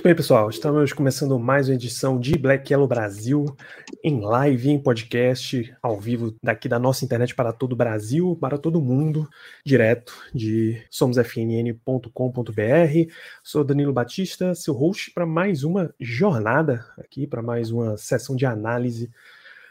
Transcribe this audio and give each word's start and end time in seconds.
Muito 0.00 0.08
bem, 0.08 0.16
pessoal. 0.16 0.48
Estamos 0.48 0.94
começando 0.94 1.38
mais 1.38 1.68
uma 1.68 1.74
edição 1.74 2.18
de 2.18 2.38
Black 2.38 2.72
Yellow 2.72 2.88
Brasil 2.88 3.44
em 4.02 4.18
live, 4.18 4.70
em 4.70 4.82
podcast, 4.82 5.76
ao 5.82 6.00
vivo, 6.00 6.34
daqui 6.42 6.70
da 6.70 6.78
nossa 6.78 7.04
internet 7.04 7.34
para 7.34 7.52
todo 7.52 7.74
o 7.74 7.76
Brasil, 7.76 8.34
para 8.40 8.56
todo 8.56 8.80
mundo, 8.80 9.28
direto 9.62 10.14
de 10.34 10.82
somosfnn.com.br. 10.90 13.12
Sou 13.42 13.62
Danilo 13.62 13.92
Batista, 13.92 14.54
seu 14.54 14.72
host 14.72 15.10
para 15.10 15.26
mais 15.26 15.64
uma 15.64 15.94
jornada 16.00 16.82
aqui, 16.96 17.26
para 17.26 17.42
mais 17.42 17.70
uma 17.70 17.98
sessão 17.98 18.34
de 18.34 18.46
análise 18.46 19.10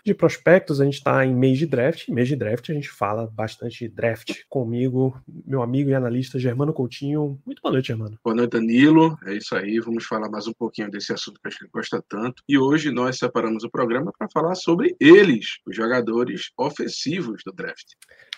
de 0.06 0.14
prospectos. 0.14 0.80
A 0.82 0.86
gente 0.86 0.96
está 0.96 1.26
em 1.26 1.36
mês 1.36 1.58
de 1.58 1.66
draft. 1.66 2.08
Mês 2.10 2.28
de 2.28 2.36
draft 2.36 2.70
a 2.70 2.74
gente 2.74 2.90
fala 2.90 3.28
bastante 3.28 3.80
de 3.80 3.90
draft 3.90 4.42
comigo, 4.50 5.20
meu 5.46 5.62
amigo 5.62 5.90
e 5.90 5.94
analista 5.94 6.40
Germano 6.40 6.74
Coutinho. 6.74 7.40
Muito 7.46 7.62
boa 7.62 7.74
noite, 7.74 7.88
Germano. 7.88 8.18
Boa 8.24 8.36
noite, 8.36 8.52
Danilo. 8.52 9.18
É 9.26 9.34
isso 9.34 9.56
aí. 9.56 9.80
Vamos 9.80 10.06
falar 10.06 10.30
mais 10.30 10.48
um 10.48 10.54
pouquinho 10.54 10.90
desse 10.90 11.14
assunto 11.14 11.40
que 11.42 11.48
a 11.48 11.52
gente 11.52 11.68
gosta 11.72 12.04
tanto. 12.08 12.44
E 12.48 12.58
hoje 12.58 12.92
nós 12.92 13.18
separamos 13.18 13.64
o 13.64 13.70
programa 13.70 14.12
para 14.18 14.28
falar 14.30 14.56
sobre 14.56 14.96
eles, 15.00 15.60
os 15.66 15.76
jogadores 15.76 16.52
ofensivos 16.58 17.42
do 17.46 17.52
draft. 17.52 17.94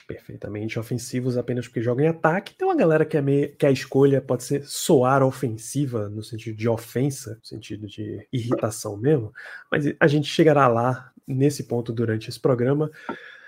Perfeitamente 0.08 0.78
ofensivos 0.78 1.38
apenas 1.38 1.68
porque 1.68 1.82
jogam 1.82 2.06
em 2.06 2.10
ataque. 2.10 2.56
Tem 2.56 2.68
uma 2.68 2.76
galera 2.76 3.06
que, 3.06 3.16
é 3.16 3.22
meio, 3.22 3.56
que 3.56 3.66
a 3.66 3.72
escolha 3.72 4.22
pode 4.22 4.44
ser 4.44 4.64
soar 4.66 5.24
ofensiva, 5.24 6.10
no 6.10 6.22
sentido 6.22 6.58
de 6.58 6.68
ofensa, 6.68 7.36
no 7.36 7.46
sentido 7.46 7.88
de 7.88 8.28
irritação 8.32 8.98
mesmo. 8.98 9.32
Mas 9.72 9.86
a 10.00 10.08
gente 10.08 10.28
chegará 10.28 10.68
lá 10.68 11.12
nesse 11.28 11.64
ponto 11.64 11.92
durante 11.92 12.30
esse 12.30 12.40
programa. 12.40 12.90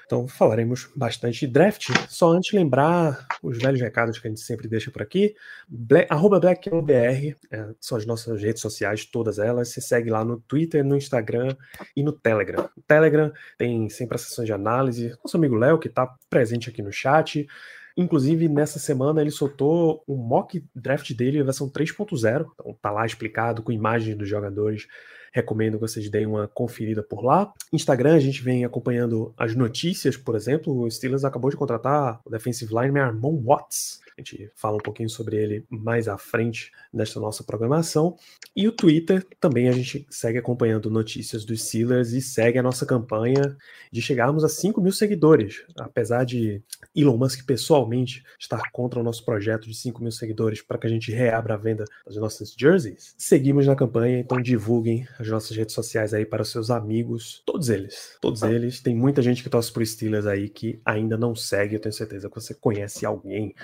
Então 0.06 0.28
falaremos 0.28 0.90
bastante 0.96 1.42
de 1.42 1.48
draft. 1.48 1.90
Só 2.10 2.32
antes 2.32 2.54
lembrar 2.54 3.26
os 3.42 3.58
velhos 3.58 3.82
recados 3.82 4.20
que 4.20 4.28
a 4.28 4.30
gente 4.30 4.42
sempre 4.42 4.68
deixa 4.68 4.92
por 4.92 5.02
aqui. 5.02 5.34
Black, 5.68 6.12
arroba 6.12 6.40
é, 6.44 7.36
são 7.80 7.98
as 7.98 8.06
nossas 8.06 8.42
redes 8.42 8.62
sociais, 8.62 9.06
todas 9.06 9.40
elas. 9.40 9.70
Você 9.70 9.82
segue 9.82 10.10
lá 10.10 10.24
no 10.24 10.40
Twitter, 10.42 10.84
no 10.84 10.96
Instagram 10.96 11.56
e 11.96 12.04
no 12.04 12.12
Telegram. 12.12 12.70
Telegram 12.88 13.32
tem 13.58 13.90
sempre 13.90 14.16
a 14.16 14.20
sessão 14.20 14.44
de 14.44 14.54
análise. 14.54 15.16
Nosso 15.24 15.38
amigo 15.38 15.56
Léo, 15.56 15.80
que 15.80 15.88
está 15.88 16.14
presente 16.30 16.70
aqui 16.70 16.82
no 16.82 16.92
chat. 16.92 17.48
Inclusive, 17.96 18.50
nessa 18.50 18.80
semana 18.80 19.22
ele 19.22 19.32
soltou 19.32 20.04
o 20.08 20.16
mock 20.16 20.64
draft 20.76 21.14
dele, 21.14 21.44
versão 21.44 21.70
3.0. 21.70 22.46
Então 22.54 22.78
tá 22.82 22.92
lá 22.92 23.06
explicado 23.06 23.62
com 23.62 23.72
imagens 23.72 24.18
dos 24.18 24.28
jogadores 24.28 24.88
recomendo 25.34 25.80
que 25.80 25.82
vocês 25.82 26.10
deem 26.10 26.28
uma 26.28 26.48
conferida 26.48 27.02
por 27.02 27.24
lá. 27.24 27.52
Instagram, 27.74 28.16
a 28.16 28.20
gente 28.20 28.42
vem 28.42 28.64
acompanhando 28.64 29.34
as 29.36 29.56
notícias, 29.56 30.16
por 30.16 30.36
exemplo, 30.36 30.82
o 30.82 30.90
Steelers 30.90 31.26
acabou 31.26 31.50
de 31.50 31.58
contratar 31.58 32.22
o 32.24 32.30
defensive 32.30 32.72
lineman 32.72 33.02
Armon 33.02 33.42
Watts. 33.44 34.00
A 34.18 34.22
gente 34.22 34.52
fala 34.56 34.78
um 34.78 34.82
pouquinho 34.82 35.10
sobre 35.10 35.36
ele 35.38 35.66
mais 35.70 36.08
à 36.08 36.18
frente 36.18 36.72
nesta 36.94 37.20
nossa 37.20 37.44
programação. 37.44 38.16
E 38.56 38.68
o 38.68 38.72
Twitter 38.72 39.26
também 39.40 39.68
a 39.68 39.72
gente 39.72 40.06
segue 40.10 40.38
acompanhando 40.38 40.90
notícias 40.90 41.44
dos 41.44 41.64
Steelers 41.64 42.12
e 42.12 42.22
segue 42.22 42.60
a 42.60 42.64
nossa 42.64 42.86
campanha 42.86 43.58
de 43.92 44.02
chegarmos 44.02 44.44
a 44.44 44.50
5 44.50 44.80
mil 44.80 44.92
seguidores. 44.92 45.64
Apesar 45.80 46.24
de 46.24 46.62
Elon 46.96 47.18
Musk 47.18 47.46
pessoalmente 47.46 48.24
estar 48.40 48.72
contra 48.72 49.00
o 49.00 49.04
nosso 49.04 49.26
projeto 49.26 49.68
de 49.68 49.74
5 49.74 50.02
mil 50.02 50.12
seguidores 50.12 50.62
para 50.62 50.78
que 50.78 50.86
a 50.86 50.90
gente 50.90 51.12
reabra 51.12 51.56
a 51.56 51.58
venda 51.58 51.86
das 52.06 52.16
nossas 52.18 52.54
jerseys, 52.58 53.16
seguimos 53.18 53.66
na 53.66 53.76
campanha, 53.76 54.20
então 54.20 54.40
divulguem 54.40 55.08
as 55.20 55.28
nossas 55.28 55.56
redes 55.56 55.74
sociais 55.74 56.14
aí 56.14 56.26
para 56.26 56.44
os 56.44 56.52
seus 56.52 56.70
amigos, 56.70 57.42
todos 57.46 57.70
eles, 57.70 58.18
todos 58.22 58.44
eles. 58.44 58.82
Tem 58.82 58.96
muita 58.96 59.22
gente 59.22 59.42
que 59.42 59.50
torce 59.50 59.72
por 59.72 59.86
Steelers 59.86 60.28
aí 60.28 60.50
que 60.50 60.80
ainda 60.86 61.18
não 61.18 61.36
segue, 61.36 61.76
eu 61.76 61.80
tenho 61.80 61.94
certeza 61.94 62.30
que 62.30 62.36
você 62.36 62.54
conhece 62.54 63.06
alguém. 63.06 63.56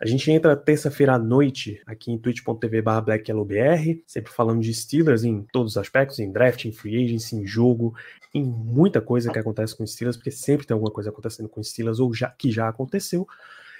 A 0.00 0.06
gente 0.06 0.30
entra 0.30 0.56
terça-feira 0.56 1.12
à 1.12 1.18
noite 1.18 1.82
aqui 1.84 2.10
em 2.10 2.16
twitch.tv 2.16 2.80
blackyellowbr, 3.04 4.02
sempre 4.06 4.32
falando 4.32 4.62
de 4.62 4.72
Steelers 4.72 5.24
em 5.24 5.42
todos 5.52 5.72
os 5.72 5.76
aspectos, 5.76 6.18
em 6.18 6.32
draft, 6.32 6.64
em 6.64 6.72
free 6.72 7.04
agency, 7.04 7.36
em 7.36 7.46
jogo, 7.46 7.94
em 8.32 8.42
muita 8.42 9.02
coisa 9.02 9.30
que 9.30 9.38
acontece 9.38 9.76
com 9.76 9.86
Steelers, 9.86 10.16
porque 10.16 10.30
sempre 10.30 10.66
tem 10.66 10.74
alguma 10.74 10.90
coisa 10.90 11.10
acontecendo 11.10 11.50
com 11.50 11.62
Steelers 11.62 12.00
ou 12.00 12.14
já, 12.14 12.30
que 12.30 12.50
já 12.50 12.66
aconteceu. 12.66 13.28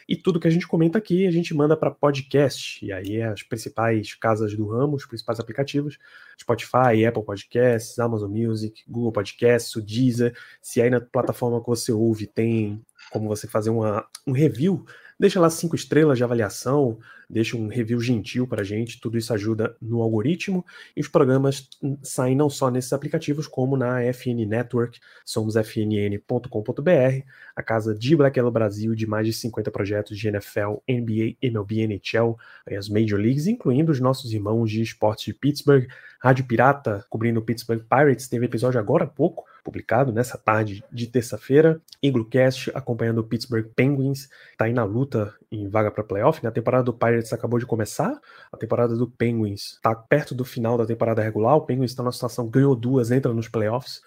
E 0.06 0.14
tudo 0.14 0.38
que 0.38 0.48
a 0.48 0.50
gente 0.50 0.68
comenta 0.68 0.98
aqui, 0.98 1.26
a 1.26 1.30
gente 1.30 1.54
manda 1.54 1.74
para 1.74 1.90
podcast. 1.90 2.84
E 2.84 2.92
aí 2.92 3.22
as 3.22 3.42
principais 3.42 4.12
casas 4.12 4.54
do 4.54 4.68
ramo, 4.68 4.96
os 4.96 5.06
principais 5.06 5.40
aplicativos, 5.40 5.98
Spotify, 6.38 7.06
Apple 7.06 7.24
Podcasts, 7.24 7.98
Amazon 7.98 8.30
Music, 8.30 8.82
Google 8.86 9.12
Podcasts, 9.12 9.74
o 9.74 9.80
Deezer. 9.80 10.36
Se 10.60 10.82
aí 10.82 10.90
na 10.90 11.00
plataforma 11.00 11.60
que 11.62 11.66
você 11.68 11.92
ouve 11.92 12.26
tem 12.26 12.84
como 13.10 13.26
você 13.26 13.46
fazer 13.46 13.70
uma, 13.70 14.06
um 14.26 14.32
review, 14.32 14.84
deixa 15.20 15.38
lá 15.38 15.50
cinco 15.50 15.76
estrelas 15.76 16.16
de 16.16 16.24
avaliação, 16.24 16.98
deixa 17.28 17.54
um 17.54 17.68
review 17.68 18.00
gentil 18.00 18.46
para 18.46 18.62
a 18.62 18.64
gente, 18.64 18.98
tudo 18.98 19.18
isso 19.18 19.34
ajuda 19.34 19.76
no 19.78 20.00
algoritmo. 20.00 20.64
E 20.96 21.00
os 21.02 21.08
programas 21.08 21.68
saem 22.02 22.34
não 22.34 22.48
só 22.48 22.70
nesses 22.70 22.90
aplicativos, 22.94 23.46
como 23.46 23.76
na 23.76 24.00
FN 24.14 24.46
Network, 24.46 24.98
somos 25.22 25.56
fnn.com.br, 25.56 27.24
a 27.54 27.62
casa 27.62 27.94
de 27.94 28.16
Black 28.16 28.38
Yellow 28.38 28.50
Brasil, 28.50 28.94
de 28.94 29.06
mais 29.06 29.26
de 29.26 29.34
50 29.34 29.70
projetos 29.70 30.18
de 30.18 30.26
NFL, 30.26 30.78
NBA, 30.88 31.36
MLB, 31.42 31.86
NHL, 31.86 32.38
as 32.74 32.88
Major 32.88 33.20
Leagues, 33.20 33.46
incluindo 33.46 33.92
os 33.92 34.00
nossos 34.00 34.32
irmãos 34.32 34.70
de 34.70 34.80
esportes 34.80 35.26
de 35.26 35.34
Pittsburgh, 35.34 35.86
Rádio 36.18 36.46
Pirata, 36.46 37.04
cobrindo 37.10 37.40
o 37.40 37.42
Pittsburgh 37.42 37.82
Pirates, 37.82 38.26
teve 38.26 38.46
episódio 38.46 38.80
agora 38.80 39.04
há 39.04 39.06
pouco, 39.06 39.44
publicado 39.62 40.12
nessa 40.12 40.38
tarde 40.38 40.84
de 40.90 41.06
terça-feira. 41.06 41.80
Eaglecast 42.02 42.70
acompanhando 42.74 43.18
o 43.18 43.24
Pittsburgh 43.24 43.66
Penguins, 43.74 44.28
está 44.52 44.64
aí 44.64 44.72
na 44.72 44.84
luta 44.84 45.34
em 45.50 45.68
vaga 45.68 45.90
para 45.90 46.04
playoff. 46.04 46.42
Né? 46.42 46.48
A 46.48 46.52
temporada 46.52 46.84
do 46.84 46.92
Pirates 46.92 47.32
acabou 47.32 47.58
de 47.58 47.66
começar, 47.66 48.18
a 48.52 48.56
temporada 48.56 48.96
do 48.96 49.08
Penguins 49.08 49.74
está 49.74 49.94
perto 49.94 50.34
do 50.34 50.44
final 50.44 50.76
da 50.76 50.86
temporada 50.86 51.22
regular. 51.22 51.56
O 51.56 51.62
Penguins 51.62 51.90
está 51.90 52.02
numa 52.02 52.12
situação, 52.12 52.48
ganhou 52.48 52.74
duas, 52.74 53.10
entra 53.10 53.32
nos 53.32 53.48
playoffs, 53.48 54.02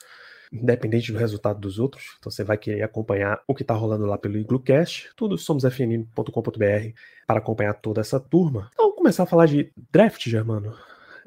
independente 0.52 1.12
do 1.12 1.18
resultado 1.18 1.59
dos 1.59 1.80
outros. 1.80 2.16
Então 2.19 2.31
você 2.31 2.44
vai 2.44 2.58
querer 2.58 2.84
acompanhar 2.84 3.42
o 3.47 3.53
que 3.53 3.63
está 3.63 3.74
rolando 3.74 4.06
lá 4.06 4.18
pelo 4.18 4.38
Eaglecast. 4.38 5.09
Tudo 5.16 5.38
somos 5.38 5.63
fnn.com.br 5.63 6.94
para 7.25 7.40
acompanhar 7.40 7.74
toda 7.74 8.02
essa 8.02 8.19
turma. 8.19 8.69
Então 8.74 8.86
vamos 8.86 8.97
começar 8.97 9.24
a 9.24 9.28
falar 9.28 9.47
de 9.47 9.72
draft, 9.92 10.28
Germano. 10.30 10.74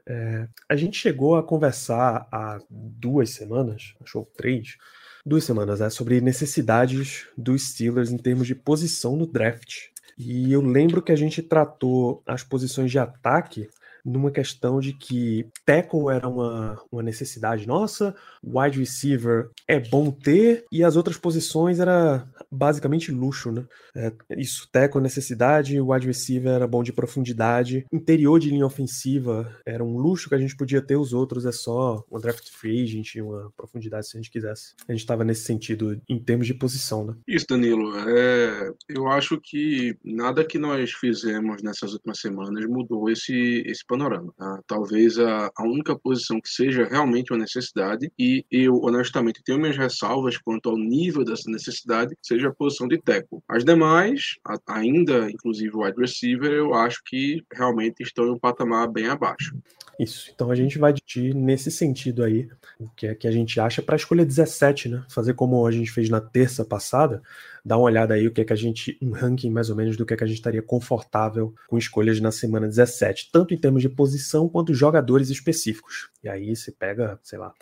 É, 0.08 0.48
a 0.68 0.76
gente 0.76 0.96
chegou 0.96 1.36
a 1.36 1.42
conversar 1.42 2.28
há 2.30 2.58
duas 2.70 3.30
semanas, 3.30 3.94
acho 4.00 4.26
três, 4.36 4.76
duas 5.24 5.42
semanas, 5.42 5.80
né, 5.80 5.90
sobre 5.90 6.20
necessidades 6.20 7.26
dos 7.36 7.70
Steelers 7.70 8.12
em 8.12 8.16
termos 8.16 8.46
de 8.46 8.54
posição 8.54 9.16
no 9.16 9.26
draft. 9.26 9.88
E 10.16 10.52
eu 10.52 10.62
lembro 10.62 11.02
que 11.02 11.12
a 11.12 11.16
gente 11.16 11.42
tratou 11.42 12.22
as 12.26 12.42
posições 12.42 12.90
de 12.90 12.98
ataque 12.98 13.68
numa 14.06 14.30
questão 14.30 14.78
de 14.78 14.92
que 14.92 15.48
tackle 15.64 16.10
era 16.12 16.28
uma, 16.28 16.80
uma 16.92 17.02
necessidade 17.02 17.66
nossa, 17.66 18.14
wide 18.42 18.78
receiver 18.78 19.50
é 19.66 19.80
bom 19.80 20.12
ter, 20.12 20.64
e 20.70 20.84
as 20.84 20.94
outras 20.94 21.16
posições 21.16 21.80
era 21.80 22.26
basicamente 22.50 23.10
luxo, 23.10 23.50
né? 23.50 23.66
É, 23.94 24.12
isso, 24.36 24.68
tackle 24.70 25.00
necessidade, 25.00 25.80
wide 25.80 26.06
receiver 26.06 26.52
era 26.52 26.66
bom 26.66 26.82
de 26.82 26.92
profundidade, 26.92 27.84
interior 27.92 28.38
de 28.38 28.50
linha 28.50 28.66
ofensiva 28.66 29.52
era 29.66 29.82
um 29.82 29.98
luxo 29.98 30.28
que 30.28 30.34
a 30.34 30.38
gente 30.38 30.56
podia 30.56 30.80
ter, 30.80 30.96
os 30.96 31.12
outros 31.12 31.44
é 31.44 31.52
só 31.52 32.04
uma 32.08 32.20
draft 32.20 32.48
free 32.50 32.82
agent, 32.82 33.16
uma 33.16 33.50
profundidade 33.56 34.06
se 34.06 34.16
a 34.16 34.20
gente 34.20 34.30
quisesse. 34.30 34.74
A 34.86 34.92
gente 34.92 35.00
estava 35.00 35.24
nesse 35.24 35.44
sentido 35.44 36.00
em 36.08 36.18
termos 36.18 36.46
de 36.46 36.54
posição, 36.54 37.04
né? 37.04 37.14
Isso, 37.26 37.46
Danilo. 37.48 37.96
É, 38.08 38.70
eu 38.88 39.08
acho 39.08 39.40
que 39.40 39.96
nada 40.04 40.44
que 40.44 40.58
nós 40.58 40.92
fizemos 40.92 41.62
nessas 41.62 41.92
últimas 41.92 42.20
semanas 42.20 42.64
mudou 42.66 43.10
esse, 43.10 43.62
esse 43.66 43.84
panorama. 43.96 44.32
Tá? 44.36 44.60
Talvez 44.66 45.18
a, 45.18 45.50
a 45.56 45.64
única 45.64 45.98
posição 45.98 46.40
que 46.40 46.48
seja 46.48 46.84
realmente 46.84 47.32
uma 47.32 47.40
necessidade, 47.40 48.12
e 48.18 48.44
eu 48.50 48.80
honestamente 48.82 49.42
tenho 49.42 49.58
minhas 49.58 49.76
ressalvas 49.76 50.36
quanto 50.38 50.68
ao 50.68 50.76
nível 50.76 51.24
dessa 51.24 51.50
necessidade, 51.50 52.14
seja 52.22 52.48
a 52.48 52.54
posição 52.54 52.86
de 52.86 53.00
tackle. 53.00 53.40
As 53.48 53.64
demais, 53.64 54.36
a, 54.46 54.58
ainda 54.68 55.30
inclusive 55.30 55.74
o 55.74 55.82
wide 55.82 56.00
receiver, 56.00 56.52
eu 56.52 56.74
acho 56.74 57.02
que 57.04 57.42
realmente 57.52 58.02
estão 58.02 58.26
em 58.26 58.30
um 58.32 58.38
patamar 58.38 58.88
bem 58.88 59.08
abaixo. 59.08 59.56
Isso. 59.98 60.30
Então 60.34 60.50
a 60.50 60.54
gente 60.54 60.78
vai 60.78 60.92
discutir 60.92 61.34
nesse 61.34 61.70
sentido 61.70 62.22
aí, 62.22 62.48
o 62.78 62.88
que 62.90 63.06
é 63.06 63.14
que 63.14 63.26
a 63.26 63.30
gente 63.30 63.58
acha 63.58 63.80
para 63.80 63.94
a 63.94 63.96
escolha 63.96 64.26
17, 64.26 64.90
né? 64.90 65.04
Fazer 65.08 65.32
como 65.32 65.66
a 65.66 65.70
gente 65.70 65.90
fez 65.90 66.10
na 66.10 66.20
terça 66.20 66.64
passada, 66.64 67.22
dar 67.64 67.78
uma 67.78 67.84
olhada 67.84 68.12
aí 68.12 68.26
o 68.26 68.30
que 68.30 68.42
é 68.42 68.44
que 68.44 68.52
a 68.52 68.56
gente, 68.56 68.98
um 69.00 69.12
ranking 69.12 69.50
mais 69.50 69.70
ou 69.70 69.76
menos 69.76 69.96
do 69.96 70.04
que 70.04 70.12
é 70.12 70.16
que 70.16 70.24
a 70.24 70.26
gente 70.26 70.36
estaria 70.36 70.62
confortável 70.62 71.54
com 71.66 71.78
escolhas 71.78 72.20
na 72.20 72.30
semana 72.30 72.66
17, 72.66 73.30
tanto 73.32 73.54
em 73.54 73.58
termos 73.58 73.80
de 73.80 73.88
posição 73.88 74.48
quanto 74.48 74.74
jogadores 74.74 75.30
específicos. 75.30 76.10
E 76.22 76.28
aí 76.28 76.54
você 76.54 76.70
pega, 76.70 77.18
sei 77.22 77.38
lá, 77.38 77.54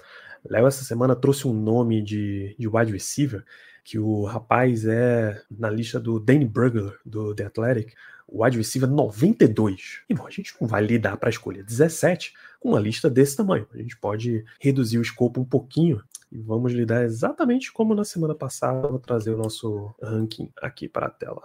Léo 0.44 0.66
essa 0.66 0.84
semana 0.84 1.16
trouxe 1.16 1.46
um 1.46 1.54
nome 1.54 2.02
de, 2.02 2.54
de 2.58 2.68
wide 2.68 2.92
receiver 2.92 3.44
que 3.82 3.98
o 3.98 4.24
rapaz 4.24 4.86
é 4.86 5.40
na 5.50 5.68
lista 5.68 6.00
do 6.00 6.18
Danny 6.18 6.46
Burglar, 6.46 6.94
do 7.04 7.34
The 7.34 7.44
Athletic, 7.44 7.94
o 8.26 8.44
wide 8.44 8.56
receiver 8.56 8.88
92. 8.88 10.00
E 10.08 10.14
bom, 10.14 10.26
a 10.26 10.30
gente 10.30 10.54
não 10.60 10.68
vai 10.68 10.84
lidar 10.84 11.16
para 11.16 11.28
a 11.28 11.30
escolha 11.30 11.62
17 11.62 12.32
com 12.60 12.70
uma 12.70 12.80
lista 12.80 13.10
desse 13.10 13.36
tamanho. 13.36 13.66
A 13.72 13.78
gente 13.78 13.96
pode 13.96 14.44
reduzir 14.60 14.98
o 14.98 15.02
escopo 15.02 15.40
um 15.40 15.44
pouquinho 15.44 16.02
e 16.32 16.38
vamos 16.38 16.72
lidar 16.72 17.04
exatamente 17.04 17.72
como 17.72 17.94
na 17.94 18.04
semana 18.04 18.34
passada. 18.34 18.88
Vou 18.88 18.98
trazer 18.98 19.34
o 19.34 19.38
nosso 19.38 19.94
ranking 20.02 20.50
aqui 20.60 20.88
para 20.88 21.06
a 21.06 21.10
tela. 21.10 21.42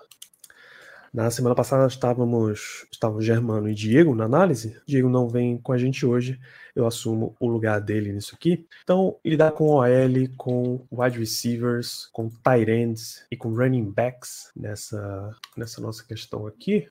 Na 1.14 1.32
semana 1.32 1.56
passada 1.56 1.88
estávamos, 1.88 2.86
estavam 2.92 3.20
Germano 3.20 3.68
e 3.68 3.74
Diego 3.74 4.14
na 4.14 4.26
análise. 4.26 4.80
Diego 4.86 5.10
não 5.10 5.28
vem 5.28 5.58
com 5.58 5.74
a 5.74 5.78
gente 5.78 6.06
hoje, 6.06 6.40
eu 6.76 6.86
assumo 6.86 7.36
o 7.40 7.48
lugar 7.48 7.82
dele 7.82 8.14
nisso 8.14 8.36
aqui. 8.36 8.68
Então, 8.84 9.18
lidar 9.26 9.52
com 9.54 9.70
OL, 9.70 10.30
com 10.38 10.86
wide 10.92 11.18
receivers, 11.18 12.08
com 12.14 12.30
tight 12.30 12.70
ends 12.70 13.26
e 13.32 13.36
com 13.36 13.54
running 13.54 13.90
backs 13.92 14.52
nessa, 14.56 15.36
nessa 15.58 15.82
nossa 15.82 16.06
questão 16.06 16.46
aqui. 16.46 16.88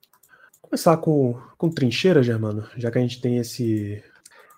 Começar 0.60 0.96
com, 0.96 1.40
com 1.56 1.70
trincheira, 1.70 2.22
Germano, 2.22 2.66
já 2.76 2.90
que 2.90 2.98
a 2.98 3.00
gente 3.00 3.20
tem 3.20 3.38
esse 3.38 4.02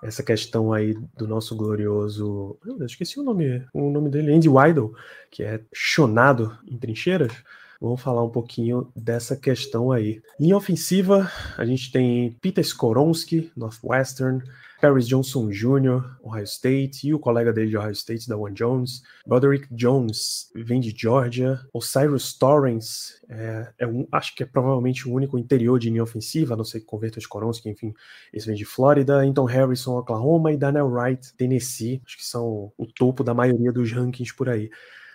essa 0.03 0.23
questão 0.23 0.73
aí 0.73 0.97
do 1.15 1.29
nosso 1.29 1.55
glorioso. 1.55 2.59
Eu 2.65 2.87
esqueci 2.87 3.21
o 3.21 3.23
nome, 3.23 3.67
o 3.73 3.91
nome 3.91 4.09
dele, 4.09 4.33
Andy 4.33 4.49
Weidel, 4.49 4.95
que 5.31 5.43
é 5.43 5.61
chonado 5.75 6.59
em 6.67 6.79
trincheiras. 6.79 7.33
Vamos 7.81 8.03
falar 8.03 8.23
um 8.23 8.29
pouquinho 8.29 8.93
dessa 8.95 9.35
questão 9.35 9.91
aí. 9.91 10.21
Linha 10.39 10.57
ofensiva, 10.57 11.31
a 11.57 11.65
gente 11.65 11.91
tem 11.91 12.37
Peter 12.43 12.63
Skoronski, 12.63 13.51
Northwestern, 13.57 14.43
Paris 14.81 15.07
Johnson 15.07 15.49
Jr., 15.49 16.17
Ohio 16.23 16.45
State, 16.45 17.07
e 17.07 17.15
o 17.15 17.19
colega 17.19 17.53
dele 17.53 17.69
de 17.69 17.77
Ohio 17.79 17.93
State, 17.93 18.29
da 18.29 18.37
One 18.37 18.55
Jones. 18.55 19.03
Broderick 19.27 19.67
Jones, 19.71 20.51
vem 20.55 20.81
de 20.81 20.95
Georgia. 20.97 21.61
Cyrus 21.81 22.37
Torrance, 22.37 23.15
é, 23.29 23.73
é, 23.79 23.87
um, 23.87 24.07
acho 24.13 24.35
que 24.35 24.43
é 24.43 24.47
provavelmente 24.47 25.09
o 25.09 25.13
único 25.13 25.39
interior 25.39 25.79
de 25.79 25.89
linha 25.89 26.03
ofensiva, 26.03 26.55
a 26.55 26.57
não 26.57 26.65
ser 26.65 26.81
que 26.81 26.87
converta 26.87 27.19
o 27.19 27.23
Skoronski, 27.23 27.69
enfim, 27.69 27.95
esse 28.33 28.47
vem 28.47 28.57
de 28.57 28.65
Flórida. 28.65 29.25
Então 29.25 29.45
Harrison, 29.45 29.99
Oklahoma, 29.99 30.53
e 30.53 30.57
Daniel 30.57 30.89
Wright, 30.89 31.35
Tennessee, 31.35 32.03
acho 32.05 32.17
que 32.17 32.25
são 32.25 32.73
o 32.77 32.87
topo 32.87 33.23
da 33.25 33.35
maioria 33.35 33.73
dos 33.73 33.91
rankings 33.93 34.35
por 34.35 34.49
aí. 34.49 34.71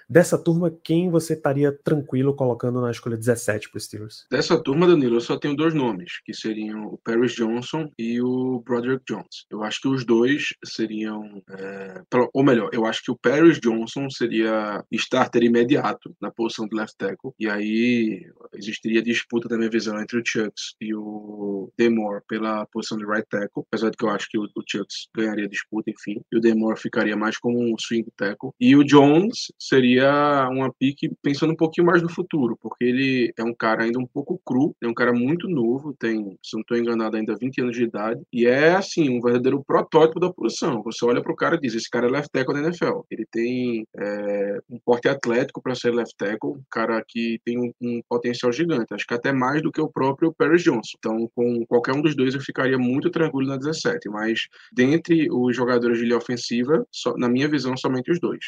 Dessa 0.07 0.37
turma, 0.37 0.71
quem 0.83 1.09
você 1.09 1.33
estaria 1.33 1.71
tranquilo 1.71 2.35
colocando 2.35 2.79
na 2.79 2.91
escolha 2.91 3.17
17 3.17 3.69
para 3.69 3.77
os 3.77 3.85
Steelers? 3.85 4.25
Dessa 4.29 4.61
turma, 4.61 4.87
Danilo, 4.87 5.15
eu 5.15 5.21
só 5.21 5.37
tenho 5.37 5.55
dois 5.55 5.73
nomes, 5.73 6.19
que 6.23 6.33
seriam 6.33 6.85
o 6.85 6.97
Paris 7.03 7.33
Johnson 7.33 7.89
e 7.97 8.21
o 8.21 8.61
Broderick 8.63 9.03
Jones. 9.07 9.45
Eu 9.49 9.63
acho 9.63 9.81
que 9.81 9.87
os 9.87 10.05
dois 10.05 10.53
seriam. 10.63 11.41
É, 11.49 12.01
ou 12.33 12.43
melhor, 12.43 12.69
eu 12.71 12.85
acho 12.85 13.03
que 13.03 13.11
o 13.11 13.17
Paris 13.17 13.59
Johnson 13.59 14.09
seria 14.09 14.83
starter 14.91 15.43
imediato 15.43 16.15
na 16.21 16.31
posição 16.31 16.67
de 16.67 16.75
left 16.75 16.95
tackle. 16.97 17.31
E 17.39 17.49
aí 17.49 18.25
existiria 18.53 19.01
disputa, 19.01 19.49
da 19.49 19.57
minha 19.57 19.69
visão, 19.69 19.99
entre 19.99 20.19
o 20.19 20.23
Chucks 20.25 20.75
e 20.79 20.93
o 20.93 21.71
Demore 21.77 22.21
pela 22.27 22.65
posição 22.67 22.97
de 22.97 23.05
right 23.05 23.27
tackle. 23.29 23.63
Apesar 23.67 23.89
de 23.89 23.97
que 23.97 24.05
eu 24.05 24.09
acho 24.09 24.27
que 24.29 24.37
o, 24.37 24.43
o 24.43 24.63
Chucks 24.67 25.07
ganharia 25.15 25.49
disputa, 25.49 25.89
enfim. 25.89 26.21
E 26.31 26.37
o 26.37 26.41
Demore 26.41 26.79
ficaria 26.79 27.17
mais 27.17 27.37
como 27.37 27.59
um 27.59 27.75
swing 27.79 28.07
tackle. 28.15 28.51
E 28.59 28.75
o 28.75 28.83
Jones 28.83 29.51
seria 29.59 29.94
seria 29.95 30.49
uma 30.49 30.71
pique 30.73 31.11
pensando 31.21 31.53
um 31.53 31.55
pouquinho 31.55 31.87
mais 31.87 32.01
no 32.01 32.09
futuro, 32.09 32.57
porque 32.61 32.83
ele 32.83 33.33
é 33.37 33.43
um 33.43 33.53
cara 33.53 33.83
ainda 33.83 33.99
um 33.99 34.05
pouco 34.05 34.39
cru, 34.45 34.75
é 34.81 34.87
um 34.87 34.93
cara 34.93 35.13
muito 35.13 35.47
novo, 35.47 35.93
tem, 35.93 36.37
se 36.43 36.55
não 36.55 36.61
estou 36.61 36.77
enganado, 36.77 37.15
ainda 37.15 37.35
20 37.35 37.61
anos 37.61 37.77
de 37.77 37.83
idade, 37.83 38.21
e 38.31 38.45
é, 38.45 38.75
assim, 38.75 39.09
um 39.09 39.21
verdadeiro 39.21 39.63
protótipo 39.65 40.19
da 40.19 40.31
posição. 40.31 40.83
Você 40.83 41.05
olha 41.05 41.21
para 41.21 41.31
o 41.31 41.35
cara 41.35 41.55
e 41.55 41.59
diz: 41.59 41.73
esse 41.73 41.89
cara 41.89 42.07
é 42.07 42.09
left 42.09 42.29
tackle 42.31 42.53
da 42.53 42.67
NFL. 42.67 43.01
Ele 43.09 43.25
tem 43.31 43.87
é, 43.97 44.59
um 44.69 44.79
porte 44.83 45.07
atlético 45.07 45.61
para 45.61 45.75
ser 45.75 45.93
left 45.93 46.15
tackle, 46.17 46.51
um 46.51 46.63
cara 46.69 47.03
que 47.07 47.39
tem 47.45 47.57
um, 47.57 47.71
um, 47.81 48.01
potencial 48.09 48.51
gigante, 48.51 48.93
acho 48.93 49.07
que 49.07 49.13
até 49.13 49.31
mais 49.31 49.61
do 49.61 49.71
que 49.71 49.81
o 49.81 49.89
próprio 49.89 50.33
Paris 50.33 50.63
Johnson. 50.63 50.97
Então, 50.97 51.29
com 51.35 51.65
qualquer 51.67 51.93
um 51.93 52.01
dos 52.01 52.15
dois, 52.15 52.33
eu 52.33 52.41
ficaria 52.41 52.77
muito 52.77 53.09
tranquilo 53.09 53.49
na 53.49 53.57
17, 53.57 54.09
mas 54.09 54.47
dentre 54.71 55.27
os 55.31 55.55
jogadores 55.55 55.97
de 55.97 56.05
linha 56.05 56.17
ofensiva, 56.17 56.85
só, 56.91 57.15
na 57.17 57.29
minha 57.29 57.47
visão, 57.47 57.75
somente 57.77 58.11
os 58.11 58.19
dois. 58.19 58.45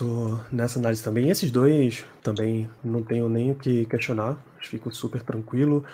Tô 0.00 0.40
nessa 0.50 0.78
análise 0.78 1.04
também. 1.04 1.28
Esses 1.28 1.50
dois 1.50 2.06
também 2.22 2.70
não 2.82 3.02
tenho 3.02 3.28
nem 3.28 3.50
o 3.50 3.54
que 3.54 3.84
questionar, 3.84 4.42
fico 4.58 4.90
super 4.90 5.22
tranquilo. 5.22 5.84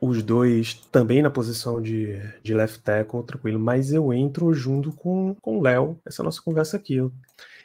Os 0.00 0.20
dois 0.20 0.74
também 0.90 1.22
na 1.22 1.30
posição 1.30 1.80
de, 1.80 2.20
de 2.42 2.54
left 2.54 2.80
tackle, 2.82 3.22
tranquilo, 3.22 3.60
mas 3.60 3.92
eu 3.92 4.12
entro 4.12 4.52
junto 4.52 4.90
com 4.90 5.36
o 5.44 5.62
Léo, 5.62 5.96
essa 6.04 6.24
nossa 6.24 6.42
conversa 6.42 6.76
aqui. 6.76 6.96
Eu, 6.96 7.12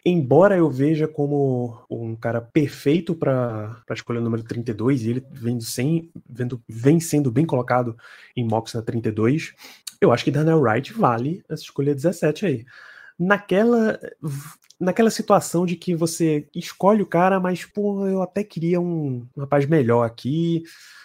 embora 0.05 0.55
eu 0.55 0.69
veja 0.69 1.07
como 1.07 1.81
um 1.89 2.15
cara 2.15 2.41
perfeito 2.41 3.15
para 3.15 3.81
a 3.89 3.93
escolha 3.95 4.21
número 4.21 4.43
32, 4.43 5.01
e 5.01 5.09
ele 5.09 5.25
vem, 5.31 5.59
sem, 5.59 6.11
vendo, 6.29 6.61
vem 6.69 6.99
sendo 6.99 7.31
bem 7.31 7.43
colocado 7.43 7.97
em 8.35 8.47
mocks 8.47 8.75
na 8.75 8.83
32, 8.83 9.55
eu 9.99 10.11
acho 10.11 10.23
que 10.23 10.29
Daniel 10.29 10.61
Wright 10.61 10.93
vale 10.93 11.43
essa 11.49 11.63
escolha 11.63 11.95
17 11.95 12.45
aí 12.45 12.65
naquela 13.17 13.99
naquela 14.79 15.09
situação 15.09 15.65
de 15.65 15.75
que 15.75 15.95
você 15.95 16.47
escolhe 16.55 17.01
o 17.01 17.07
cara, 17.07 17.39
mas 17.39 17.65
pô, 17.65 18.07
eu 18.07 18.21
até 18.21 18.43
queria 18.43 18.79
um, 18.79 19.27
um 19.35 19.41
rapaz 19.41 19.65
melhor 19.65 20.03
aqui. 20.03 20.63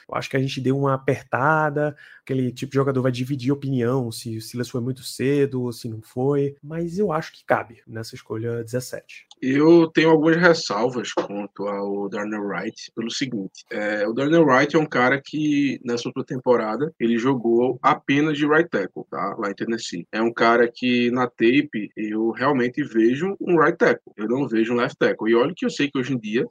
Eu 0.08 0.14
acho 0.14 0.28
que 0.28 0.36
a 0.36 0.40
gente 0.40 0.60
deu 0.60 0.78
uma 0.78 0.94
apertada, 0.94 1.96
aquele 2.24 2.52
tipo 2.52 2.70
de 2.70 2.76
jogador 2.76 3.02
vai 3.02 3.12
dividir 3.12 3.52
opinião 3.52 4.10
se 4.10 4.36
o 4.36 4.40
Silas 4.40 4.68
foi 4.68 4.80
muito 4.80 5.02
cedo 5.02 5.62
ou 5.62 5.72
se 5.72 5.88
não 5.88 6.00
foi, 6.00 6.56
mas 6.62 6.98
eu 6.98 7.12
acho 7.12 7.32
que 7.32 7.44
cabe 7.44 7.82
nessa 7.86 8.14
escolha 8.14 8.62
17. 8.62 9.26
Eu 9.40 9.88
tenho 9.88 10.10
algumas 10.10 10.36
ressalvas 10.36 11.12
quanto 11.12 11.66
ao 11.66 12.08
Darnell 12.08 12.44
Wright 12.44 12.92
pelo 12.94 13.10
seguinte: 13.10 13.64
é, 13.70 14.06
o 14.06 14.12
Darnell 14.12 14.44
Wright 14.44 14.76
é 14.76 14.78
um 14.78 14.86
cara 14.86 15.20
que 15.20 15.80
nessa 15.84 16.08
outra 16.08 16.24
temporada 16.24 16.92
ele 16.98 17.18
jogou 17.18 17.78
apenas 17.82 18.38
de 18.38 18.46
right 18.46 18.68
tackle, 18.70 19.04
tá? 19.10 19.34
Lá 19.38 19.50
em 19.50 19.54
Tennessee. 19.54 20.06
É 20.12 20.22
um 20.22 20.32
cara 20.32 20.70
que 20.72 21.10
na 21.10 21.26
tape 21.26 21.90
eu 21.96 22.30
realmente 22.30 22.82
vejo 22.84 23.36
um 23.40 23.58
right 23.58 23.76
tackle, 23.76 24.12
eu 24.16 24.28
não 24.28 24.46
vejo 24.46 24.72
um 24.72 24.76
left 24.76 24.96
tackle. 24.96 25.28
E 25.28 25.34
olha 25.34 25.52
que 25.56 25.66
eu 25.66 25.70
sei 25.70 25.90
que 25.90 25.98
hoje 25.98 26.14
em 26.14 26.18
dia 26.18 26.46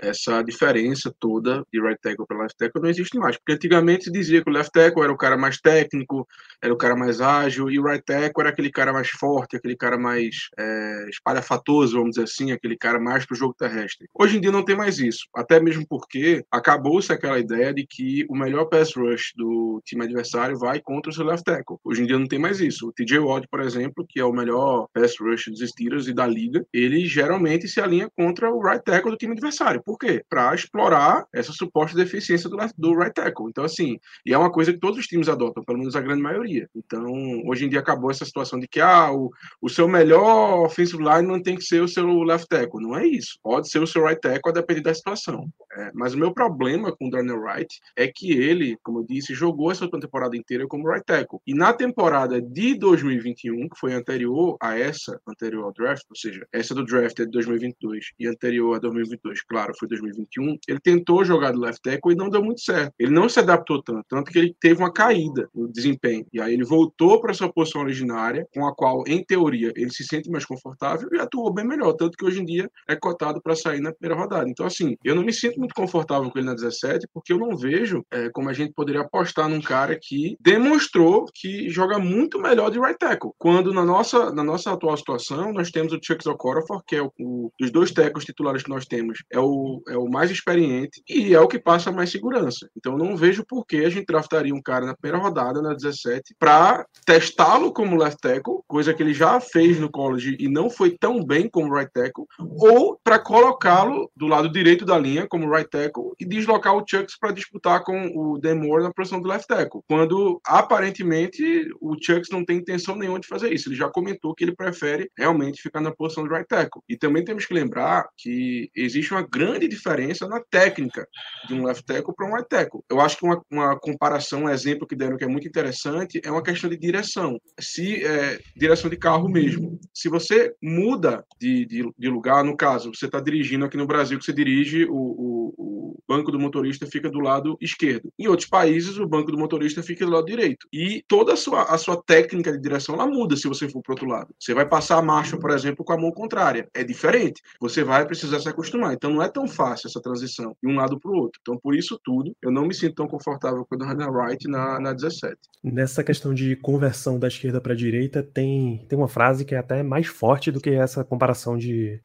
essa 0.00 0.42
diferença 0.42 1.14
toda 1.20 1.64
de 1.72 1.80
right 1.80 2.00
tackle 2.00 2.26
para 2.26 2.42
left 2.42 2.56
tackle 2.58 2.82
não 2.82 2.90
existe 2.90 3.16
mais, 3.18 3.36
porque 3.36 3.52
antigamente 3.52 4.10
dizia 4.10 4.42
que 4.42 4.50
o 4.50 4.52
left 4.52 4.72
tackle 4.72 5.02
era 5.02 5.11
o 5.12 5.16
cara 5.18 5.36
mais 5.36 5.58
técnico, 5.58 6.26
era 6.60 6.72
o 6.72 6.76
cara 6.76 6.96
mais 6.96 7.20
ágil, 7.20 7.70
e 7.70 7.78
o 7.78 7.84
right 7.84 8.04
tackle 8.04 8.40
era 8.40 8.50
aquele 8.50 8.70
cara 8.70 8.92
mais 8.92 9.08
forte, 9.08 9.56
aquele 9.56 9.76
cara 9.76 9.98
mais 9.98 10.48
é, 10.58 11.08
espalhafatoso, 11.08 11.96
vamos 11.96 12.10
dizer 12.10 12.24
assim, 12.24 12.52
aquele 12.52 12.76
cara 12.76 13.00
mais 13.00 13.26
para 13.26 13.34
o 13.34 13.38
jogo 13.38 13.54
terrestre. 13.54 14.08
Hoje 14.14 14.36
em 14.36 14.40
dia 14.40 14.52
não 14.52 14.64
tem 14.64 14.76
mais 14.76 14.98
isso, 14.98 15.26
até 15.34 15.60
mesmo 15.60 15.86
porque 15.88 16.44
acabou-se 16.50 17.12
aquela 17.12 17.38
ideia 17.38 17.72
de 17.74 17.86
que 17.86 18.24
o 18.28 18.36
melhor 18.36 18.66
pass 18.66 18.94
rush 18.94 19.32
do 19.36 19.80
time 19.84 20.04
adversário 20.04 20.58
vai 20.58 20.80
contra 20.80 21.10
o 21.10 21.14
seu 21.14 21.24
left 21.24 21.44
tackle. 21.44 21.78
Hoje 21.84 22.02
em 22.02 22.06
dia 22.06 22.18
não 22.18 22.26
tem 22.26 22.38
mais 22.38 22.60
isso. 22.60 22.88
O 22.88 22.92
TJ 22.92 23.18
Watt, 23.18 23.46
por 23.48 23.60
exemplo, 23.60 24.06
que 24.08 24.20
é 24.20 24.24
o 24.24 24.32
melhor 24.32 24.86
pass 24.92 25.14
rush 25.20 25.46
dos 25.48 25.60
Steelers 25.68 26.06
e 26.06 26.14
da 26.14 26.26
liga, 26.26 26.64
ele 26.72 27.04
geralmente 27.06 27.68
se 27.68 27.80
alinha 27.80 28.08
contra 28.16 28.50
o 28.52 28.62
right 28.62 28.84
tackle 28.84 29.10
do 29.10 29.16
time 29.16 29.32
adversário. 29.32 29.82
Por 29.84 29.98
quê? 29.98 30.24
Para 30.28 30.54
explorar 30.54 31.26
essa 31.32 31.52
suposta 31.52 31.96
deficiência 31.96 32.48
do, 32.48 32.56
do 32.76 32.94
right 32.94 33.14
tackle. 33.14 33.48
Então, 33.48 33.64
assim, 33.64 33.98
e 34.24 34.32
é 34.32 34.38
uma 34.38 34.50
coisa 34.50 34.72
que 34.72 34.78
todos 34.78 35.01
os 35.02 35.06
times 35.06 35.28
adotam, 35.28 35.64
pelo 35.64 35.78
menos 35.78 35.94
a 35.94 36.00
grande 36.00 36.22
maioria. 36.22 36.68
Então, 36.74 37.04
hoje 37.46 37.66
em 37.66 37.68
dia 37.68 37.80
acabou 37.80 38.10
essa 38.10 38.24
situação 38.24 38.58
de 38.58 38.66
que 38.66 38.80
ah, 38.80 39.12
o, 39.12 39.30
o 39.60 39.68
seu 39.68 39.86
melhor 39.86 40.64
offensive 40.64 41.02
line 41.02 41.26
não 41.26 41.42
tem 41.42 41.56
que 41.56 41.64
ser 41.64 41.82
o 41.82 41.88
seu 41.88 42.22
left 42.22 42.48
tackle. 42.48 42.82
Não 42.82 42.96
é 42.96 43.06
isso. 43.06 43.38
Pode 43.42 43.68
ser 43.68 43.80
o 43.80 43.86
seu 43.86 44.04
right 44.04 44.20
tackle 44.20 44.50
a 44.50 44.52
depender 44.52 44.82
da 44.82 44.94
situação. 44.94 45.48
É, 45.74 45.90
mas 45.94 46.14
o 46.14 46.18
meu 46.18 46.32
problema 46.32 46.94
com 46.94 47.08
o 47.08 47.10
Darnell 47.10 47.40
Wright 47.40 47.80
é 47.96 48.06
que 48.06 48.32
ele, 48.32 48.76
como 48.82 49.00
eu 49.00 49.04
disse, 49.04 49.34
jogou 49.34 49.70
essa 49.70 49.88
temporada 49.88 50.36
inteira 50.36 50.66
como 50.66 50.88
right 50.88 51.04
tackle. 51.04 51.40
E 51.46 51.54
na 51.54 51.72
temporada 51.72 52.40
de 52.40 52.74
2021, 52.78 53.68
que 53.68 53.78
foi 53.78 53.94
anterior 53.94 54.56
a 54.60 54.78
essa, 54.78 55.18
anterior 55.26 55.64
ao 55.64 55.72
draft, 55.72 56.04
ou 56.10 56.16
seja, 56.16 56.46
essa 56.52 56.74
do 56.74 56.84
draft 56.84 57.18
é 57.20 57.24
de 57.24 57.30
2022 57.30 58.12
e 58.18 58.26
anterior 58.26 58.76
a 58.76 58.78
2022, 58.78 59.42
claro, 59.42 59.72
foi 59.78 59.88
2021, 59.88 60.58
ele 60.68 60.80
tentou 60.80 61.24
jogar 61.24 61.52
de 61.52 61.58
left 61.58 61.80
tackle 61.82 62.12
e 62.12 62.16
não 62.16 62.28
deu 62.28 62.42
muito 62.42 62.60
certo. 62.60 62.92
Ele 62.98 63.10
não 63.10 63.28
se 63.28 63.40
adaptou 63.40 63.82
tanto, 63.82 64.04
tanto 64.08 64.30
que 64.30 64.38
ele 64.38 64.54
teve 64.60 64.80
uma 64.80 64.91
caída 64.92 65.48
no 65.54 65.70
desempenho. 65.70 66.26
E 66.32 66.40
aí 66.40 66.54
ele 66.54 66.64
voltou 66.64 67.20
para 67.20 67.34
sua 67.34 67.52
posição 67.52 67.82
originária, 67.82 68.46
com 68.54 68.66
a 68.66 68.74
qual, 68.74 69.04
em 69.06 69.24
teoria, 69.24 69.72
ele 69.76 69.90
se 69.90 70.04
sente 70.04 70.30
mais 70.30 70.44
confortável 70.44 71.08
e 71.12 71.18
atuou 71.18 71.52
bem 71.52 71.66
melhor, 71.66 71.92
tanto 71.94 72.16
que 72.16 72.24
hoje 72.24 72.40
em 72.40 72.44
dia 72.44 72.70
é 72.88 72.96
cotado 72.96 73.40
para 73.42 73.56
sair 73.56 73.80
na 73.80 73.92
primeira 73.92 74.20
rodada. 74.20 74.48
Então, 74.48 74.66
assim, 74.66 74.96
eu 75.04 75.14
não 75.14 75.22
me 75.22 75.32
sinto 75.32 75.58
muito 75.58 75.74
confortável 75.74 76.30
com 76.30 76.38
ele 76.38 76.46
na 76.46 76.54
17, 76.54 77.06
porque 77.12 77.32
eu 77.32 77.38
não 77.38 77.56
vejo 77.56 78.04
é, 78.10 78.28
como 78.30 78.48
a 78.48 78.52
gente 78.52 78.72
poderia 78.72 79.02
apostar 79.02 79.48
num 79.48 79.60
cara 79.60 79.98
que 80.00 80.36
demonstrou 80.40 81.26
que 81.34 81.68
joga 81.68 81.98
muito 81.98 82.38
melhor 82.40 82.70
de 82.70 82.78
right 82.78 82.98
tackle. 82.98 83.32
Quando 83.38 83.72
na 83.72 83.84
nossa, 83.84 84.32
na 84.32 84.44
nossa 84.44 84.72
atual 84.72 84.96
situação, 84.96 85.52
nós 85.52 85.70
temos 85.70 85.92
o 85.92 86.00
Chuck 86.02 86.26
Okorafor, 86.28 86.82
que 86.86 86.96
é 86.96 87.02
o, 87.02 87.12
o, 87.18 87.50
dos 87.58 87.70
dois 87.70 87.90
tackles 87.90 88.24
titulares 88.24 88.62
que 88.62 88.70
nós 88.70 88.86
temos, 88.86 89.22
é 89.30 89.38
o, 89.38 89.82
é 89.88 89.96
o 89.96 90.08
mais 90.08 90.30
experiente 90.30 91.02
e 91.08 91.34
é 91.34 91.40
o 91.40 91.48
que 91.48 91.58
passa 91.58 91.92
mais 91.92 92.10
segurança. 92.10 92.68
Então, 92.76 92.96
não 92.96 93.16
vejo 93.16 93.44
por 93.46 93.64
que 93.66 93.84
a 93.84 93.90
gente 93.90 94.06
draftaria 94.06 94.54
um 94.54 94.62
cara 94.62 94.81
na 94.86 94.96
primeira 94.96 95.22
rodada, 95.22 95.62
na 95.62 95.74
17, 95.74 96.34
para 96.38 96.86
testá-lo 97.04 97.72
como 97.72 97.96
left 97.96 98.18
tackle, 98.20 98.60
coisa 98.66 98.94
que 98.94 99.02
ele 99.02 99.14
já 99.14 99.40
fez 99.40 99.78
no 99.78 99.90
college 99.90 100.36
e 100.38 100.48
não 100.48 100.70
foi 100.70 100.90
tão 100.90 101.24
bem 101.24 101.48
como 101.48 101.74
right 101.74 101.90
tackle, 101.92 102.24
ou 102.38 102.98
para 103.02 103.18
colocá-lo 103.18 104.10
do 104.16 104.26
lado 104.26 104.50
direito 104.50 104.84
da 104.84 104.98
linha 104.98 105.26
como 105.26 105.50
right 105.50 105.68
tackle 105.68 106.12
e 106.18 106.24
deslocar 106.24 106.76
o 106.76 106.84
Chucks 106.86 107.18
para 107.18 107.32
disputar 107.32 107.82
com 107.82 108.12
o 108.14 108.38
Demore 108.38 108.82
na 108.82 108.92
posição 108.92 109.20
do 109.20 109.28
left 109.28 109.46
tackle, 109.46 109.82
quando 109.88 110.40
aparentemente 110.46 111.42
o 111.80 111.96
Chucks 112.00 112.30
não 112.30 112.44
tem 112.44 112.58
intenção 112.58 112.96
nenhuma 112.96 113.20
de 113.20 113.28
fazer 113.28 113.52
isso. 113.52 113.68
Ele 113.68 113.76
já 113.76 113.88
comentou 113.88 114.34
que 114.34 114.44
ele 114.44 114.54
prefere 114.54 115.10
realmente 115.16 115.62
ficar 115.62 115.80
na 115.80 115.90
posição 115.90 116.24
do 116.24 116.30
right 116.30 116.46
tackle. 116.46 116.82
E 116.88 116.96
também 116.96 117.24
temos 117.24 117.46
que 117.46 117.54
lembrar 117.54 118.08
que 118.16 118.70
existe 118.74 119.12
uma 119.12 119.22
grande 119.22 119.68
diferença 119.68 120.26
na 120.26 120.40
técnica 120.40 121.06
de 121.46 121.54
um 121.54 121.64
left 121.64 121.84
tackle 121.84 122.14
para 122.14 122.26
um 122.26 122.34
right 122.34 122.48
tackle. 122.48 122.82
Eu 122.88 123.00
acho 123.00 123.16
que 123.16 123.24
uma, 123.24 123.42
uma 123.50 123.78
comparação, 123.78 124.44
um 124.44 124.48
exemplo 124.48 124.71
que 124.86 124.96
deram 124.96 125.16
que 125.16 125.24
é 125.24 125.28
muito 125.28 125.46
interessante 125.46 126.20
é 126.24 126.30
uma 126.30 126.42
questão 126.42 126.68
de 126.68 126.76
direção. 126.76 127.38
Se 127.60 128.04
é, 128.04 128.40
direção 128.56 128.90
de 128.90 128.96
carro 128.96 129.28
mesmo. 129.28 129.78
Se 129.92 130.08
você 130.08 130.54
muda 130.62 131.24
de, 131.40 131.66
de, 131.66 131.92
de 131.98 132.08
lugar, 132.08 132.44
no 132.44 132.56
caso, 132.56 132.92
você 132.94 133.06
está 133.06 133.20
dirigindo 133.20 133.64
aqui 133.64 133.76
no 133.76 133.86
Brasil, 133.86 134.18
que 134.18 134.24
você 134.24 134.32
dirige, 134.32 134.84
o, 134.84 134.94
o, 134.94 135.54
o, 135.58 136.02
banco 136.08 136.30
do 136.30 136.38
motorista 136.38 136.86
fica 136.86 137.08
do 137.08 137.20
lado 137.20 137.56
esquerdo. 137.60 138.12
Em 138.18 138.28
outros 138.28 138.48
países, 138.48 138.98
o 138.98 139.06
banco 139.06 139.30
do 139.30 139.38
motorista 139.38 139.82
fica 139.82 140.04
do 140.04 140.12
lado 140.12 140.26
direito. 140.26 140.66
E 140.72 141.02
toda 141.08 141.32
a 141.32 141.36
sua, 141.36 141.62
a 141.62 141.78
sua 141.78 142.02
técnica 142.02 142.52
de 142.52 142.60
direção 142.60 142.94
ela 142.94 143.06
muda 143.06 143.36
se 143.36 143.48
você 143.48 143.68
for 143.68 143.82
para 143.82 143.92
outro 143.92 144.06
lado. 144.06 144.34
Você 144.38 144.52
vai 144.52 144.68
passar 144.68 144.98
a 144.98 145.02
marcha, 145.02 145.38
por 145.38 145.50
exemplo, 145.50 145.84
com 145.84 145.92
a 145.92 145.98
mão 145.98 146.10
contrária. 146.10 146.68
É 146.74 146.84
diferente. 146.84 147.40
Você 147.60 147.82
vai 147.82 148.04
precisar 148.04 148.40
se 148.40 148.48
acostumar. 148.48 148.92
Então 148.92 149.10
não 149.10 149.22
é 149.22 149.28
tão 149.28 149.46
fácil 149.46 149.88
essa 149.88 150.02
transição 150.02 150.54
de 150.62 150.68
um 150.68 150.76
lado 150.76 150.98
para 150.98 151.10
o 151.10 151.14
outro. 151.14 151.38
Então, 151.40 151.58
por 151.58 151.74
isso 151.74 151.98
tudo, 152.02 152.34
eu 152.42 152.50
não 152.50 152.66
me 152.66 152.74
sinto 152.74 152.94
tão 152.94 153.06
confortável 153.06 153.64
com 153.64 153.76
o 153.76 153.84
Hannah 153.84 154.10
Wright 154.10 154.48
na, 154.48 154.61
na 154.80 154.92
17. 154.92 155.36
Nessa 155.62 156.02
questão 156.02 156.34
de 156.34 156.56
conversão 156.56 157.18
da 157.18 157.28
esquerda 157.28 157.60
para 157.60 157.72
a 157.72 157.76
direita, 157.76 158.22
tem, 158.22 158.84
tem 158.88 158.98
uma 158.98 159.08
frase 159.08 159.44
que 159.44 159.54
é 159.54 159.58
até 159.58 159.82
mais 159.82 160.06
forte 160.06 160.50
do 160.50 160.60
que 160.60 160.70
essa 160.70 161.04
comparação 161.04 161.56
de 161.56 162.00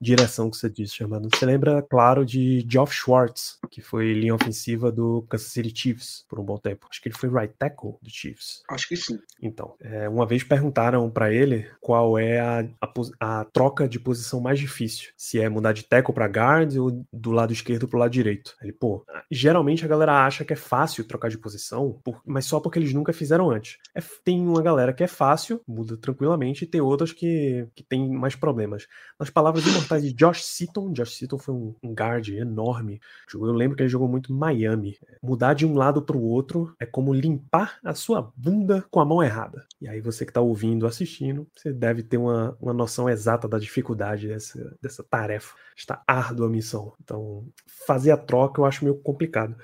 direção 0.00 0.50
que 0.50 0.56
você 0.56 0.68
disse, 0.68 0.94
chamando. 0.94 1.28
Você 1.34 1.46
lembra, 1.46 1.82
claro, 1.82 2.24
de 2.24 2.64
Geoff 2.68 2.92
Schwartz, 2.94 3.58
que 3.70 3.80
foi 3.80 4.12
linha 4.12 4.34
ofensiva 4.34 4.90
do 4.90 5.22
Kansas 5.28 5.48
City 5.48 5.72
Chiefs 5.74 6.24
por 6.28 6.40
um 6.40 6.44
bom 6.44 6.58
tempo. 6.58 6.86
Acho 6.90 7.00
que 7.00 7.08
ele 7.08 7.16
foi 7.16 7.28
right 7.28 7.54
tackle 7.58 7.94
do 8.02 8.10
Chiefs. 8.10 8.62
Acho 8.70 8.88
que 8.88 8.96
sim. 8.96 9.18
Então, 9.40 9.74
é, 9.80 10.08
uma 10.08 10.26
vez 10.26 10.42
perguntaram 10.42 11.08
para 11.10 11.32
ele 11.32 11.68
qual 11.80 12.18
é 12.18 12.40
a, 12.40 12.68
a, 12.80 13.40
a, 13.40 13.44
troca 13.44 13.88
de 13.88 14.00
posição 14.00 14.40
mais 14.40 14.58
difícil. 14.58 15.10
Se 15.16 15.40
é 15.40 15.48
mudar 15.48 15.72
de 15.72 15.84
tackle 15.84 16.14
para 16.14 16.26
guard 16.26 16.76
ou 16.76 17.04
do 17.12 17.30
lado 17.30 17.52
esquerdo 17.52 17.88
pro 17.88 17.98
lado 17.98 18.10
direito. 18.10 18.54
Ele, 18.62 18.72
pô, 18.72 19.04
geralmente 19.30 19.84
a 19.84 19.88
galera 19.88 20.24
acha 20.24 20.44
que 20.44 20.52
é 20.52 20.56
fácil 20.56 21.04
trocar 21.04 21.28
de 21.28 21.38
posição, 21.38 22.00
por, 22.04 22.20
mas 22.24 22.46
só 22.46 22.60
porque 22.60 22.78
eles 22.78 22.92
nunca 22.92 23.12
fizeram 23.12 23.50
antes. 23.50 23.78
É, 23.94 24.00
tem 24.24 24.40
uma 24.40 24.62
galera 24.62 24.92
que 24.92 25.04
é 25.04 25.08
fácil, 25.08 25.60
muda 25.66 25.96
tranquilamente, 25.96 26.64
e 26.64 26.66
tem 26.66 26.80
outras 26.80 27.12
que, 27.12 27.66
que 27.74 27.82
tem 27.82 28.08
mais 28.08 28.34
problemas. 28.34 28.86
Nas 29.18 29.30
palavras 29.30 29.64
de 29.64 29.75
imortais 29.76 30.02
de 30.02 30.12
Josh 30.12 30.42
Seaton. 30.44 30.92
Josh 30.92 31.16
Seaton 31.16 31.38
foi 31.38 31.54
um, 31.54 31.74
um 31.82 31.92
guard 31.92 32.28
enorme. 32.28 33.00
Eu 33.32 33.52
lembro 33.52 33.76
que 33.76 33.82
ele 33.82 33.90
jogou 33.90 34.08
muito 34.08 34.32
Miami. 34.32 34.98
Mudar 35.22 35.54
de 35.54 35.66
um 35.66 35.74
lado 35.74 36.02
para 36.02 36.16
o 36.16 36.22
outro 36.22 36.74
é 36.80 36.86
como 36.86 37.14
limpar 37.14 37.78
a 37.84 37.94
sua 37.94 38.32
bunda 38.36 38.84
com 38.90 39.00
a 39.00 39.04
mão 39.04 39.22
errada. 39.22 39.66
E 39.80 39.88
aí 39.88 40.00
você 40.00 40.24
que 40.24 40.30
está 40.30 40.40
ouvindo, 40.40 40.86
assistindo, 40.86 41.46
você 41.54 41.72
deve 41.72 42.02
ter 42.02 42.16
uma, 42.16 42.56
uma 42.60 42.72
noção 42.72 43.08
exata 43.08 43.48
da 43.48 43.58
dificuldade 43.58 44.28
dessa, 44.28 44.76
dessa 44.80 45.02
tarefa. 45.02 45.54
Está 45.76 46.02
árdua 46.06 46.48
missão. 46.48 46.92
Então, 47.02 47.46
fazer 47.86 48.10
a 48.10 48.16
troca 48.16 48.60
eu 48.60 48.64
acho 48.64 48.84
meio 48.84 48.96
complicado. 48.96 49.54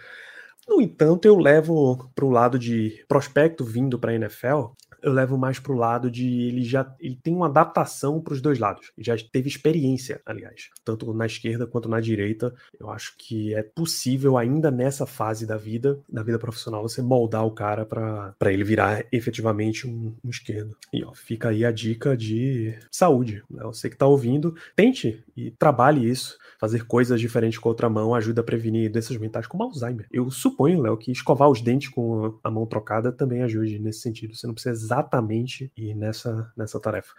No 0.69 0.81
entanto, 0.81 1.27
eu 1.27 1.37
levo 1.37 2.11
para 2.15 2.25
o 2.25 2.31
lado 2.31 2.59
de 2.59 3.05
prospecto 3.09 3.65
vindo 3.65 3.99
para 3.99 4.13
a 4.13 4.15
NFL 4.15 4.67
eu 5.03 5.13
levo 5.13 5.37
mais 5.37 5.59
pro 5.59 5.75
lado 5.75 6.11
de 6.11 6.43
ele 6.49 6.65
já 6.65 6.95
ele 7.01 7.19
tem 7.23 7.35
uma 7.35 7.47
adaptação 7.47 8.21
para 8.21 8.35
os 8.35 8.41
dois 8.41 8.59
lados. 8.59 8.93
Já 8.99 9.17
teve 9.17 9.49
experiência, 9.49 10.21
aliás, 10.25 10.71
tanto 10.85 11.13
na 11.13 11.27
esquerda 11.27 11.67
quanto 11.67 11.89
na 11.89 12.01
direita. 12.01 12.55
Eu 12.79 12.91
acho 12.91 13.15
que 13.19 13.55
é 13.55 13.63
possível 13.63 14.39
ainda 14.39 14.71
nessa 14.71 15.07
fase 15.07 15.47
da 15.47 15.57
vida, 15.57 15.99
da 16.09 16.23
vida 16.23 16.39
profissional, 16.39 16.83
você 16.83 17.03
moldar 17.03 17.45
o 17.45 17.51
cara 17.51 17.85
para 17.85 18.53
ele 18.53 18.65
virar 18.65 19.05
efetivamente 19.11 19.87
um, 19.87 20.15
um, 20.25 20.31
esquerdo. 20.31 20.77
E 20.93 21.05
ó, 21.05 21.13
fica 21.13 21.49
aí 21.49 21.65
a 21.65 21.73
dica 21.73 22.17
de 22.17 22.79
saúde. 22.91 23.43
Né? 23.51 23.63
Você 23.65 23.89
que 23.89 23.97
está 23.97 24.07
ouvindo, 24.07 24.55
tente 24.77 25.23
e 25.37 25.51
trabalhe 25.51 26.09
isso. 26.09 26.39
Fazer 26.59 26.85
coisas 26.87 27.21
diferentes 27.21 27.59
com 27.59 27.69
outra 27.69 27.89
mão 27.89 28.15
ajuda 28.15 28.41
a 28.41 28.45
prevenir 28.45 28.91
doenças 28.91 29.17
mentais 29.17 29.47
como 29.47 29.65
Alzheimer. 29.65 30.07
Eu 30.13 30.31
suponho, 30.31 30.81
Léo, 30.81 30.97
que 30.97 31.11
escovar 31.11 31.51
os 31.51 31.61
dentes 31.61 31.89
com 31.89 32.39
a 32.43 32.51
mão 32.51 32.67
trocada 32.67 33.11
também 33.11 33.43
ajude 33.43 33.79
nesse 33.79 34.01
sentido. 34.01 34.35
Você 34.35 34.47
não 34.47 34.55
precisa 34.55 34.75
exatamente 34.93 35.73
ir 35.77 35.95
nessa, 35.95 36.53
nessa 36.57 36.79
tarefa. 36.79 37.13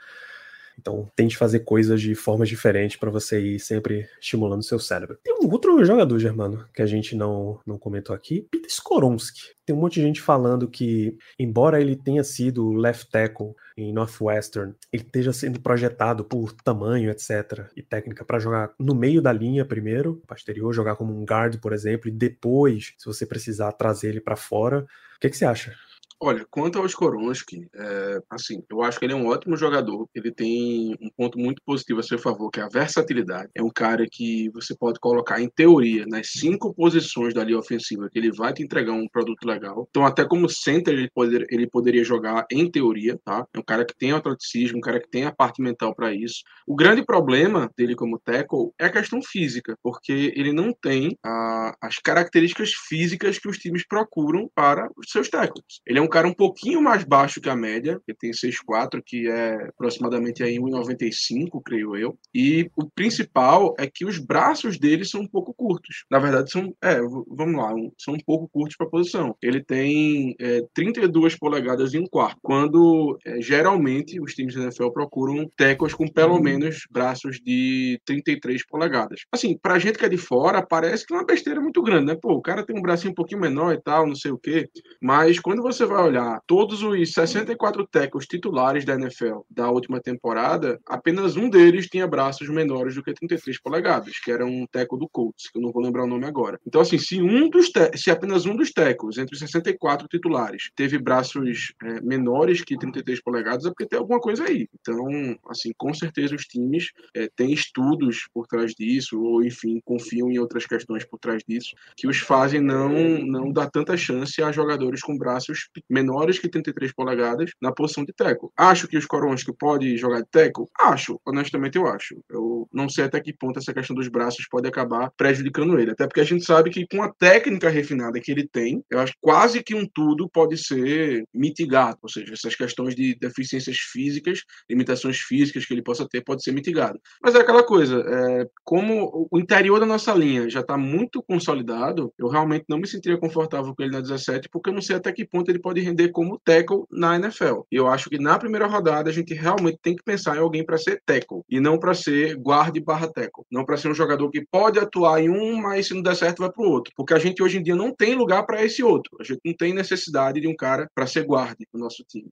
Então, 0.79 1.07
tente 1.15 1.37
fazer 1.37 1.59
coisas 1.59 2.01
de 2.01 2.15
formas 2.15 2.49
diferentes 2.49 2.97
para 2.97 3.11
você 3.11 3.39
ir 3.39 3.59
sempre 3.59 4.09
estimulando 4.19 4.63
seu 4.63 4.79
cérebro. 4.79 5.19
Tem 5.23 5.35
um 5.39 5.51
outro 5.51 5.85
jogador, 5.85 6.17
Germano, 6.17 6.65
que 6.73 6.81
a 6.81 6.85
gente 6.87 7.15
não, 7.15 7.59
não 7.63 7.77
comentou 7.77 8.15
aqui, 8.15 8.47
Peter 8.49 8.67
Skoronski. 8.67 9.53
Tem 9.63 9.75
um 9.75 9.79
monte 9.79 9.95
de 9.95 10.01
gente 10.01 10.19
falando 10.19 10.67
que, 10.67 11.15
embora 11.37 11.79
ele 11.79 11.95
tenha 11.95 12.23
sido 12.23 12.71
left 12.73 13.07
tackle 13.11 13.53
em 13.77 13.93
Northwestern, 13.93 14.73
ele 14.91 15.03
esteja 15.03 15.31
sendo 15.31 15.59
projetado 15.59 16.23
por 16.25 16.51
tamanho, 16.51 17.11
etc., 17.11 17.67
e 17.77 17.83
técnica 17.83 18.25
para 18.25 18.39
jogar 18.39 18.73
no 18.79 18.95
meio 18.95 19.21
da 19.21 19.31
linha 19.31 19.63
primeiro, 19.63 20.23
posterior, 20.27 20.73
jogar 20.73 20.95
como 20.95 21.15
um 21.15 21.23
guard, 21.23 21.59
por 21.59 21.71
exemplo, 21.71 22.09
e 22.09 22.11
depois, 22.11 22.95
se 22.97 23.05
você 23.05 23.27
precisar, 23.27 23.71
trazer 23.73 24.09
ele 24.09 24.21
para 24.21 24.35
fora. 24.35 24.79
O 24.79 25.19
que, 25.19 25.29
que 25.29 25.37
você 25.37 25.45
acha? 25.45 25.75
Olha, 26.21 26.45
quanto 26.49 26.79
ao 26.79 26.85
Skoronski, 26.85 27.67
é, 27.75 28.19
assim, 28.29 28.63
eu 28.69 28.81
acho 28.81 28.99
que 28.99 29.05
ele 29.05 29.13
é 29.13 29.15
um 29.15 29.27
ótimo 29.27 29.57
jogador. 29.57 30.07
Ele 30.15 30.31
tem 30.31 30.95
um 31.01 31.09
ponto 31.15 31.37
muito 31.37 31.61
positivo 31.65 31.99
a 31.99 32.03
seu 32.03 32.17
favor, 32.17 32.49
que 32.49 32.59
é 32.59 32.63
a 32.63 32.69
versatilidade. 32.69 33.49
É 33.55 33.61
um 33.61 33.69
cara 33.69 34.05
que 34.09 34.49
você 34.51 34.75
pode 34.75 34.99
colocar, 34.99 35.41
em 35.41 35.49
teoria, 35.49 36.05
nas 36.07 36.31
cinco 36.31 36.73
posições 36.73 37.33
da 37.33 37.43
linha 37.43 37.59
ofensiva, 37.59 38.09
que 38.09 38.17
ele 38.17 38.31
vai 38.31 38.53
te 38.53 38.63
entregar 38.63 38.93
um 38.93 39.07
produto 39.07 39.45
legal. 39.45 39.87
Então, 39.89 40.05
até 40.05 40.25
como 40.25 40.49
center, 40.49 40.93
ele, 40.93 41.09
poder, 41.13 41.45
ele 41.49 41.67
poderia 41.67 42.03
jogar 42.03 42.45
em 42.51 42.69
teoria, 42.69 43.19
tá? 43.23 43.45
É 43.53 43.59
um 43.59 43.63
cara 43.63 43.85
que 43.85 43.95
tem 43.95 44.11
atleticismo, 44.11 44.77
um 44.77 44.81
cara 44.81 44.99
que 44.99 45.09
tem 45.09 45.25
a 45.25 45.31
parte 45.31 45.61
mental 45.61 45.93
para 45.93 46.13
isso. 46.13 46.41
O 46.67 46.75
grande 46.75 47.03
problema 47.03 47.69
dele 47.77 47.95
como 47.95 48.19
tackle 48.19 48.71
é 48.79 48.85
a 48.85 48.91
questão 48.91 49.21
física, 49.21 49.77
porque 49.81 50.33
ele 50.35 50.53
não 50.53 50.73
tem 50.73 51.17
a, 51.25 51.75
as 51.81 51.95
características 51.97 52.71
físicas 52.87 53.37
que 53.37 53.49
os 53.49 53.57
times 53.57 53.85
procuram 53.85 54.49
para 54.55 54.89
os 54.97 55.09
seus 55.09 55.29
tackles. 55.29 55.81
Ele 55.85 55.99
é 55.99 56.01
um 56.03 56.07
cara 56.07 56.27
um 56.27 56.33
pouquinho 56.33 56.81
mais 56.81 57.03
baixo 57.03 57.41
que 57.41 57.49
a 57.49 57.55
média, 57.55 57.99
ele 58.07 58.17
tem 58.17 58.31
6'4", 58.31 59.01
que 59.05 59.27
é 59.27 59.67
aproximadamente 59.69 60.43
aí 60.43 60.57
1,95, 60.57 61.61
creio 61.63 61.95
eu. 61.95 62.17
E 62.33 62.69
o 62.75 62.89
principal 62.89 63.73
é 63.77 63.87
que 63.87 64.05
os 64.05 64.19
braços 64.19 64.77
dele 64.77 65.05
são 65.05 65.21
um 65.21 65.27
pouco 65.27 65.53
curtos. 65.53 66.05
Na 66.09 66.19
verdade, 66.19 66.51
são, 66.51 66.73
é, 66.81 66.99
vamos 67.27 67.55
lá, 67.55 67.73
são 67.97 68.13
um 68.13 68.19
pouco 68.25 68.47
curtos 68.47 68.75
para 68.75 68.87
a 68.87 68.89
posição. 68.89 69.35
Ele 69.41 69.63
tem 69.63 70.35
é, 70.39 70.61
32 70.73 71.37
polegadas 71.37 71.93
e 71.93 71.99
um 71.99 72.05
quarto, 72.05 72.37
quando 72.41 73.17
é, 73.25 73.41
geralmente 73.41 74.19
os 74.19 74.33
times 74.33 74.55
da 74.55 74.63
NFL 74.63 74.89
procuram 74.89 75.49
tecos 75.55 75.93
com 75.93 76.07
pelo 76.07 76.39
menos 76.39 76.85
braços 76.91 77.39
de 77.39 77.99
33 78.05 78.65
polegadas. 78.65 79.21
Assim, 79.31 79.57
pra 79.57 79.79
gente 79.79 79.97
que 79.97 80.05
é 80.05 80.09
de 80.09 80.17
fora, 80.17 80.61
parece 80.61 81.05
que 81.05 81.13
é 81.13 81.17
uma 81.17 81.25
besteira 81.25 81.61
muito 81.61 81.81
grande, 81.81 82.05
né? 82.05 82.17
Pô, 82.19 82.33
o 82.33 82.41
cara 82.41 82.65
tem 82.65 82.77
um 82.77 82.81
bracinho 82.81 83.11
um 83.11 83.15
pouquinho 83.15 83.41
menor 83.41 83.73
e 83.73 83.81
tal, 83.81 84.07
não 84.07 84.15
sei 84.15 84.31
o 84.31 84.37
quê. 84.37 84.69
Mas 85.01 85.39
quando 85.39 85.61
você 85.61 85.85
vai 85.85 85.92
vai 85.93 86.03
olhar 86.03 86.41
todos 86.47 86.81
os 86.81 87.13
64 87.13 87.87
tackles 87.87 88.25
titulares 88.25 88.83
da 88.83 88.95
NFL 88.95 89.41
da 89.49 89.69
última 89.69 90.01
temporada, 90.01 90.79
apenas 90.85 91.35
um 91.35 91.49
deles 91.49 91.87
tinha 91.87 92.07
braços 92.07 92.49
menores 92.49 92.95
do 92.95 93.03
que 93.03 93.13
33 93.13 93.61
polegadas, 93.61 94.19
que 94.19 94.31
era 94.31 94.45
um 94.45 94.65
tackle 94.71 94.99
do 94.99 95.07
Colts, 95.07 95.49
que 95.51 95.57
eu 95.57 95.61
não 95.61 95.71
vou 95.71 95.83
lembrar 95.83 96.03
o 96.03 96.07
nome 96.07 96.25
agora. 96.25 96.59
Então, 96.65 96.81
assim, 96.81 96.97
se 96.97 97.21
um 97.21 97.49
dos 97.49 97.71
se 97.95 98.09
apenas 98.09 98.45
um 98.45 98.55
dos 98.55 98.71
tackles 98.71 99.17
entre 99.17 99.33
os 99.33 99.39
64 99.39 100.07
titulares 100.07 100.71
teve 100.75 100.97
braços 100.97 101.73
é, 101.81 102.01
menores 102.01 102.61
que 102.61 102.77
33 102.77 103.21
polegadas, 103.21 103.65
é 103.65 103.69
porque 103.69 103.85
tem 103.85 103.99
alguma 103.99 104.19
coisa 104.19 104.45
aí. 104.45 104.67
Então, 104.79 105.07
assim, 105.47 105.71
com 105.77 105.93
certeza 105.93 106.35
os 106.35 106.45
times 106.45 106.91
é, 107.15 107.29
têm 107.35 107.51
estudos 107.51 108.27
por 108.33 108.47
trás 108.47 108.73
disso, 108.73 109.21
ou 109.21 109.43
enfim, 109.43 109.79
confiam 109.85 110.31
em 110.31 110.39
outras 110.39 110.65
questões 110.65 111.05
por 111.05 111.19
trás 111.19 111.43
disso, 111.47 111.75
que 111.95 112.07
os 112.07 112.17
fazem 112.17 112.61
não, 112.61 113.19
não 113.19 113.51
dar 113.51 113.69
tanta 113.69 113.95
chance 113.95 114.41
a 114.41 114.51
jogadores 114.51 115.01
com 115.01 115.17
braços 115.17 115.69
menores 115.89 116.39
que 116.39 116.49
33 116.49 116.93
polegadas 116.93 117.51
na 117.61 117.71
posição 117.71 118.03
de 118.03 118.13
tackle. 118.13 118.49
Acho 118.57 118.87
que 118.87 118.97
os 118.97 119.03
Skoronski 119.03 119.53
pode 119.57 119.97
jogar 119.97 120.21
de 120.21 120.29
tackle? 120.29 120.65
Acho, 120.79 121.19
honestamente 121.25 121.77
eu 121.77 121.87
acho. 121.87 122.15
Eu 122.29 122.67
não 122.73 122.89
sei 122.89 123.05
até 123.05 123.19
que 123.19 123.33
ponto 123.33 123.59
essa 123.59 123.73
questão 123.73 123.95
dos 123.95 124.07
braços 124.07 124.45
pode 124.49 124.67
acabar 124.67 125.11
prejudicando 125.17 125.79
ele, 125.79 125.91
até 125.91 126.07
porque 126.07 126.21
a 126.21 126.25
gente 126.25 126.43
sabe 126.43 126.69
que 126.69 126.87
com 126.87 127.01
a 127.03 127.11
técnica 127.13 127.69
refinada 127.69 128.19
que 128.19 128.31
ele 128.31 128.47
tem, 128.47 128.83
eu 128.89 128.99
acho 128.99 129.13
quase 129.21 129.63
que 129.63 129.75
um 129.75 129.87
tudo 129.87 130.29
pode 130.29 130.57
ser 130.57 131.23
mitigado, 131.33 131.97
ou 132.01 132.09
seja, 132.09 132.33
essas 132.33 132.55
questões 132.55 132.95
de 132.95 133.15
deficiências 133.19 133.77
físicas, 133.77 134.41
limitações 134.69 135.17
físicas 135.19 135.65
que 135.65 135.73
ele 135.73 135.83
possa 135.83 136.07
ter, 136.07 136.23
pode 136.23 136.43
ser 136.43 136.51
mitigado. 136.51 136.99
Mas 137.21 137.35
é 137.35 137.39
aquela 137.39 137.63
coisa, 137.63 137.99
é, 137.99 138.47
como 138.63 139.27
o 139.31 139.39
interior 139.39 139.79
da 139.79 139.85
nossa 139.85 140.13
linha 140.13 140.49
já 140.49 140.61
está 140.61 140.77
muito 140.77 141.21
consolidado, 141.23 142.13
eu 142.17 142.27
realmente 142.27 142.65
não 142.67 142.77
me 142.77 142.87
sentiria 142.87 143.17
confortável 143.17 143.73
com 143.75 143.83
ele 143.83 143.91
na 143.91 144.01
17, 144.01 144.49
porque 144.49 144.69
eu 144.69 144.73
não 144.73 144.81
sei 144.81 144.95
até 144.95 145.11
que 145.11 145.25
ponto 145.25 145.49
ele 145.49 145.59
pode 145.59 145.72
render 145.81 146.09
como 146.09 146.39
tackle 146.43 146.85
na 146.91 147.15
NFL. 147.15 147.61
E 147.71 147.75
eu 147.75 147.87
acho 147.87 148.09
que 148.09 148.17
na 148.17 148.37
primeira 148.37 148.67
rodada 148.67 149.09
a 149.09 149.13
gente 149.13 149.33
realmente 149.33 149.79
tem 149.81 149.95
que 149.95 150.03
pensar 150.03 150.35
em 150.35 150.39
alguém 150.39 150.65
para 150.65 150.77
ser 150.77 151.01
tackle 151.05 151.41
e 151.49 151.59
não 151.59 151.77
para 151.77 151.93
ser 151.93 152.35
guarde 152.35 152.79
barra 152.79 153.07
tackle, 153.07 153.45
não 153.51 153.65
para 153.65 153.77
ser 153.77 153.89
um 153.89 153.95
jogador 153.95 154.29
que 154.29 154.45
pode 154.51 154.79
atuar 154.79 155.21
em 155.21 155.29
um, 155.29 155.61
mas 155.61 155.87
se 155.87 155.93
não 155.93 156.01
der 156.01 156.15
certo 156.15 156.39
vai 156.39 156.51
para 156.51 156.63
o 156.63 156.69
outro, 156.69 156.93
porque 156.95 157.13
a 157.13 157.19
gente 157.19 157.41
hoje 157.41 157.57
em 157.57 157.63
dia 157.63 157.75
não 157.75 157.93
tem 157.93 158.15
lugar 158.15 158.43
para 158.45 158.63
esse 158.63 158.83
outro. 158.83 159.17
A 159.19 159.23
gente 159.23 159.41
não 159.45 159.53
tem 159.53 159.73
necessidade 159.73 160.39
de 160.39 160.47
um 160.47 160.55
cara 160.55 160.89
para 160.93 161.07
ser 161.07 161.25
guarde 161.25 161.67
no 161.73 161.79
nosso 161.79 162.03
time. 162.03 162.29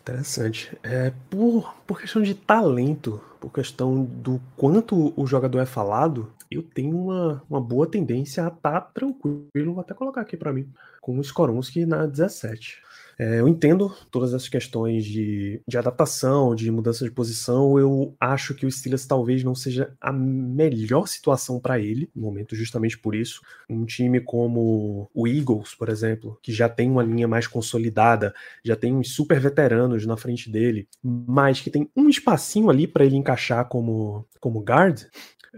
Interessante. 0.00 0.76
É, 0.84 1.12
por, 1.28 1.74
por 1.84 2.00
questão 2.00 2.22
de 2.22 2.32
talento, 2.32 3.20
por 3.40 3.52
questão 3.52 4.04
do 4.04 4.40
quanto 4.56 5.12
o 5.16 5.26
jogador 5.26 5.58
é 5.58 5.66
falado, 5.66 6.32
eu 6.50 6.62
tenho 6.62 6.96
uma, 6.96 7.42
uma 7.48 7.60
boa 7.60 7.86
tendência 7.86 8.44
a 8.44 8.48
estar 8.48 8.80
tá 8.80 8.80
tranquilo, 8.80 9.74
vou 9.74 9.80
até 9.80 9.94
colocar 9.94 10.20
aqui 10.20 10.36
para 10.36 10.52
mim, 10.52 10.68
com 11.00 11.18
o 11.18 11.20
Skoronski 11.20 11.86
na 11.86 12.06
17. 12.06 12.86
É, 13.18 13.40
eu 13.40 13.48
entendo 13.48 13.94
todas 14.10 14.34
essas 14.34 14.48
questões 14.48 15.04
de, 15.04 15.62
de 15.66 15.78
adaptação, 15.78 16.54
de 16.54 16.70
mudança 16.70 17.02
de 17.02 17.10
posição. 17.10 17.78
Eu 17.78 18.14
acho 18.20 18.54
que 18.54 18.66
o 18.66 18.70
Steelers 18.70 19.06
talvez 19.06 19.42
não 19.42 19.54
seja 19.54 19.90
a 19.98 20.12
melhor 20.12 21.06
situação 21.08 21.58
para 21.58 21.80
ele, 21.80 22.10
no 22.14 22.22
momento, 22.22 22.54
justamente 22.54 22.98
por 22.98 23.14
isso. 23.14 23.40
Um 23.70 23.86
time 23.86 24.20
como 24.20 25.08
o 25.14 25.26
Eagles, 25.26 25.74
por 25.74 25.88
exemplo, 25.88 26.38
que 26.42 26.52
já 26.52 26.68
tem 26.68 26.90
uma 26.90 27.02
linha 27.02 27.26
mais 27.26 27.46
consolidada, 27.46 28.34
já 28.62 28.76
tem 28.76 28.94
uns 28.94 29.14
super 29.14 29.40
veteranos 29.40 30.04
na 30.04 30.16
frente 30.16 30.50
dele, 30.50 30.86
mas 31.02 31.60
que 31.62 31.70
tem 31.70 31.88
um 31.96 32.10
espacinho 32.10 32.68
ali 32.68 32.86
para 32.86 33.04
ele 33.04 33.16
encaixar 33.16 33.66
como, 33.66 34.26
como 34.40 34.60
guard, 34.60 35.04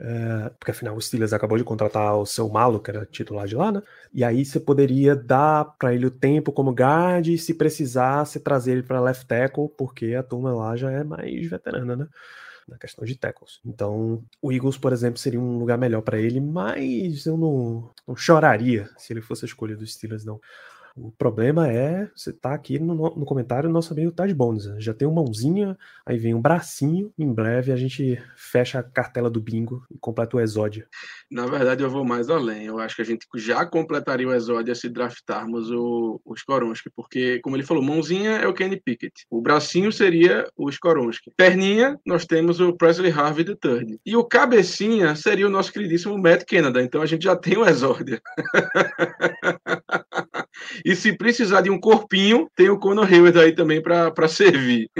é, 0.00 0.50
porque 0.50 0.70
afinal 0.70 0.96
o 0.96 1.00
Steelers 1.00 1.32
acabou 1.32 1.58
de 1.58 1.64
contratar 1.64 2.16
o 2.16 2.24
seu 2.24 2.48
Malo, 2.48 2.80
que 2.80 2.90
era 2.90 3.04
titular 3.04 3.48
de 3.48 3.56
lá, 3.56 3.72
né? 3.72 3.82
E 4.14 4.22
aí 4.22 4.44
você 4.44 4.60
poderia 4.60 5.16
dar 5.16 5.64
para 5.76 5.92
ele 5.92 6.06
o 6.06 6.10
tempo 6.10 6.52
como 6.52 6.70
guard 6.70 7.26
e 7.26 7.36
se 7.36 7.52
precisar, 7.54 8.24
trazer 8.44 8.72
ele 8.72 8.82
para 8.84 9.00
left 9.00 9.26
tackle, 9.26 9.68
porque 9.76 10.14
a 10.14 10.22
turma 10.22 10.54
lá 10.54 10.76
já 10.76 10.90
é 10.92 11.02
mais 11.02 11.50
veterana, 11.50 11.96
né? 11.96 12.06
Na 12.68 12.78
questão 12.78 13.04
de 13.04 13.16
tackles. 13.16 13.60
Então, 13.64 14.22
o 14.40 14.52
Eagles, 14.52 14.76
por 14.78 14.92
exemplo, 14.92 15.18
seria 15.18 15.40
um 15.40 15.58
lugar 15.58 15.78
melhor 15.78 16.02
para 16.02 16.18
ele, 16.20 16.40
mas 16.40 17.26
eu 17.26 17.36
não, 17.36 17.90
não 18.06 18.14
choraria 18.14 18.88
se 18.96 19.12
ele 19.12 19.22
fosse 19.22 19.44
a 19.44 19.48
escolha 19.48 19.76
dos 19.76 19.94
Steelers, 19.94 20.24
não. 20.24 20.40
O 21.00 21.12
problema 21.12 21.68
é, 21.68 22.10
você 22.14 22.32
tá 22.32 22.52
aqui 22.52 22.78
no, 22.78 22.94
no 22.94 23.24
comentário, 23.24 23.70
nosso 23.70 23.92
amigo 23.92 24.12
de 24.26 24.34
bônus. 24.34 24.66
Né? 24.66 24.76
Já 24.80 24.92
tem 24.92 25.06
uma 25.06 25.22
mãozinha, 25.22 25.78
aí 26.04 26.18
vem 26.18 26.34
um 26.34 26.40
bracinho, 26.40 27.12
em 27.18 27.32
breve 27.32 27.70
a 27.72 27.76
gente 27.76 28.20
fecha 28.36 28.78
a 28.78 28.82
cartela 28.82 29.30
do 29.30 29.40
bingo 29.40 29.84
e 29.90 29.98
completa 29.98 30.36
o 30.36 30.40
exódio. 30.40 30.86
Na 31.30 31.46
verdade, 31.46 31.82
eu 31.82 31.90
vou 31.90 32.04
mais 32.04 32.28
além. 32.28 32.66
Eu 32.66 32.78
acho 32.78 32.96
que 32.96 33.02
a 33.02 33.04
gente 33.04 33.26
já 33.36 33.64
completaria 33.64 34.26
o 34.26 34.34
exódio 34.34 34.74
se 34.74 34.88
draftarmos 34.88 35.70
o, 35.70 36.20
o 36.24 36.34
Skoronski, 36.34 36.90
porque, 36.90 37.38
como 37.40 37.56
ele 37.56 37.62
falou, 37.62 37.82
mãozinha 37.82 38.32
é 38.32 38.46
o 38.46 38.54
Kenny 38.54 38.80
Pickett. 38.80 39.26
O 39.30 39.40
bracinho 39.40 39.92
seria 39.92 40.48
o 40.56 40.68
Skoronski. 40.68 41.32
Perninha, 41.36 41.98
nós 42.04 42.24
temos 42.24 42.60
o 42.60 42.72
Presley 42.72 43.12
Harvey 43.12 43.44
III. 43.44 44.00
E 44.04 44.16
o 44.16 44.24
cabecinha 44.24 45.14
seria 45.14 45.46
o 45.46 45.50
nosso 45.50 45.72
queridíssimo 45.72 46.18
Matt 46.18 46.44
Canada. 46.44 46.82
Então 46.82 47.02
a 47.02 47.06
gente 47.06 47.22
já 47.24 47.36
tem 47.36 47.56
o 47.56 47.66
exódio. 47.66 48.20
E 50.84 50.94
se 50.94 51.12
precisar 51.12 51.60
de 51.60 51.70
um 51.70 51.78
corpinho, 51.78 52.48
tem 52.54 52.68
o 52.68 52.78
Conor 52.78 53.06
Hayward 53.12 53.38
aí 53.38 53.52
também 53.52 53.82
para 53.82 54.28
servir. 54.28 54.90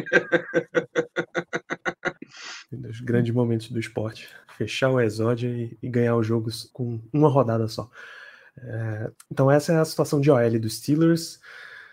Um 2.73 2.81
dos 2.83 3.01
grandes 3.01 3.33
momentos 3.33 3.71
do 3.71 3.79
esporte. 3.79 4.29
Fechar 4.57 4.91
o 4.91 5.01
exódio 5.01 5.51
e, 5.51 5.79
e 5.83 5.89
ganhar 5.89 6.17
os 6.17 6.27
jogos 6.27 6.69
com 6.73 7.01
uma 7.13 7.29
rodada 7.29 7.67
só. 7.69 7.89
É, 8.61 9.11
então 9.31 9.51
essa 9.51 9.73
é 9.73 9.77
a 9.79 9.85
situação 9.85 10.21
de 10.21 10.31
OL 10.31 10.59
dos 10.59 10.77
Steelers. 10.79 11.41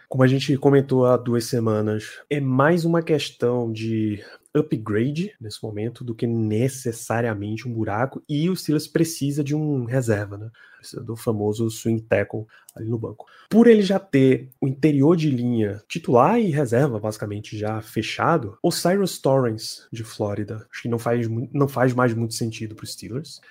Como 0.09 0.23
a 0.23 0.27
gente 0.27 0.55
comentou 0.57 1.05
há 1.05 1.17
duas 1.17 1.45
semanas, 1.45 2.21
é 2.29 2.39
mais 2.39 2.85
uma 2.85 3.01
questão 3.01 3.71
de 3.71 4.23
upgrade 4.55 5.33
nesse 5.39 5.61
momento 5.61 6.03
do 6.03 6.15
que 6.15 6.25
necessariamente 6.25 7.67
um 7.67 7.73
buraco. 7.73 8.23
E 8.27 8.49
o 8.49 8.55
Steelers 8.55 8.87
precisa 8.87 9.43
de 9.43 9.53
um 9.53 9.83
reserva, 9.83 10.37
né? 10.37 10.49
Precisa 10.77 11.03
do 11.03 11.15
famoso 11.15 11.69
swing 11.69 12.01
tackle 12.01 12.45
ali 12.75 12.87
no 12.87 12.97
banco. 12.97 13.25
Por 13.49 13.67
ele 13.67 13.81
já 13.81 13.99
ter 13.99 14.49
o 14.61 14.67
interior 14.67 15.15
de 15.15 15.29
linha 15.29 15.83
titular 15.87 16.39
e 16.39 16.51
reserva, 16.51 16.99
basicamente, 16.99 17.57
já 17.57 17.81
fechado, 17.81 18.57
o 18.61 18.71
Cyrus 18.71 19.19
Torrance 19.19 19.83
de 19.91 20.03
Flórida, 20.03 20.65
acho 20.71 20.83
que 20.83 20.89
não 20.89 20.99
faz, 20.99 21.27
não 21.51 21.67
faz 21.67 21.93
mais 21.93 22.13
muito 22.13 22.33
sentido 22.33 22.75
para 22.75 22.83
os 22.83 22.93
Steelers. 22.93 23.41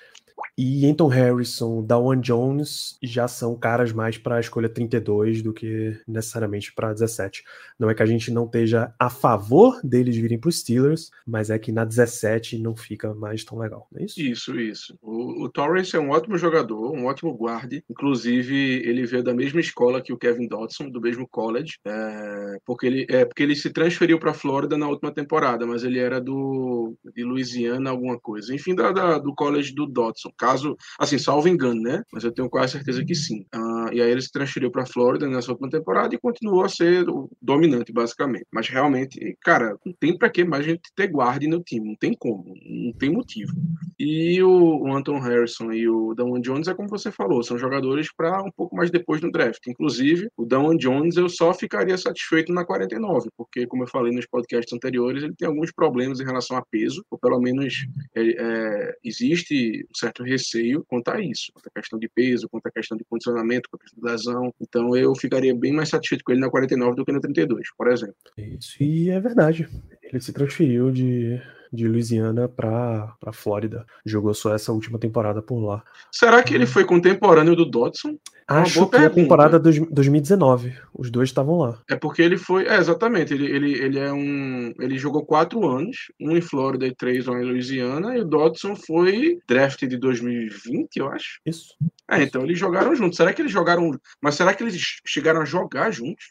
E 0.57 0.87
Anton 0.87 1.09
Harrison, 1.09 1.83
Dawan 1.83 2.21
Jones 2.21 2.97
já 3.03 3.27
são 3.27 3.57
caras 3.57 3.93
mais 3.93 4.17
para 4.17 4.37
a 4.37 4.41
escolha 4.41 4.69
32 4.69 5.43
do 5.43 5.53
que 5.53 5.99
necessariamente 6.07 6.73
para 6.73 6.93
17. 6.93 7.43
Não 7.77 7.91
é 7.91 7.95
que 7.95 8.03
a 8.03 8.07
gente 8.07 8.31
não 8.31 8.45
esteja 8.45 8.95
a 8.99 9.11
favor 9.11 9.81
deles 9.83 10.17
virem 10.17 10.39
para 10.39 10.49
os 10.49 10.61
Steelers, 10.61 11.11
mas 11.27 11.51
é 11.51 11.59
que 11.59 11.73
na 11.73 11.85
17 11.85 12.59
não 12.59 12.77
fica 12.77 13.13
mais 13.15 13.45
tão 13.45 13.59
legal, 13.59 13.89
não 13.91 14.01
é 14.01 14.05
isso? 14.05 14.21
Isso, 14.21 14.61
isso. 14.61 14.99
O, 15.03 15.45
o 15.45 15.49
Torrance 15.49 15.97
é 15.97 15.99
um 15.99 16.11
ótimo 16.11 16.39
jogador, 16.39 16.93
um 16.93 17.07
ótimo 17.07 17.35
guarde. 17.35 17.83
Inclusive, 17.91 18.55
ele 18.55 19.05
veio 19.07 19.25
da 19.25 19.35
mesma 19.35 19.59
escola 19.59 20.01
que 20.01 20.13
o 20.13 20.19
Kevin 20.19 20.47
Dodson, 20.47 20.89
do 20.89 21.01
mesmo 21.01 21.27
college, 21.27 21.79
é, 21.85 22.59
porque, 22.65 22.87
ele, 22.87 23.07
é, 23.09 23.25
porque 23.25 23.43
ele 23.43 23.57
se 23.57 23.71
transferiu 23.71 24.21
para 24.21 24.31
a 24.31 24.35
Flórida 24.35 24.79
na 24.79 24.89
última 24.89 25.13
temporada, 25.13 25.67
mas 25.67 25.83
ele 25.83 25.99
era 25.99 26.21
do 26.21 26.95
de 27.13 27.25
Louisiana, 27.25 27.91
alguma 27.91 28.21
coisa. 28.21 28.55
Enfim, 28.55 28.75
da, 28.75 28.93
da 28.93 29.19
do 29.19 29.35
college 29.35 29.75
do 29.75 29.87
Dodson 29.87 30.24
caso, 30.37 30.77
assim, 30.99 31.19
salvo 31.19 31.49
engano, 31.49 31.81
né? 31.81 32.03
Mas 32.13 32.25
eu 32.25 32.33
tenho 32.33 32.49
quase 32.49 32.73
certeza 32.73 33.05
que 33.05 33.15
sim. 33.15 33.47
Uh, 33.55 33.93
e 33.93 34.01
aí 34.01 34.11
ele 34.11 34.23
se 34.23 34.31
transferiu 34.31 34.71
para 34.71 34.83
a 34.83 34.87
Flórida 34.87 35.27
nessa 35.27 35.51
última 35.51 35.69
temporada 35.69 36.15
e 36.15 36.19
continuou 36.19 36.65
a 36.65 36.69
ser 36.69 37.09
o 37.09 37.31
dominante, 37.41 37.93
basicamente. 37.93 38.47
Mas 38.53 38.69
realmente, 38.69 39.37
cara, 39.43 39.77
não 39.85 39.93
tem 39.93 40.17
para 40.17 40.31
que 40.31 40.45
mais 40.45 40.65
a 40.65 40.69
gente 40.69 40.83
ter 40.95 41.09
guarde 41.09 41.47
no 41.47 41.63
time, 41.63 41.89
não 41.89 41.97
tem 41.97 42.15
como, 42.15 42.55
não 42.65 42.93
tem 42.93 43.11
motivo. 43.11 43.53
E 43.99 44.43
o, 44.43 44.83
o 44.83 44.95
Anton 44.95 45.19
Harrison 45.19 45.73
e 45.73 45.89
o 45.89 46.15
Damon 46.15 46.41
Jones 46.41 46.69
é 46.69 46.75
como 46.75 46.89
você 46.89 47.11
falou, 47.11 47.43
são 47.43 47.59
jogadores 47.59 48.13
para 48.15 48.43
um 48.43 48.51
pouco 48.51 48.75
mais 48.75 48.91
depois 48.91 49.21
no 49.21 49.31
draft. 49.31 49.61
Inclusive, 49.67 50.29
o 50.37 50.45
Damon 50.45 50.77
Jones 50.77 51.17
eu 51.17 51.29
só 51.29 51.53
ficaria 51.55 51.97
satisfeito 51.97 52.53
na 52.53 52.65
49, 52.65 53.31
porque, 53.37 53.67
como 53.67 53.85
eu 53.85 53.89
falei 53.89 54.13
nos 54.13 54.27
podcasts 54.27 54.73
anteriores, 54.73 55.23
ele 55.23 55.35
tem 55.35 55.49
alguns 55.49 55.73
problemas 55.73 56.21
em 56.21 56.25
relação 56.25 56.57
a 56.57 56.65
peso, 56.65 57.05
ou 57.11 57.19
pelo 57.19 57.41
menos 57.41 57.87
é, 58.15 58.23
é, 58.23 58.95
existe 59.05 59.87
um 59.91 59.95
certo 59.95 60.14
receio 60.23 60.85
quanto 60.87 61.09
a 61.09 61.21
isso, 61.21 61.51
quanto 61.53 61.67
a 61.67 61.81
questão 61.81 61.99
de 61.99 62.09
peso, 62.09 62.49
quanto 62.49 62.67
a 62.67 62.71
questão 62.71 62.97
de 62.97 63.05
condicionamento, 63.05 63.69
quanto 63.69 63.83
a 63.83 63.85
questão 63.85 64.03
de 64.03 64.11
lesão. 64.11 64.55
Então 64.61 64.97
eu 64.97 65.15
ficaria 65.15 65.55
bem 65.55 65.73
mais 65.73 65.89
satisfeito 65.89 66.23
com 66.25 66.33
ele 66.33 66.41
na 66.41 66.51
49 66.51 66.97
do 66.97 67.05
que 67.05 67.13
na 67.13 67.21
32, 67.21 67.69
por 67.77 67.89
exemplo. 67.89 68.15
Isso, 68.37 68.83
e 68.83 69.11
é 69.11 69.21
verdade. 69.21 69.69
Ele 70.03 70.21
se 70.21 70.33
transferiu 70.33 70.91
de 70.91 71.41
de 71.75 71.89
Louisiana 71.89 72.49
para 72.49 73.15
para 73.21 73.33
Flórida. 73.33 73.87
Jogou 74.05 74.33
só 74.35 74.55
essa 74.55 74.73
última 74.73 74.99
temporada 74.99 75.43
por 75.43 75.59
lá. 75.59 75.83
Será 76.13 76.43
que 76.43 76.55
ele 76.55 76.67
foi 76.67 76.85
contemporâneo 76.85 77.57
do 77.57 77.65
Dodson? 77.65 78.17
Acho 78.47 78.85
que 78.85 78.91
pergunta. 78.91 79.07
a 79.07 79.11
temporada 79.11 79.59
de 79.59 79.81
2019. 79.87 80.75
Os 80.93 81.11
dois 81.11 81.31
estavam 81.31 81.59
lá. 81.59 81.79
É 81.89 81.97
porque 81.97 82.21
ele 82.21 82.37
foi. 82.37 82.67
É, 82.67 82.77
exatamente. 82.77 83.33
Ele, 83.33 83.47
ele, 83.47 83.73
ele 83.73 83.99
é 83.99 84.13
um. 84.13 84.73
Ele 84.79 84.99
jogou 84.99 85.25
quatro 85.25 85.67
anos, 85.67 86.13
um 86.21 86.37
em 86.37 86.43
Flórida 86.43 86.87
e 86.87 86.95
três 86.95 87.25
lá 87.25 87.41
em 87.41 87.45
Louisiana, 87.45 88.17
e 88.17 88.21
o 88.21 88.25
Dodson 88.25 88.77
foi 88.77 89.39
draft 89.49 89.81
de 89.87 89.97
2020, 89.97 90.97
eu 90.97 91.09
acho. 91.09 91.41
Isso. 91.47 91.75
É, 92.11 92.23
então 92.23 92.43
eles 92.43 92.59
jogaram 92.59 92.95
juntos. 92.95 93.17
Será 93.17 93.33
que 93.33 93.41
eles 93.41 93.53
jogaram. 93.53 93.91
Mas 94.21 94.35
será 94.35 94.53
que 94.53 94.63
eles 94.63 95.01
chegaram 95.07 95.41
a 95.41 95.47
jogar 95.47 95.91
juntos? 95.91 96.27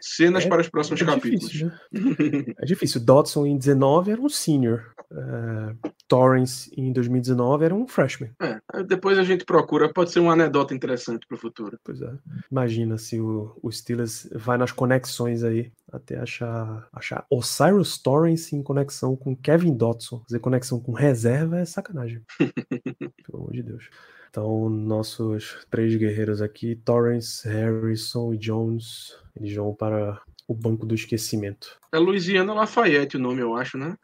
Cenas 0.00 0.44
É- 0.44 0.48
para 0.48 0.60
os 0.62 0.68
próximos 0.68 1.00
é 1.02 1.04
capítulos. 1.04 1.50
difícil, 1.50 1.68
né? 1.92 2.54
É 2.58 2.64
difícil. 2.64 3.00
Dodson 3.00 3.46
em 3.46 3.58
19 3.58 4.12
era 4.12 4.20
um 4.20 4.28
senior. 4.28 4.92
Uh, 5.10 5.76
Torrance 6.06 6.70
em 6.76 6.92
2019 6.92 7.64
era 7.64 7.74
um 7.74 7.86
freshman. 7.86 8.30
É, 8.40 8.60
depois 8.84 9.18
a 9.18 9.24
gente 9.24 9.44
procura, 9.44 9.92
pode 9.92 10.10
ser 10.10 10.20
uma 10.20 10.32
anedota 10.32 10.74
interessante 10.74 11.26
para 11.26 11.36
o 11.36 11.38
futuro. 11.38 11.78
Pois 11.84 12.00
é. 12.00 12.12
Imagina 12.50 12.98
se 12.98 13.20
o, 13.20 13.56
o 13.62 13.70
Steelers 13.70 14.28
vai 14.32 14.56
nas 14.56 14.72
conexões 14.72 15.42
aí 15.42 15.72
até 15.92 16.18
achar, 16.18 16.88
achar 16.92 17.24
Osiris 17.30 17.98
Torrance 17.98 18.54
em 18.54 18.62
conexão 18.62 19.16
com 19.16 19.36
Kevin 19.36 19.74
Dotson. 19.74 20.20
Fazer 20.28 20.38
conexão 20.38 20.80
com 20.80 20.92
reserva 20.92 21.58
é 21.58 21.64
sacanagem. 21.64 22.22
Pelo 23.26 23.38
amor 23.38 23.52
de 23.52 23.62
Deus. 23.62 23.90
Então, 24.30 24.68
nossos 24.68 25.66
três 25.68 25.94
guerreiros 25.96 26.40
aqui, 26.40 26.76
Torrance, 26.76 27.48
Harrison 27.48 28.32
e 28.32 28.38
Jones, 28.38 29.16
eles 29.34 29.54
vão 29.56 29.74
para 29.74 30.22
o 30.50 30.54
banco 30.54 30.84
do 30.84 30.96
esquecimento. 30.96 31.78
É 31.92 31.98
Louisiana 31.98 32.52
Lafayette 32.52 33.16
o 33.16 33.20
nome, 33.20 33.40
eu 33.40 33.54
acho, 33.54 33.78
né? 33.78 33.96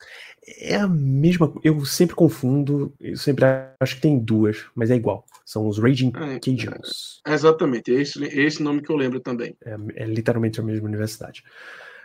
É 0.61 0.77
a 0.77 0.87
mesma. 0.87 1.53
Eu 1.65 1.85
sempre 1.85 2.15
confundo, 2.15 2.95
eu 3.01 3.17
sempre 3.17 3.45
acho 3.81 3.97
que 3.97 4.01
tem 4.01 4.17
duas, 4.17 4.65
mas 4.73 4.93
é 4.93 4.95
igual. 4.95 5.27
São 5.45 5.67
os 5.67 5.77
Raging 5.79 6.13
É, 6.15 6.39
Cajuns. 6.39 7.21
Exatamente, 7.27 7.93
é 7.93 8.01
esse, 8.01 8.25
é 8.25 8.43
esse 8.45 8.63
nome 8.63 8.81
que 8.81 8.91
eu 8.91 8.97
lembro 8.97 9.19
também. 9.19 9.57
É, 9.65 9.77
é 9.97 10.07
literalmente 10.07 10.61
a 10.61 10.63
mesma 10.63 10.87
universidade. 10.87 11.43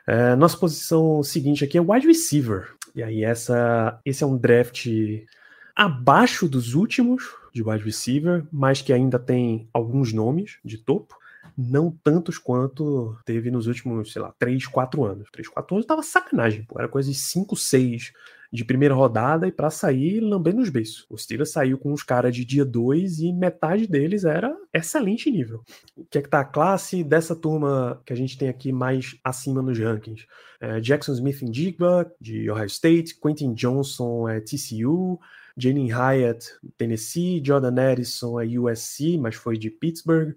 É, 0.07 0.35
nossa 0.35 0.57
posição 0.57 1.21
seguinte 1.21 1.63
aqui 1.63 1.77
é 1.77 1.81
wide 1.81 2.07
receiver. 2.07 2.73
E 2.95 3.03
aí, 3.03 3.23
essa, 3.23 3.99
esse 4.03 4.23
é 4.23 4.27
um 4.27 4.37
draft 4.37 4.87
abaixo 5.75 6.49
dos 6.49 6.73
últimos 6.73 7.23
de 7.53 7.61
wide 7.61 7.83
receiver, 7.83 8.43
mas 8.51 8.81
que 8.81 8.91
ainda 8.91 9.19
tem 9.19 9.69
alguns 9.71 10.11
nomes 10.11 10.57
de 10.65 10.79
topo. 10.79 11.20
Não 11.57 11.91
tantos 12.03 12.37
quanto 12.37 13.17
teve 13.25 13.51
nos 13.51 13.67
últimos, 13.67 14.11
sei 14.11 14.21
lá, 14.21 14.33
3, 14.39 14.65
4 14.67 15.03
anos. 15.03 15.27
3, 15.31 15.47
4 15.47 15.75
anos 15.75 15.85
tava 15.85 16.03
sacanagem, 16.03 16.63
pô. 16.63 16.79
Era 16.79 16.87
coisa 16.87 17.09
de 17.09 17.17
5, 17.17 17.55
6 17.55 18.13
de 18.51 18.65
primeira 18.65 18.93
rodada 18.93 19.47
e 19.47 19.51
para 19.51 19.69
sair 19.69 20.19
lambendo 20.19 20.61
os 20.61 20.69
beiços. 20.69 21.05
O 21.09 21.17
Steelers 21.17 21.51
saiu 21.51 21.77
com 21.77 21.93
uns 21.93 22.03
caras 22.03 22.35
de 22.35 22.43
dia 22.43 22.65
2 22.65 23.19
e 23.19 23.31
metade 23.31 23.87
deles 23.87 24.25
era 24.25 24.53
excelente 24.73 25.31
nível. 25.31 25.63
O 25.95 26.03
que 26.03 26.17
é 26.17 26.21
que 26.21 26.29
tá 26.29 26.41
a 26.41 26.45
classe 26.45 27.01
dessa 27.01 27.33
turma 27.33 28.01
que 28.05 28.11
a 28.11 28.15
gente 28.15 28.37
tem 28.37 28.49
aqui 28.49 28.71
mais 28.71 29.15
acima 29.23 29.61
nos 29.61 29.79
rankings? 29.79 30.27
É, 30.59 30.81
Jackson 30.81 31.13
Smith 31.13 31.41
em 31.41 31.53
Jigba, 31.53 32.11
de 32.19 32.51
Ohio 32.51 32.65
State, 32.65 33.17
Quentin 33.21 33.53
Johnson 33.53 34.27
é 34.27 34.41
TCU, 34.41 35.17
Jalen 35.57 35.91
Hyatt, 35.91 36.45
Tennessee, 36.77 37.41
Jordan 37.43 37.91
Edison 37.91 38.39
é 38.39 38.45
USC, 38.45 39.17
mas 39.17 39.35
foi 39.35 39.57
de 39.57 39.69
Pittsburgh, 39.69 40.35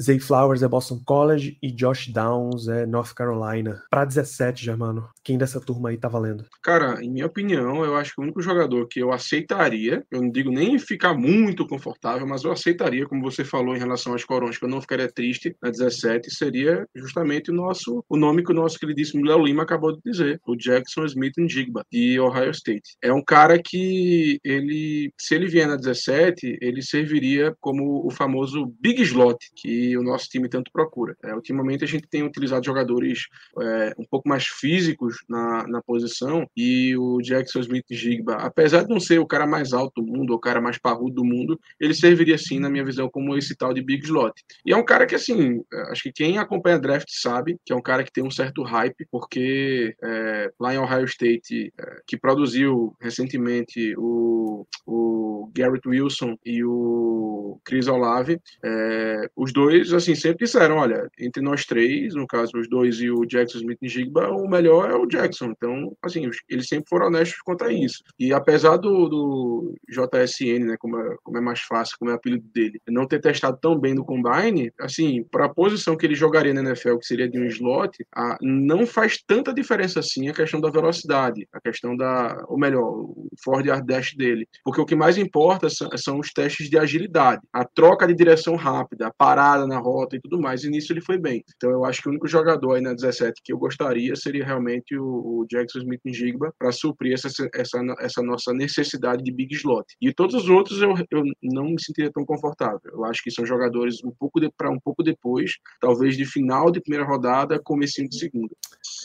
Zay 0.00 0.18
Flowers 0.18 0.62
é 0.62 0.68
Boston 0.68 1.00
College 1.04 1.58
e 1.62 1.70
Josh 1.70 2.08
Downs 2.08 2.68
é 2.68 2.86
North 2.86 3.12
Carolina. 3.12 3.82
Para 3.90 4.04
17, 4.04 4.64
Germano, 4.64 5.08
quem 5.22 5.36
dessa 5.36 5.60
turma 5.60 5.90
aí 5.90 5.96
tá 5.96 6.08
valendo? 6.08 6.44
Cara, 6.62 7.04
em 7.04 7.10
minha 7.10 7.26
opinião, 7.26 7.84
eu 7.84 7.96
acho 7.96 8.14
que 8.14 8.20
o 8.20 8.24
único 8.24 8.40
jogador 8.40 8.86
que 8.88 9.00
eu 9.00 9.12
aceitaria, 9.12 10.04
eu 10.10 10.22
não 10.22 10.30
digo 10.30 10.50
nem 10.50 10.78
ficar 10.78 11.12
muito 11.14 11.66
confortável, 11.66 12.26
mas 12.26 12.44
eu 12.44 12.52
aceitaria, 12.52 13.06
como 13.06 13.22
você 13.22 13.44
falou 13.44 13.76
em 13.76 13.78
relação 13.78 14.12
aos 14.12 14.24
corões, 14.24 14.56
que 14.56 14.64
eu 14.64 14.68
não 14.68 14.80
ficaria 14.80 15.10
triste 15.10 15.54
na 15.62 15.70
17, 15.70 16.30
seria 16.30 16.86
justamente 16.96 17.50
o 17.50 17.54
nosso, 17.54 18.04
o 18.08 18.16
nome 18.16 18.42
que 18.42 18.52
o 18.52 18.54
nosso 18.54 18.78
queridíssimo 18.78 19.24
Léo 19.24 19.44
Lima 19.44 19.62
acabou 19.62 19.92
de 19.92 20.00
dizer, 20.04 20.40
o 20.46 20.56
Jackson 20.56 21.04
Smith 21.04 21.34
Jigba, 21.48 21.84
de 21.92 22.18
Ohio 22.18 22.50
State. 22.50 22.96
É 23.02 23.12
um 23.12 23.22
cara 23.22 23.60
que 23.62 24.38
ele, 24.44 25.12
se 25.18 25.34
ele 25.34 25.46
vier 25.46 25.68
na 25.68 25.76
17, 25.76 26.58
ele 26.60 26.82
serviria 26.82 27.54
como 27.60 28.06
o 28.06 28.10
famoso 28.10 28.72
Big 28.80 29.02
Slot, 29.02 29.38
que 29.56 29.89
o 29.96 30.02
nosso 30.02 30.28
time 30.28 30.48
tanto 30.48 30.70
procura. 30.72 31.16
É, 31.22 31.34
ultimamente 31.34 31.84
a 31.84 31.86
gente 31.86 32.06
tem 32.08 32.22
utilizado 32.22 32.64
jogadores 32.64 33.26
é, 33.60 33.94
um 33.98 34.04
pouco 34.04 34.28
mais 34.28 34.46
físicos 34.46 35.16
na, 35.28 35.66
na 35.66 35.82
posição 35.82 36.46
e 36.56 36.96
o 36.96 37.20
Jackson 37.20 37.60
Smith 37.60 37.86
Jigba, 37.90 38.34
apesar 38.34 38.82
de 38.82 38.88
não 38.88 39.00
ser 39.00 39.18
o 39.18 39.26
cara 39.26 39.46
mais 39.46 39.72
alto 39.72 40.00
do 40.00 40.06
mundo, 40.06 40.34
o 40.34 40.38
cara 40.38 40.60
mais 40.60 40.78
parrudo 40.78 41.16
do 41.16 41.24
mundo, 41.24 41.58
ele 41.78 41.94
serviria 41.94 42.38
sim, 42.38 42.58
na 42.58 42.70
minha 42.70 42.84
visão, 42.84 43.08
como 43.08 43.36
esse 43.36 43.56
tal 43.56 43.72
de 43.74 43.82
Big 43.82 44.04
Slot. 44.04 44.32
E 44.64 44.72
é 44.72 44.76
um 44.76 44.84
cara 44.84 45.06
que, 45.06 45.14
assim, 45.14 45.62
acho 45.90 46.02
que 46.04 46.12
quem 46.12 46.38
acompanha 46.38 46.78
draft 46.78 47.08
sabe 47.10 47.58
que 47.64 47.72
é 47.72 47.76
um 47.76 47.82
cara 47.82 48.04
que 48.04 48.12
tem 48.12 48.24
um 48.24 48.30
certo 48.30 48.62
hype, 48.62 49.06
porque 49.10 49.94
é, 50.02 50.50
lá 50.58 50.74
em 50.74 50.78
Ohio 50.78 51.04
State, 51.04 51.72
é, 51.78 52.00
que 52.06 52.16
produziu 52.16 52.94
recentemente 53.00 53.94
o, 53.96 54.66
o 54.86 55.50
Garrett 55.54 55.86
Wilson 55.88 56.36
e 56.44 56.64
o 56.64 57.60
Chris 57.64 57.86
Olave, 57.86 58.40
é, 58.64 59.30
os 59.36 59.52
dois, 59.52 59.69
assim, 59.92 60.14
sempre 60.14 60.44
disseram, 60.44 60.76
olha, 60.76 61.08
entre 61.18 61.42
nós 61.42 61.64
três, 61.64 62.14
no 62.14 62.26
caso, 62.26 62.52
os 62.56 62.68
dois 62.68 63.00
e 63.00 63.10
o 63.10 63.24
Jackson 63.24 63.58
Smith 63.58 63.78
Jigba, 63.82 64.30
o 64.30 64.48
melhor 64.48 64.90
é 64.90 64.94
o 64.94 65.06
Jackson. 65.06 65.46
Então, 65.46 65.96
assim, 66.02 66.28
eles 66.48 66.68
sempre 66.68 66.88
foram 66.88 67.06
honestos 67.06 67.40
quanto 67.42 67.64
a 67.64 67.72
isso. 67.72 68.02
E 68.18 68.32
apesar 68.32 68.76
do, 68.76 69.08
do 69.08 69.74
JSN, 69.88 70.66
né, 70.66 70.76
como 70.78 70.98
é, 70.98 71.16
como 71.22 71.38
é 71.38 71.40
mais 71.40 71.60
fácil, 71.60 71.96
como 71.98 72.10
é 72.10 72.14
o 72.14 72.16
apelido 72.16 72.44
dele, 72.52 72.80
não 72.88 73.06
ter 73.06 73.20
testado 73.20 73.58
tão 73.60 73.78
bem 73.78 73.94
no 73.94 74.04
Combine, 74.04 74.72
assim, 74.80 75.24
para 75.30 75.46
a 75.46 75.54
posição 75.54 75.96
que 75.96 76.06
ele 76.06 76.14
jogaria 76.14 76.54
na 76.54 76.60
NFL, 76.60 76.96
que 76.96 77.06
seria 77.06 77.28
de 77.28 77.38
um 77.38 77.46
slot, 77.46 78.04
a, 78.14 78.36
não 78.40 78.86
faz 78.86 79.22
tanta 79.26 79.52
diferença 79.52 80.00
assim 80.00 80.28
a 80.28 80.34
questão 80.34 80.60
da 80.60 80.70
velocidade, 80.70 81.46
a 81.52 81.60
questão 81.60 81.96
da, 81.96 82.44
ou 82.48 82.58
melhor, 82.58 82.82
o 82.82 83.28
Ford 83.42 83.66
Yard 83.66 83.86
Dash 83.86 84.14
dele. 84.14 84.48
Porque 84.64 84.80
o 84.80 84.86
que 84.86 84.96
mais 84.96 85.18
importa 85.18 85.68
são, 85.68 85.88
são 85.96 86.18
os 86.18 86.32
testes 86.32 86.68
de 86.68 86.78
agilidade, 86.78 87.42
a 87.52 87.64
troca 87.64 88.06
de 88.06 88.14
direção 88.14 88.56
rápida, 88.56 89.08
a 89.08 89.12
parada 89.12 89.59
na 89.66 89.78
rota 89.78 90.16
e 90.16 90.20
tudo 90.20 90.40
mais, 90.40 90.64
e 90.64 90.70
nisso 90.70 90.92
ele 90.92 91.00
foi 91.00 91.18
bem. 91.18 91.44
Então 91.56 91.70
eu 91.70 91.84
acho 91.84 92.02
que 92.02 92.08
o 92.08 92.10
único 92.10 92.28
jogador 92.28 92.74
aí 92.74 92.80
na 92.80 92.94
17 92.94 93.40
que 93.42 93.52
eu 93.52 93.58
gostaria 93.58 94.14
seria 94.16 94.44
realmente 94.44 94.96
o, 94.96 95.04
o 95.04 95.46
Jackson 95.48 95.78
Smith 95.80 96.00
Jigba 96.06 96.52
para 96.58 96.72
suprir 96.72 97.14
essa, 97.14 97.28
essa, 97.54 97.78
essa 98.00 98.22
nossa 98.22 98.52
necessidade 98.52 99.22
de 99.22 99.32
big 99.32 99.54
slot. 99.54 99.86
E 100.00 100.12
todos 100.12 100.34
os 100.34 100.48
outros 100.48 100.80
eu, 100.80 100.94
eu 101.10 101.22
não 101.42 101.64
me 101.64 101.82
sentiria 101.82 102.10
tão 102.12 102.24
confortável. 102.24 102.80
Eu 102.92 103.04
acho 103.04 103.22
que 103.22 103.30
são 103.30 103.44
jogadores 103.44 104.02
um 104.04 104.10
pouco 104.10 104.40
para 104.56 104.70
um 104.70 104.78
pouco 104.78 105.02
depois, 105.02 105.52
talvez 105.80 106.16
de 106.16 106.24
final 106.24 106.70
de 106.70 106.80
primeira 106.80 107.06
rodada, 107.06 107.60
comecinho 107.62 108.08
de 108.08 108.18
segunda. 108.18 108.54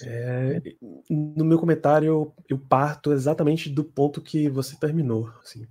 É, 0.03 0.61
no 1.09 1.45
meu 1.45 1.59
comentário, 1.59 2.33
eu 2.49 2.57
parto 2.57 3.11
exatamente 3.11 3.69
do 3.69 3.83
ponto 3.83 4.21
que 4.21 4.49
você 4.49 4.77
terminou. 4.77 5.29
Assim. 5.41 5.65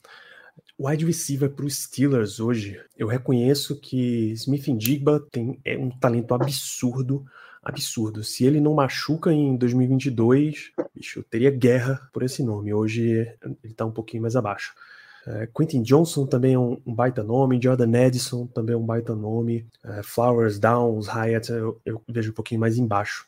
Wide 0.78 1.06
receiver 1.06 1.50
para 1.50 1.64
os 1.64 1.84
Steelers 1.84 2.40
hoje, 2.40 2.80
eu 2.98 3.06
reconheço 3.06 3.78
que 3.80 4.32
Smith 4.32 4.66
Jigba 4.78 5.24
tem 5.30 5.60
é 5.64 5.78
um 5.78 5.88
talento 5.88 6.34
absurdo, 6.34 7.24
absurdo. 7.62 8.24
Se 8.24 8.44
ele 8.44 8.60
não 8.60 8.74
machuca 8.74 9.32
em 9.32 9.56
2022, 9.56 10.72
bicho, 10.94 11.20
eu 11.20 11.22
teria 11.22 11.50
guerra 11.50 12.08
por 12.12 12.24
esse 12.24 12.42
nome. 12.42 12.74
Hoje 12.74 13.02
ele 13.42 13.56
está 13.62 13.84
um 13.84 13.92
pouquinho 13.92 14.22
mais 14.22 14.34
abaixo. 14.34 14.74
É, 15.26 15.48
Quentin 15.56 15.82
Johnson 15.82 16.26
também 16.26 16.54
é 16.54 16.58
um, 16.58 16.78
um, 16.84 16.94
baita 16.94 17.22
nome, 17.22 17.60
Jordan 17.62 17.96
Edison 17.96 18.46
também 18.46 18.74
é 18.74 18.76
um 18.76 18.84
baita 18.84 19.14
nome, 19.14 19.66
é, 19.82 20.02
Flowers, 20.02 20.58
Downs, 20.58 21.06
Hyatt 21.06 21.50
eu, 21.50 21.80
eu 21.86 22.02
vejo 22.06 22.30
um 22.30 22.34
pouquinho 22.34 22.60
mais 22.60 22.76
embaixo 22.76 23.24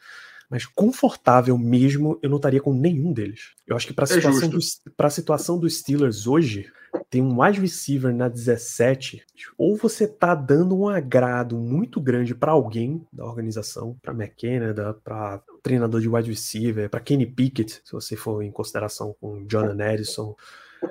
mas 0.51 0.67
confortável 0.67 1.57
mesmo 1.59 2.19
eu 2.23 2.31
não 2.31 2.37
estaria 2.37 2.61
com 2.61 2.73
nenhum 2.73 3.13
deles. 3.13 3.55
Eu 3.67 3.77
acho 3.77 3.87
que 3.87 3.95
para 3.95 4.05
a 4.05 4.09
situação, 4.09 4.49
do, 4.49 5.11
situação 5.11 5.59
dos 5.59 5.79
Steelers 5.79 6.27
hoje, 6.27 6.71
tem 7.11 7.23
um 7.23 7.43
wide 7.43 7.61
receiver 7.61 8.15
na 8.15 8.29
17, 8.29 9.25
ou 9.59 9.77
você 9.77 10.07
tá 10.07 10.35
dando 10.35 10.77
um 10.77 10.89
agrado 10.89 11.57
muito 11.57 12.01
grande 12.01 12.35
para 12.35 12.53
alguém 12.53 13.07
da 13.13 13.25
organização, 13.25 13.97
para 14.03 14.13
McKenna, 14.13 14.75
para 15.05 15.43
treinador 15.63 16.01
de 16.01 16.09
wide 16.09 16.31
receiver, 16.31 16.89
para 16.89 17.01
Kenny 17.01 17.27
Pickett, 17.27 17.81
se 17.85 17.93
você 17.93 18.17
for 18.17 18.43
em 18.43 18.51
consideração 18.51 19.15
com 19.21 19.45
Jordan 19.51 19.93
Edison, 19.93 20.35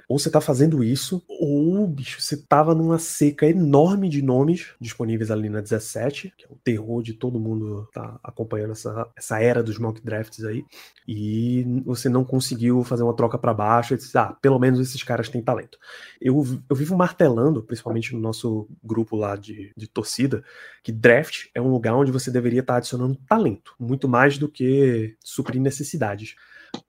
ou 0.08 0.20
você 0.20 0.30
tá 0.30 0.40
fazendo 0.40 0.84
isso, 0.84 1.24
ou, 1.28 1.88
bicho, 1.88 2.22
você 2.22 2.38
tava 2.38 2.76
numa 2.76 3.00
seca 3.00 3.48
enorme 3.48 4.08
de 4.10 4.22
nomes 4.22 4.74
disponíveis 4.80 5.32
ali 5.32 5.50
na 5.50 5.62
17, 5.62 6.34
que 6.38 6.46
é 6.46 6.48
o 6.50 6.56
terror 6.56 7.02
de 7.02 7.14
todo 7.14 7.40
mundo 7.40 7.88
tá 7.94 8.20
acompanhando 8.24 8.72
essa, 8.72 9.08
essa 9.16 9.40
era 9.40 9.64
dos 9.64 9.80
mock 9.80 10.02
drafts 10.02 10.44
aí, 10.46 10.64
e 11.08 11.64
você 11.86 12.08
não 12.10 12.24
conseguiu 12.24 12.84
fazer 12.84 13.04
uma 13.04 13.16
troca 13.16 13.38
para 13.38 13.54
baixo, 13.54 13.94
e 13.94 13.98
disse, 13.98 14.18
ah, 14.18 14.36
pelo 14.42 14.60
menos 14.60 14.80
esses 14.80 15.02
caras 15.04 15.30
têm 15.30 15.42
talento. 15.42 15.78
Eu, 16.22 16.44
eu 16.70 16.76
vivo 16.76 16.96
martelando, 16.96 17.64
principalmente 17.64 18.14
no 18.14 18.20
nosso 18.20 18.68
grupo 18.84 19.16
lá 19.16 19.36
de, 19.36 19.72
de 19.76 19.88
torcida, 19.88 20.44
que 20.84 20.92
draft 20.92 21.48
é 21.54 21.62
um 21.62 21.72
lugar 21.72 21.96
onde 21.96 22.12
você 22.12 22.30
deveria 22.30 22.60
estar 22.60 22.74
tá 22.74 22.78
adicionando 22.78 23.18
talento, 23.28 23.74
muito 23.80 24.08
mais 24.08 24.38
do 24.38 24.48
que 24.48 25.16
suprir 25.24 25.62
necessidades. 25.62 26.36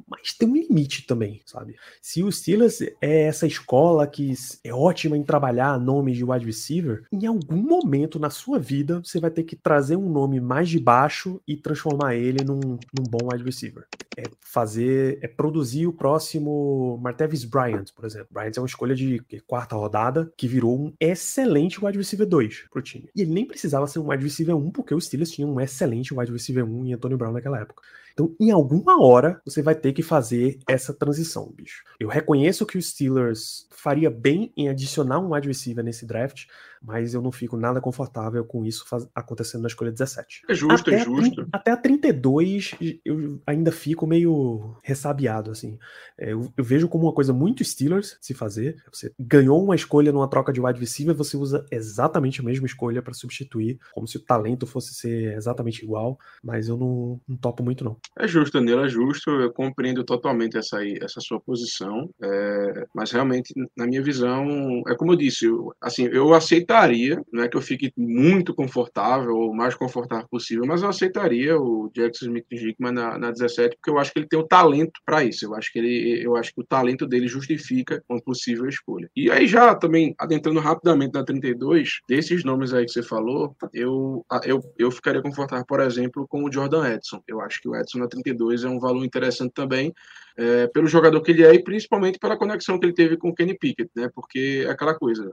Mas 0.06 0.32
tem 0.32 0.48
um 0.48 0.54
limite 0.54 1.06
também, 1.06 1.40
sabe? 1.44 1.74
Se 2.00 2.22
o 2.22 2.30
Steelers 2.30 2.80
é 3.00 3.22
essa 3.22 3.46
escola 3.46 4.06
que 4.06 4.32
é 4.62 4.72
ótima 4.72 5.16
em 5.16 5.22
trabalhar 5.22 5.78
nomes 5.80 6.16
de 6.16 6.24
wide 6.24 6.46
receiver, 6.46 7.04
em 7.12 7.26
algum 7.26 7.56
momento 7.56 8.18
na 8.18 8.30
sua 8.30 8.58
vida 8.58 9.00
você 9.04 9.18
vai 9.18 9.30
ter 9.30 9.42
que 9.42 9.56
trazer 9.56 9.96
um 9.96 10.08
nome 10.08 10.40
mais 10.40 10.68
de 10.68 10.78
baixo 10.78 11.40
e 11.46 11.56
transformar 11.56 12.14
ele 12.14 12.44
num, 12.44 12.60
num 12.60 13.04
bom 13.08 13.28
wide 13.32 13.44
receiver. 13.44 13.86
É 14.16 14.22
fazer, 14.40 15.18
é 15.20 15.28
produzir 15.28 15.86
o 15.86 15.92
próximo 15.92 16.98
Martavis 17.02 17.44
Bryant, 17.44 17.86
por 17.94 18.04
exemplo. 18.04 18.28
Bryant 18.30 18.52
é 18.56 18.60
uma 18.60 18.66
escolha 18.66 18.94
de 18.94 19.20
quarta 19.46 19.76
rodada 19.76 20.32
que 20.36 20.48
virou 20.48 20.78
um 20.78 20.92
excelente 21.00 21.84
wide 21.84 21.98
receiver 21.98 22.26
2 22.26 22.66
pro 22.70 22.80
time. 22.80 23.10
E 23.14 23.22
ele 23.22 23.32
nem 23.32 23.44
precisava 23.44 23.86
ser 23.86 23.98
um 23.98 24.08
wide 24.08 24.24
receiver 24.24 24.56
1 24.56 24.70
porque 24.70 24.94
o 24.94 25.00
Steelers 25.00 25.30
tinha 25.30 25.46
um 25.46 25.60
excelente 25.60 26.14
wide 26.14 26.32
receiver 26.32 26.64
1 26.64 26.86
em 26.86 26.94
Antonio 26.94 27.18
Brown 27.18 27.32
naquela 27.32 27.60
época. 27.60 27.82
Então, 28.16 28.34
em 28.40 28.50
alguma 28.50 28.98
hora, 29.04 29.42
você 29.44 29.60
vai 29.60 29.74
ter 29.74 29.92
que 29.96 30.02
fazer 30.02 30.58
essa 30.68 30.92
transição, 30.92 31.52
bicho. 31.56 31.82
Eu 31.98 32.08
reconheço 32.08 32.66
que 32.66 32.76
o 32.76 32.82
Steelers 32.82 33.66
faria 33.70 34.10
bem 34.10 34.52
em 34.56 34.68
adicionar 34.68 35.18
um 35.18 35.32
wide 35.32 35.48
receiver 35.48 35.82
nesse 35.82 36.06
draft, 36.06 36.46
mas 36.82 37.14
eu 37.14 37.22
não 37.22 37.32
fico 37.32 37.56
nada 37.56 37.80
confortável 37.80 38.44
com 38.44 38.64
isso 38.64 38.84
acontecendo 39.14 39.62
na 39.62 39.68
escolha 39.68 39.90
17. 39.90 40.42
É 40.48 40.54
justo, 40.54 40.90
até 40.90 41.00
é 41.00 41.04
justo. 41.04 41.48
A, 41.52 41.56
até 41.56 41.70
a 41.70 41.76
32, 41.76 42.74
eu 43.04 43.40
ainda 43.46 43.72
fico 43.72 44.06
meio 44.06 44.76
ressabiado, 44.82 45.50
assim. 45.50 45.78
É, 46.18 46.32
eu, 46.32 46.52
eu, 46.56 46.64
vejo 46.64 46.88
como 46.88 47.04
uma 47.04 47.12
coisa 47.12 47.32
muito 47.32 47.64
Steelers 47.64 48.16
se 48.20 48.34
fazer. 48.34 48.76
Você 48.92 49.12
ganhou 49.18 49.62
uma 49.62 49.74
escolha 49.74 50.12
numa 50.12 50.28
troca 50.28 50.52
de 50.52 50.60
wide 50.60 50.78
receiver, 50.78 51.14
você 51.14 51.36
usa 51.36 51.64
exatamente 51.70 52.40
a 52.40 52.44
mesma 52.44 52.66
escolha 52.66 53.02
para 53.02 53.14
substituir, 53.14 53.78
como 53.92 54.06
se 54.06 54.16
o 54.16 54.20
talento 54.20 54.66
fosse 54.66 54.94
ser 54.94 55.34
exatamente 55.36 55.82
igual, 55.82 56.18
mas 56.42 56.68
eu 56.68 56.76
não, 56.76 57.20
não 57.26 57.36
topo 57.36 57.62
muito, 57.62 57.84
não. 57.84 57.96
É 58.18 58.28
justo, 58.28 58.58
Danilo, 58.58 58.84
é 58.84 58.88
justo. 58.88 59.30
Eu 59.30 59.52
compreendo 59.52 59.85
totalmente 60.04 60.56
essa, 60.56 60.78
essa 60.86 61.20
sua 61.20 61.40
posição. 61.40 62.08
É, 62.22 62.86
mas 62.94 63.10
realmente, 63.10 63.52
na 63.76 63.86
minha 63.86 64.02
visão, 64.02 64.82
é 64.88 64.94
como 64.94 65.12
eu 65.12 65.16
disse, 65.16 65.46
eu, 65.46 65.72
assim, 65.80 66.06
eu 66.06 66.34
aceitaria, 66.34 67.20
não 67.32 67.42
é 67.42 67.48
que 67.48 67.56
eu 67.56 67.62
fique 67.62 67.92
muito 67.96 68.54
confortável, 68.54 69.34
ou 69.36 69.54
mais 69.54 69.74
confortável 69.74 70.26
possível, 70.30 70.66
mas 70.66 70.82
eu 70.82 70.88
aceitaria 70.88 71.58
o 71.58 71.90
Jackson 71.94 72.26
Smith 72.26 72.46
Hickman 72.50 72.92
na, 72.92 73.18
na 73.18 73.30
17, 73.30 73.76
porque 73.76 73.90
eu 73.90 73.98
acho 73.98 74.12
que 74.12 74.18
ele 74.18 74.28
tem 74.28 74.38
o 74.38 74.46
talento 74.46 75.00
para 75.04 75.24
isso. 75.24 75.44
Eu 75.44 75.54
acho 75.54 75.72
que 75.72 75.78
ele, 75.78 76.24
eu 76.24 76.36
acho 76.36 76.54
que 76.54 76.60
o 76.60 76.66
talento 76.66 77.06
dele 77.06 77.28
justifica 77.28 78.02
uma 78.08 78.20
possível 78.20 78.68
escolha. 78.68 79.10
E 79.16 79.30
aí 79.30 79.46
já 79.46 79.74
também 79.74 80.14
adentrando 80.18 80.60
rapidamente 80.60 81.14
na 81.14 81.24
32, 81.24 82.00
desses 82.08 82.44
nomes 82.44 82.72
aí 82.72 82.84
que 82.84 82.92
você 82.92 83.02
falou, 83.02 83.54
eu 83.72 84.24
eu, 84.44 84.60
eu 84.78 84.90
ficaria 84.90 85.22
confortável, 85.22 85.64
por 85.66 85.80
exemplo, 85.80 86.26
com 86.28 86.44
o 86.44 86.52
Jordan 86.52 86.88
Edson. 86.88 87.22
Eu 87.26 87.40
acho 87.40 87.60
que 87.60 87.68
o 87.68 87.76
Edson 87.76 87.98
na 87.98 88.08
32 88.08 88.64
é 88.64 88.68
um 88.68 88.78
valor 88.78 89.04
interessante 89.04 89.52
também, 89.52 89.75
também, 89.76 89.94
é, 90.36 90.66
pelo 90.66 90.86
jogador 90.86 91.20
que 91.22 91.30
ele 91.30 91.44
é 91.44 91.54
e 91.54 91.62
principalmente 91.62 92.18
pela 92.18 92.36
conexão 92.36 92.78
que 92.78 92.86
ele 92.86 92.92
teve 92.92 93.16
com 93.16 93.30
o 93.30 93.34
Kenny 93.34 93.56
Pickett, 93.58 93.90
né? 93.96 94.10
Porque 94.14 94.64
é 94.66 94.70
aquela 94.70 94.94
coisa, 94.94 95.32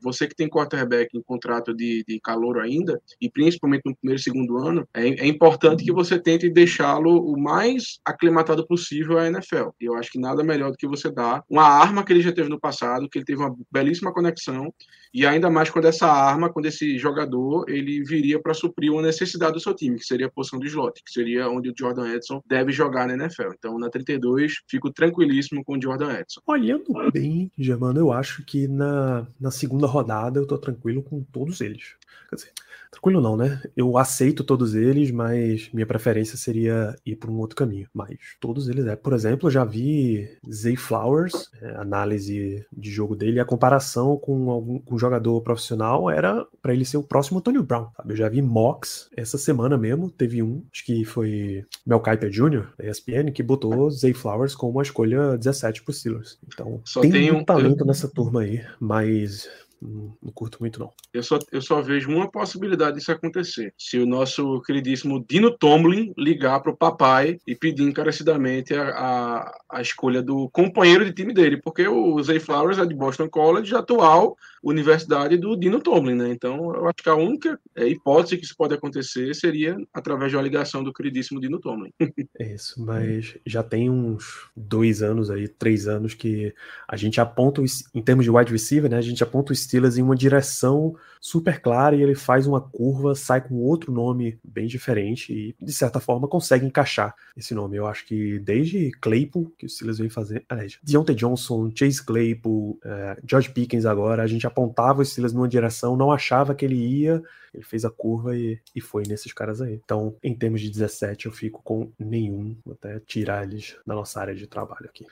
você 0.00 0.26
que 0.26 0.34
tem 0.34 0.48
quarterback 0.48 1.16
em 1.16 1.22
contrato 1.22 1.74
de, 1.74 2.04
de 2.06 2.20
calor 2.20 2.60
ainda, 2.60 3.00
e 3.20 3.30
principalmente 3.30 3.82
no 3.84 3.96
primeiro 3.96 4.20
e 4.20 4.22
segundo 4.22 4.58
ano, 4.58 4.86
é, 4.92 5.06
é 5.08 5.26
importante 5.26 5.84
que 5.84 5.92
você 5.92 6.18
tente 6.18 6.50
deixá-lo 6.50 7.24
o 7.24 7.40
mais 7.40 7.98
aclimatado 8.04 8.66
possível 8.66 9.18
à 9.18 9.26
NFL. 9.26 9.70
E 9.80 9.86
eu 9.86 9.94
acho 9.94 10.10
que 10.10 10.18
nada 10.18 10.44
melhor 10.44 10.70
do 10.70 10.76
que 10.76 10.86
você 10.86 11.10
dar 11.10 11.42
uma 11.48 11.64
arma 11.64 12.04
que 12.04 12.12
ele 12.12 12.20
já 12.20 12.32
teve 12.32 12.48
no 12.48 12.60
passado, 12.60 13.08
que 13.08 13.18
ele 13.18 13.24
teve 13.24 13.40
uma 13.40 13.54
belíssima 13.70 14.12
conexão, 14.12 14.72
e 15.14 15.24
ainda 15.24 15.48
mais 15.48 15.70
quando 15.70 15.86
essa 15.86 16.08
arma, 16.08 16.52
quando 16.52 16.66
esse 16.66 16.98
jogador, 16.98 17.66
ele 17.68 18.02
viria 18.02 18.42
para 18.42 18.52
suprir 18.52 18.92
uma 18.92 19.00
necessidade 19.00 19.52
do 19.52 19.60
seu 19.60 19.72
time, 19.72 19.96
que 19.96 20.04
seria 20.04 20.26
a 20.26 20.30
posição 20.30 20.58
do 20.58 20.66
slot, 20.66 21.00
que 21.04 21.12
seria 21.12 21.48
onde 21.48 21.70
o 21.70 21.74
Jordan 21.78 22.12
Edson 22.12 22.42
deve 22.44 22.72
jogar 22.72 23.06
na 23.06 23.14
NFL. 23.14 23.52
Então, 23.56 23.78
na 23.78 23.88
32, 23.88 24.33
fico 24.68 24.90
tranquilíssimo 24.90 25.64
com 25.64 25.76
o 25.76 25.82
Jordan 25.82 26.12
Edson. 26.12 26.40
Olhando 26.46 26.84
bem, 27.12 27.50
Germano, 27.58 27.98
eu 28.00 28.12
acho 28.12 28.44
que 28.44 28.68
na, 28.68 29.26
na 29.40 29.50
segunda 29.50 29.86
rodada 29.86 30.38
eu 30.38 30.46
tô 30.46 30.58
tranquilo 30.58 31.02
com 31.02 31.22
todos 31.22 31.60
eles. 31.60 31.96
Quer 32.28 32.36
dizer, 32.36 32.52
tranquilo 32.94 33.20
não, 33.20 33.36
né? 33.36 33.60
Eu 33.76 33.98
aceito 33.98 34.44
todos 34.44 34.74
eles, 34.74 35.10
mas 35.10 35.68
minha 35.72 35.86
preferência 35.86 36.36
seria 36.36 36.96
ir 37.04 37.16
por 37.16 37.30
um 37.30 37.38
outro 37.38 37.56
caminho. 37.56 37.88
Mas 37.92 38.18
todos 38.40 38.68
eles 38.68 38.86
é. 38.86 38.96
Por 38.96 39.12
exemplo, 39.12 39.48
eu 39.48 39.50
já 39.52 39.64
vi 39.64 40.28
Zay 40.50 40.76
Flowers, 40.76 41.50
é, 41.60 41.76
análise 41.76 42.64
de 42.72 42.90
jogo 42.90 43.16
dele, 43.16 43.40
a 43.40 43.44
comparação 43.44 44.16
com 44.16 44.50
algum 44.50 44.78
com 44.78 44.94
um 44.94 44.98
jogador 44.98 45.40
profissional 45.42 46.10
era 46.10 46.46
para 46.62 46.72
ele 46.72 46.84
ser 46.84 46.96
o 46.96 47.02
próximo 47.02 47.38
Antonio 47.38 47.62
Brown. 47.62 47.88
Sabe? 47.96 48.12
Eu 48.12 48.16
já 48.16 48.28
vi 48.28 48.40
mocks 48.40 49.08
essa 49.16 49.38
semana 49.38 49.76
mesmo, 49.76 50.10
teve 50.10 50.42
um, 50.42 50.64
acho 50.72 50.84
que 50.84 51.04
foi 51.04 51.64
Mel 51.86 52.00
Kiper 52.00 52.30
Jr., 52.30 52.72
da 52.78 52.86
ESPN, 52.86 53.32
que 53.32 53.42
botou 53.42 53.90
Zay 53.90 54.12
Flowers 54.12 54.23
como 54.54 54.72
uma 54.72 54.82
escolha 54.82 55.36
17 55.36 55.82
pro 55.82 55.92
Steelers. 55.92 56.38
Então, 56.46 56.80
Só 56.84 57.00
tem, 57.00 57.10
tem 57.10 57.32
um 57.32 57.44
talento 57.44 57.80
eu... 57.80 57.86
nessa 57.86 58.08
turma 58.08 58.42
aí, 58.42 58.64
mas 58.80 59.48
não, 59.84 60.32
curto 60.32 60.58
muito, 60.60 60.80
não. 60.80 60.90
Eu 61.12 61.22
só, 61.22 61.38
eu 61.52 61.60
só 61.60 61.82
vejo 61.82 62.10
uma 62.10 62.30
possibilidade 62.30 62.96
disso 62.96 63.12
acontecer. 63.12 63.74
Se 63.76 63.98
o 63.98 64.06
nosso 64.06 64.62
queridíssimo 64.62 65.24
Dino 65.28 65.50
Tomlin 65.50 66.14
ligar 66.16 66.60
para 66.60 66.72
o 66.72 66.76
papai 66.76 67.38
e 67.46 67.54
pedir 67.54 67.82
encarecidamente 67.82 68.74
a, 68.74 68.88
a, 68.88 69.58
a, 69.70 69.82
escolha 69.82 70.22
do 70.22 70.48
companheiro 70.48 71.04
de 71.04 71.12
time 71.12 71.34
dele, 71.34 71.60
porque 71.60 71.86
o 71.86 72.20
Zay 72.22 72.40
Flowers 72.40 72.78
é 72.78 72.86
de 72.86 72.94
Boston 72.94 73.28
College, 73.28 73.74
atual 73.74 74.36
universidade 74.64 75.36
do 75.36 75.54
Dino 75.56 75.80
Tomlin, 75.80 76.14
né? 76.14 76.30
Então, 76.30 76.74
eu 76.74 76.86
acho 76.86 77.02
que 77.02 77.08
a 77.08 77.14
única 77.14 77.60
é, 77.76 77.86
hipótese 77.86 78.38
que 78.38 78.44
isso 78.44 78.56
pode 78.56 78.74
acontecer 78.74 79.34
seria 79.34 79.76
através 79.92 80.30
de 80.30 80.36
uma 80.36 80.42
ligação 80.42 80.82
do 80.82 80.92
queridíssimo 80.92 81.40
Dino 81.40 81.60
Tomlin. 81.60 81.92
É 82.38 82.54
isso, 82.54 82.82
mas 82.82 83.36
já 83.44 83.62
tem 83.62 83.90
uns 83.90 84.48
dois 84.56 85.02
anos 85.02 85.30
aí, 85.30 85.46
três 85.46 85.86
anos 85.86 86.14
que 86.14 86.54
a 86.88 86.96
gente 86.96 87.20
aponta, 87.20 87.62
em 87.94 88.02
termos 88.02 88.24
de 88.24 88.30
wide 88.30 88.50
receiver, 88.50 88.90
né? 88.90 88.96
A 88.96 89.02
gente 89.02 89.22
aponta 89.22 89.52
o 89.52 89.56
Steelers 89.56 89.98
em 89.98 90.02
uma 90.02 90.16
direção 90.16 90.96
super 91.20 91.58
clara 91.60 91.96
e 91.96 92.02
ele 92.02 92.14
faz 92.14 92.46
uma 92.46 92.60
curva, 92.60 93.14
sai 93.14 93.40
com 93.40 93.54
outro 93.54 93.90
nome 93.90 94.38
bem 94.44 94.66
diferente 94.66 95.32
e, 95.32 95.64
de 95.64 95.72
certa 95.72 95.98
forma, 95.98 96.28
consegue 96.28 96.66
encaixar 96.66 97.14
esse 97.34 97.54
nome. 97.54 97.78
Eu 97.78 97.86
acho 97.86 98.04
que 98.04 98.38
desde 98.40 98.90
Claypool, 99.00 99.50
que 99.56 99.64
o 99.64 99.68
Steelers 99.68 99.98
vem 99.98 100.10
fazer, 100.10 100.44
aliás, 100.48 100.78
Deontay 100.82 101.14
Johnson, 101.14 101.72
Chase 101.74 102.04
Claypool, 102.04 102.78
uh, 102.84 103.20
George 103.26 103.50
Pickens 103.50 103.86
agora, 103.86 104.22
a 104.22 104.26
gente 104.26 104.46
apontava 104.54 105.02
o 105.02 105.04
Steelers 105.04 105.32
numa 105.32 105.48
direção, 105.48 105.96
não 105.96 106.12
achava 106.12 106.54
que 106.54 106.64
ele 106.64 106.76
ia, 106.76 107.20
ele 107.52 107.64
fez 107.64 107.84
a 107.84 107.90
curva 107.90 108.36
e, 108.36 108.60
e 108.74 108.80
foi 108.80 109.02
nesses 109.06 109.32
caras 109.32 109.60
aí. 109.60 109.74
Então, 109.84 110.14
em 110.22 110.34
termos 110.34 110.60
de 110.60 110.70
17, 110.70 111.26
eu 111.26 111.32
fico 111.32 111.60
com 111.62 111.90
nenhum, 111.98 112.56
vou 112.64 112.74
até 112.74 113.00
tirar 113.00 113.42
eles 113.42 113.76
da 113.84 113.94
nossa 113.94 114.20
área 114.20 114.34
de 114.34 114.46
trabalho 114.46 114.86
aqui. 114.86 115.04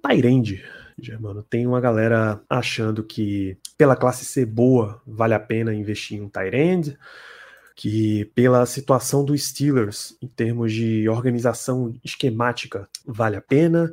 Tyrande, 0.00 0.62
Germano, 0.98 1.42
tem 1.42 1.66
uma 1.66 1.80
galera 1.80 2.40
achando 2.48 3.02
que 3.02 3.56
pela 3.76 3.96
classe 3.96 4.24
C 4.24 4.44
boa 4.44 5.00
vale 5.06 5.34
a 5.34 5.40
pena 5.40 5.74
investir 5.74 6.18
em 6.18 6.22
um 6.22 6.28
Tyrande, 6.28 6.98
que 7.74 8.26
pela 8.34 8.64
situação 8.66 9.24
dos 9.24 9.48
Steelers 9.48 10.16
em 10.22 10.28
termos 10.28 10.72
de 10.72 11.08
organização 11.08 11.94
esquemática 12.04 12.88
vale 13.06 13.36
a 13.36 13.40
pena, 13.40 13.92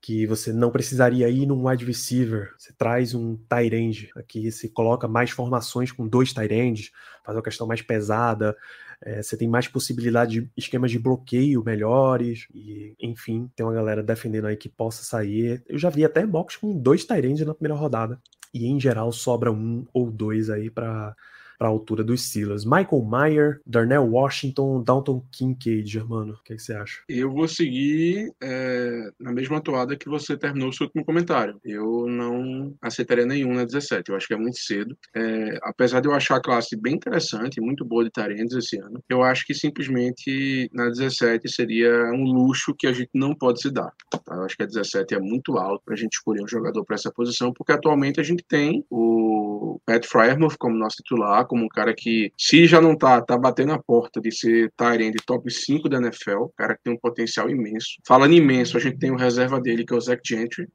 que 0.00 0.26
você 0.26 0.52
não 0.52 0.70
precisaria 0.70 1.28
ir 1.28 1.46
num 1.46 1.68
wide 1.68 1.84
receiver, 1.84 2.54
você 2.56 2.72
traz 2.72 3.14
um 3.14 3.36
tight 3.36 3.74
end, 3.74 4.10
aqui 4.16 4.50
você 4.50 4.68
coloca 4.68 5.06
mais 5.06 5.30
formações 5.30 5.92
com 5.92 6.08
dois 6.08 6.32
tight 6.32 6.52
ends, 6.52 6.90
faz 7.22 7.36
uma 7.36 7.42
questão 7.42 7.66
mais 7.66 7.82
pesada, 7.82 8.56
é, 9.02 9.22
você 9.22 9.36
tem 9.36 9.48
mais 9.48 9.68
possibilidade 9.68 10.40
de 10.40 10.50
esquemas 10.56 10.90
de 10.90 10.98
bloqueio 10.98 11.62
melhores, 11.64 12.46
e 12.54 12.94
enfim, 12.98 13.50
tem 13.54 13.64
uma 13.64 13.74
galera 13.74 14.02
defendendo 14.02 14.46
aí 14.46 14.56
que 14.56 14.68
possa 14.68 15.02
sair. 15.02 15.62
Eu 15.68 15.78
já 15.78 15.90
vi 15.90 16.04
até 16.04 16.26
box 16.26 16.56
com 16.56 16.76
dois 16.76 17.06
ends 17.10 17.44
na 17.46 17.54
primeira 17.54 17.78
rodada, 17.78 18.20
e 18.52 18.66
em 18.66 18.80
geral 18.80 19.12
sobra 19.12 19.52
um 19.52 19.86
ou 19.92 20.10
dois 20.10 20.50
aí 20.50 20.70
para 20.70 21.14
para 21.60 21.68
a 21.68 21.70
altura 21.70 22.02
dos 22.02 22.22
Steelers. 22.22 22.64
Michael 22.64 23.02
Mayer, 23.04 23.60
Darnell 23.66 24.10
Washington, 24.10 24.82
Dalton 24.82 25.22
Kincaid, 25.30 25.86
Germano. 25.86 26.32
O 26.32 26.42
que, 26.42 26.54
é 26.54 26.56
que, 26.56 26.62
você 26.62 26.72
acha? 26.72 27.02
Eu 27.06 27.30
vou 27.30 27.46
seguir 27.46 28.32
é, 28.42 29.10
na 29.20 29.30
mesma 29.30 29.60
toada 29.60 29.94
que 29.94 30.08
você 30.08 30.38
terminou 30.38 30.70
o 30.70 30.72
seu 30.72 30.86
último 30.86 31.04
comentário. 31.04 31.60
Eu 31.62 32.06
não 32.08 32.74
aceitaria 32.80 33.26
nenhum 33.26 33.52
na 33.52 33.66
17. 33.66 34.08
Eu 34.08 34.16
acho 34.16 34.26
que 34.26 34.32
é 34.32 34.38
muito 34.38 34.58
cedo. 34.58 34.96
É, 35.14 35.58
apesar 35.62 36.00
de 36.00 36.08
eu 36.08 36.14
achar 36.14 36.36
a 36.36 36.42
classe 36.42 36.74
bem 36.80 36.94
interessante, 36.94 37.60
muito 37.60 37.84
boa 37.84 38.04
de 38.04 38.10
Tarendes 38.10 38.56
esse 38.56 38.80
ano, 38.80 39.04
eu 39.06 39.22
acho 39.22 39.44
que 39.44 39.52
simplesmente 39.52 40.70
na 40.72 40.88
17 40.88 41.46
seria 41.46 42.10
um 42.14 42.24
luxo 42.24 42.74
que 42.74 42.86
a 42.86 42.92
gente 42.94 43.10
não 43.12 43.34
pode 43.34 43.60
se 43.60 43.70
dar. 43.70 43.92
Tá? 44.10 44.34
Eu 44.34 44.44
acho 44.44 44.56
que 44.56 44.62
a 44.62 44.66
17 44.66 45.14
é 45.14 45.20
muito 45.20 45.58
alto 45.58 45.82
para 45.84 45.92
a 45.92 45.98
gente 45.98 46.14
escolher 46.14 46.42
um 46.42 46.48
jogador 46.48 46.86
para 46.86 46.94
essa 46.94 47.12
posição, 47.12 47.52
porque 47.52 47.72
atualmente 47.72 48.18
a 48.18 48.22
gente 48.22 48.42
tem 48.48 48.82
o 48.88 49.39
o 49.60 49.80
Pat 49.84 50.06
Fryermuth 50.06 50.56
como 50.58 50.76
nosso 50.76 50.96
titular, 50.96 51.46
como 51.46 51.64
um 51.64 51.68
cara 51.68 51.94
que, 51.94 52.32
se 52.36 52.66
já 52.66 52.80
não 52.80 52.96
tá, 52.96 53.20
tá 53.20 53.36
batendo 53.36 53.72
a 53.72 53.78
porta 53.78 54.20
de 54.20 54.32
ser 54.32 54.72
Tyrande 54.76 55.18
top 55.26 55.50
5 55.50 55.88
da 55.88 55.98
NFL, 55.98 56.46
cara 56.56 56.74
que 56.74 56.82
tem 56.82 56.92
um 56.94 56.98
potencial 56.98 57.50
imenso. 57.50 57.98
Falando 58.06 58.32
imenso, 58.32 58.76
a 58.76 58.80
gente 58.80 58.98
tem 58.98 59.10
o 59.10 59.16
reserva 59.16 59.60
dele, 59.60 59.84
que 59.84 59.92
é 59.92 59.96
o 59.96 60.00
Zach 60.00 60.20
Gentry, 60.24 60.66